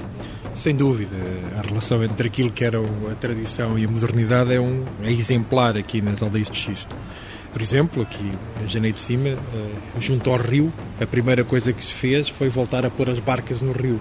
Sem 0.53 0.75
dúvida, 0.75 1.15
a 1.57 1.61
relação 1.61 2.03
entre 2.03 2.27
aquilo 2.27 2.51
que 2.51 2.63
era 2.63 2.79
a 2.79 3.15
tradição 3.15 3.77
e 3.77 3.85
a 3.85 3.87
modernidade 3.87 4.53
é, 4.53 4.59
um, 4.59 4.83
é 5.03 5.11
exemplar 5.11 5.77
aqui 5.77 6.01
nas 6.01 6.21
aldeias 6.21 6.49
de 6.49 6.57
Xisto. 6.57 6.95
Por 7.51 7.61
exemplo, 7.61 8.03
aqui 8.03 8.31
na 8.61 8.67
Janeiro 8.67 8.93
de 8.93 8.99
Cima, 8.99 9.29
eh, 9.29 9.37
junto 9.99 10.29
ao 10.29 10.37
rio, 10.37 10.71
a 11.01 11.05
primeira 11.05 11.43
coisa 11.43 11.73
que 11.73 11.83
se 11.83 11.93
fez 11.93 12.29
foi 12.29 12.47
voltar 12.47 12.85
a 12.85 12.89
pôr 12.89 13.09
as 13.09 13.19
barcas 13.19 13.61
no 13.61 13.71
rio. 13.71 13.99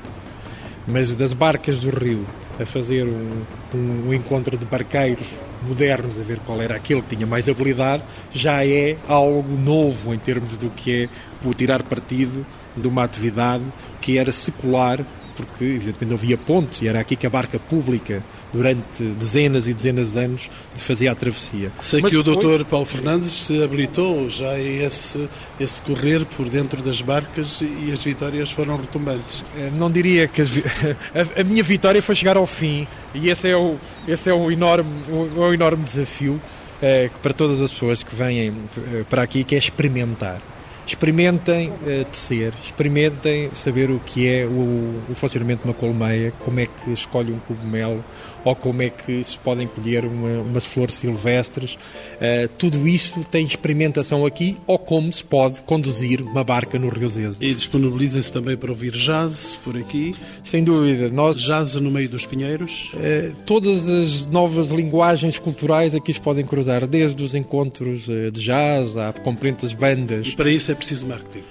Mas 0.91 1.15
das 1.15 1.35
barcas 1.35 1.79
do 1.79 1.91
rio 1.91 2.27
a 2.59 2.65
fazer 2.65 3.05
um, 3.05 3.43
um, 3.75 4.09
um 4.09 4.15
encontro 4.15 4.57
de 4.57 4.65
barqueiros 4.65 5.35
modernos, 5.63 6.19
a 6.19 6.23
ver 6.23 6.39
qual 6.47 6.63
era 6.63 6.77
aquele 6.77 7.03
que 7.03 7.15
tinha 7.15 7.27
mais 7.27 7.47
habilidade, 7.47 8.03
já 8.33 8.65
é 8.65 8.97
algo 9.07 9.53
novo 9.57 10.15
em 10.15 10.19
termos 10.19 10.57
do 10.57 10.71
que 10.71 11.05
é 11.05 11.09
o 11.47 11.53
tirar 11.53 11.83
partido 11.83 12.47
de 12.75 12.89
uma 12.89 13.05
atividade 13.05 13.65
que 14.01 14.17
era 14.17 14.33
secular, 14.33 15.05
porque 15.39 15.65
evidentemente 15.65 16.15
havia 16.15 16.37
pontes 16.37 16.83
e 16.83 16.89
era 16.89 16.99
aqui 16.99 17.15
que 17.15 17.25
a 17.25 17.31
barca 17.31 17.61
pública 17.61 18.25
durante 18.53 19.05
dezenas 19.05 19.69
e 19.69 19.73
dezenas 19.73 20.15
de 20.15 20.19
anos 20.19 20.51
fazer 20.75 21.07
a 21.07 21.15
travessia. 21.15 21.71
Sei 21.81 22.01
Mas 22.01 22.11
que 22.11 22.19
depois... 22.19 22.37
o 22.37 22.41
doutor 22.41 22.65
Paulo 22.65 22.85
Fernandes 22.85 23.31
se 23.31 23.63
habilitou 23.63 24.29
já 24.29 24.51
a 24.51 24.61
esse, 24.61 25.29
esse 25.61 25.81
correr 25.83 26.25
por 26.25 26.49
dentro 26.49 26.83
das 26.83 27.01
barcas 27.01 27.63
e 27.63 27.93
as 27.93 28.03
vitórias 28.03 28.51
foram 28.51 28.77
retumbantes. 28.77 29.45
Eh, 29.57 29.71
não 29.79 29.89
diria 29.89 30.27
que 30.27 30.43
as... 30.43 30.49
a, 31.39 31.45
minha 31.45 31.63
vitória 31.63 32.03
foi 32.03 32.17
chegar 32.17 32.37
ao 32.37 32.47
fim 32.47 32.89
e 33.15 33.31
esse 33.31 33.49
é 33.49 33.57
o, 33.57 33.77
esse 34.09 34.29
é 34.29 34.35
o, 34.35 34.51
enorme, 34.51 34.91
o, 35.09 35.41
o 35.41 35.55
enorme 35.55 35.85
desafio 35.85 36.41
é, 36.83 37.11
para 37.23 37.33
todas 37.33 37.61
as 37.61 37.71
pessoas 37.71 38.03
que 38.03 38.15
vêm 38.15 38.55
eh, 38.77 39.05
para 39.09 39.23
aqui, 39.23 39.45
que 39.45 39.55
é 39.55 39.59
experimentar 39.59 40.41
experimentem 40.89 41.69
uh, 41.69 42.05
tecer, 42.11 42.55
experimentem 42.65 43.51
saber 43.53 43.91
o 43.91 44.01
que 44.01 44.27
é 44.27 44.47
o, 44.47 45.03
o, 45.11 45.15
funcionamento 45.15 45.63
de 45.63 45.69
uma 45.69 45.75
colmeia, 45.75 46.33
como 46.45 46.61
é 46.61 46.67
que 46.67 46.91
escolhe 46.91 47.31
um 47.31 47.39
cogumelo 47.41 48.03
ou 48.43 48.57
como 48.57 48.81
é 48.81 48.89
que 48.89 49.23
se 49.23 49.39
podem 49.39 49.67
colher 49.67 50.07
uma, 50.07 50.41
umas 50.41 50.65
flores 50.65 50.95
silvestres. 50.95 51.75
Uh, 51.75 52.49
tudo 52.57 52.89
isso 52.89 53.21
tem 53.31 53.45
experimentação 53.45 54.25
aqui 54.25 54.57
ou 54.67 54.79
como 54.79 55.13
se 55.13 55.23
pode 55.23 55.61
conduzir 55.63 56.23
uma 56.23 56.43
barca 56.43 56.79
no 56.79 56.89
Rio 56.89 57.09
Zeza. 57.09 57.37
E 57.39 57.55
disponibilizem-se 57.55 58.33
também 58.33 58.57
para 58.57 58.71
ouvir 58.71 58.93
jazz 58.93 59.59
por 59.63 59.77
aqui. 59.77 60.15
Sem 60.43 60.65
dúvida. 60.65 61.11
Nós... 61.11 61.37
Jazz 61.37 61.75
no 61.77 61.91
meio 61.91 62.09
dos 62.09 62.25
pinheiros. 62.25 62.91
Uh, 62.95 63.37
todas 63.45 63.91
as 63.91 64.31
novas 64.31 64.71
linguagens 64.71 65.39
culturais 65.39 65.95
aqui 65.95 66.15
se 66.15 66.21
podem 66.21 66.47
cruzar, 66.47 66.87
desde 66.87 67.23
os 67.23 67.35
encontros 67.35 68.07
de 68.07 68.31
jazz, 68.31 68.97
à 68.97 69.13
componentes 69.13 69.75
bandas. 69.75 70.29
E 70.29 70.37
para 70.37 70.51
isso 70.51 70.73
é 70.73 70.78
preciso 70.79 71.07
marketing? 71.07 71.45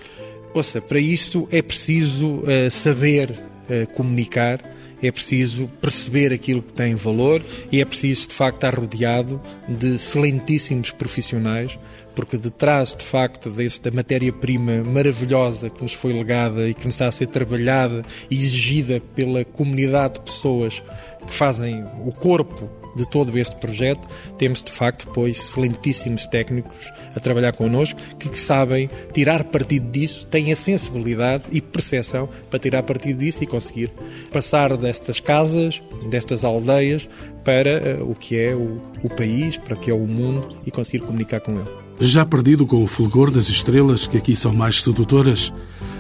Ouça, 0.54 0.82
para 0.82 1.00
isto 1.00 1.48
é 1.52 1.62
preciso 1.62 2.38
uh, 2.38 2.72
saber 2.72 3.30
uh, 3.32 3.94
comunicar, 3.94 4.60
é 5.02 5.12
preciso 5.12 5.70
perceber 5.80 6.34
aquilo 6.34 6.62
que 6.62 6.74
tem 6.74 6.96
valor 6.96 7.42
e 7.72 7.80
é 7.80 7.86
preciso, 7.86 8.30
de 8.30 8.34
facto, 8.34 8.58
estar 8.58 8.74
rodeado 8.74 9.40
de 9.70 9.96
excelentíssimos 9.96 10.90
profissionais, 10.90 11.78
porque 12.16 12.38
detrás, 12.38 12.96
de 12.96 13.06
facto, 13.06 13.52
desta 13.52 13.92
matéria-prima 13.92 14.84
maravilhosa 14.84 15.70
que 15.70 15.84
nos 15.84 15.94
foi 15.94 16.14
legada 16.14 16.68
e 16.68 16.74
que 16.74 16.88
está 16.88 17.08
a 17.08 17.12
ser 17.12 17.28
trabalhada 17.28 18.04
e 18.32 18.36
exigida 18.36 19.00
pela 19.14 19.46
comunidade 19.46 20.16
de 20.16 20.22
pessoas 20.22 20.82
que 21.28 21.34
fazem 21.34 21.84
o 22.04 22.12
corpo 22.12 22.68
de 22.98 23.10
todo 23.10 23.38
este 23.38 23.56
projeto, 23.58 24.08
temos 24.38 24.64
de 24.64 24.72
facto 24.72 25.06
depois 25.06 25.38
excelentíssimos 25.38 26.26
técnicos 26.28 26.92
a 27.16 27.20
trabalhar 27.20 27.54
connosco 27.54 28.00
que, 28.20 28.30
que 28.30 28.40
sabem 28.40 28.90
tirar 29.14 29.44
partido 29.46 29.90
disso, 29.90 30.28
têm 30.28 30.52
a 30.52 30.56
sensibilidade 30.56 31.44
e 31.52 31.62
percepção 31.62 32.28
para 32.50 32.60
tirar 32.60 32.84
partido 32.84 33.20
disso 33.20 33.44
e 33.44 33.48
conseguir 33.48 33.92
passar 34.32 34.76
destas 34.76 35.20
casas, 35.20 35.82
destas 36.10 36.44
aldeias, 36.44 37.08
para 37.44 38.02
uh, 38.02 38.12
o 38.12 38.14
que 38.14 38.38
é 38.38 38.54
o, 38.54 38.82
o 39.02 39.10
país, 39.10 39.56
para 39.56 39.76
o 39.76 39.80
que 39.80 39.90
é 39.90 39.94
o 39.94 40.06
mundo 40.06 40.58
e 40.66 40.72
conseguir 40.72 41.06
comunicar 41.06 41.40
com 41.40 41.54
ele. 41.54 41.70
Já 42.00 42.26
perdido 42.26 42.68
com 42.68 42.84
o 42.84 42.88
fulgor 42.88 43.32
das 43.32 43.48
estrelas, 43.48 44.06
que 44.06 44.18
aqui 44.18 44.36
são 44.36 44.54
mais 44.54 44.84
sedutoras, 44.84 45.54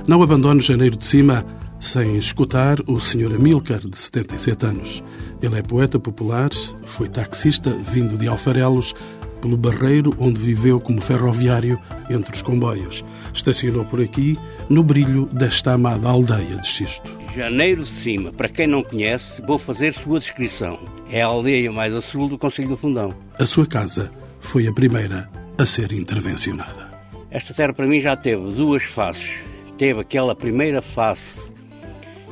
não 0.06 0.22
abandono 0.22 0.60
janeiro 0.60 0.98
de 0.98 1.06
cima 1.06 1.46
sem 1.80 2.18
escutar 2.18 2.78
o 2.88 3.00
Sr. 3.00 3.36
Amílcar, 3.36 3.80
de 3.80 3.98
77 3.98 4.66
anos. 4.66 5.04
Ele 5.42 5.58
é 5.58 5.62
poeta 5.62 6.00
popular, 6.00 6.50
foi 6.84 7.08
taxista 7.08 7.70
vindo 7.70 8.18
de 8.18 8.28
Alfarelos, 8.28 8.94
pelo 9.42 9.56
Barreiro, 9.56 10.16
onde 10.18 10.40
viveu 10.40 10.80
como 10.80 11.00
ferroviário 11.00 11.80
entre 12.10 12.34
os 12.34 12.42
comboios. 12.42 13.04
Estacionou 13.34 13.86
por 13.86 14.02
aqui, 14.02 14.38
no 14.68 14.84
brilho 14.84 15.26
desta 15.32 15.74
amada 15.74 16.10
aldeia 16.10 16.58
de 16.58 16.68
Xisto. 16.68 17.16
Janeiro 17.36 17.84
de 17.84 17.90
Cima, 17.90 18.34
para 18.34 18.50
quem 18.50 18.66
não 18.66 18.82
conhece, 18.82 19.42
vou 19.44 19.60
fazer 19.60 19.94
sua 19.94 20.20
descrição. 20.20 20.80
É 21.12 21.22
a 21.22 21.28
aldeia 21.28 21.72
mais 21.72 21.94
a 21.94 22.02
sul 22.02 22.28
do 22.28 22.38
Conselho 22.38 22.70
do 22.70 22.78
Fundão. 22.78 23.14
A 23.38 23.46
sua 23.46 23.68
casa 23.68 24.12
foi 24.40 24.68
a 24.68 24.74
primeira 24.74 25.30
a 25.58 25.66
ser 25.66 25.92
intervencionada. 25.92 26.92
Esta 27.30 27.54
terra 27.54 27.74
para 27.74 27.86
mim 27.86 28.02
já 28.02 28.16
teve 28.16 28.52
duas 28.54 28.84
faces. 28.84 29.38
Teve 29.78 30.00
aquela 30.00 30.36
primeira 30.36 30.82
face 30.82 31.52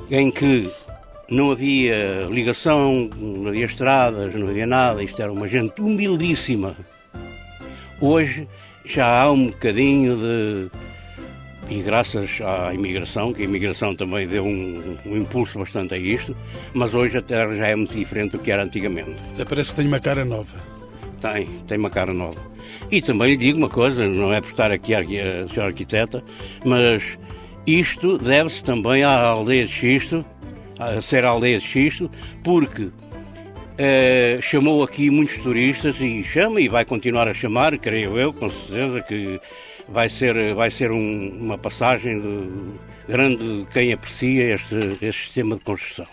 em 0.10 0.32
que 0.32 0.70
não 1.30 1.52
havia 1.52 2.28
ligação, 2.30 3.10
não 3.18 3.50
havia 3.50 3.66
estradas, 3.66 4.36
não 4.36 4.48
havia 4.48 4.68
nada, 4.68 5.04
isto 5.04 5.22
era 5.22 5.32
uma 5.32 5.48
gente 5.48 5.82
humildíssima. 5.82 6.76
Hoje 8.00 8.48
já 8.84 9.22
há 9.24 9.32
um 9.32 9.48
bocadinho 9.48 10.18
de. 10.18 10.72
E 11.68 11.82
graças 11.82 12.40
à 12.42 12.72
imigração, 12.76 13.34
que 13.34 13.42
a 13.42 13.46
imigração 13.46 13.96
também 13.96 14.28
deu 14.28 14.46
um, 14.46 14.98
um, 15.04 15.18
impulso 15.18 15.58
bastante 15.58 15.96
a 15.96 15.98
isto, 15.98 16.38
mas 16.76 16.94
hoje 16.94 17.18
a 17.18 17.22
terra 17.24 17.56
já 17.56 17.68
é 17.68 17.76
muito 17.76 17.96
diferente 17.96 18.34
do 18.34 18.40
que 18.40 18.52
era 18.52 18.64
antigamente. 18.64 19.16
Até 19.34 19.44
parece 19.46 19.72
que 19.72 19.78
tem 19.78 19.88
uma 19.88 20.00
cara 20.00 20.24
nova. 20.24 20.56
Tem, 21.20 21.48
tem 21.68 21.78
uma 21.80 21.90
cara 21.90 22.14
nova. 22.14 22.40
E 22.92 23.02
também 23.02 23.30
lhe 23.30 23.38
digo 23.38 23.58
uma 23.58 23.70
coisa, 23.70 24.06
não 24.06 24.32
é 24.32 24.42
por 24.42 24.52
estar 24.52 24.72
aqui 24.72 24.94
a, 24.94 25.00
a 25.00 25.48
senhora 25.48 25.72
arquiteta, 25.72 26.24
mas 26.64 27.18
isto 27.66 28.18
deve-se 28.18 28.64
também 28.64 29.04
à 29.04 29.12
aldeia 29.12 29.66
de 29.66 29.72
Xisto, 29.72 30.26
a 30.80 31.02
ser 31.02 31.26
a 31.26 31.30
aldeia 31.30 31.60
de 31.60 31.66
Xisto, 31.66 32.10
porque 32.44 32.90
eh, 33.78 34.40
chamou 34.42 34.84
aqui 34.84 35.10
muitos 35.10 35.38
turistas 35.38 36.00
e 36.00 36.24
chama 36.24 36.62
e 36.62 36.68
vai 36.68 36.86
continuar 36.86 37.28
a 37.28 37.34
chamar, 37.34 37.78
creio 37.78 38.18
eu, 38.18 38.32
com 38.32 38.50
certeza 38.50 39.02
que 39.02 39.40
vai 39.88 40.10
ser, 40.10 40.54
vai 40.54 40.72
ser 40.72 40.92
um, 40.92 41.30
uma 41.30 41.58
passagem 41.58 42.22
de, 42.22 42.50
grande 43.08 43.38
de 43.38 43.66
quem 43.72 43.92
aprecia 43.94 44.56
este, 44.56 44.76
este 45.02 45.26
sistema 45.26 45.56
de 45.56 45.62
construção. 45.62 46.08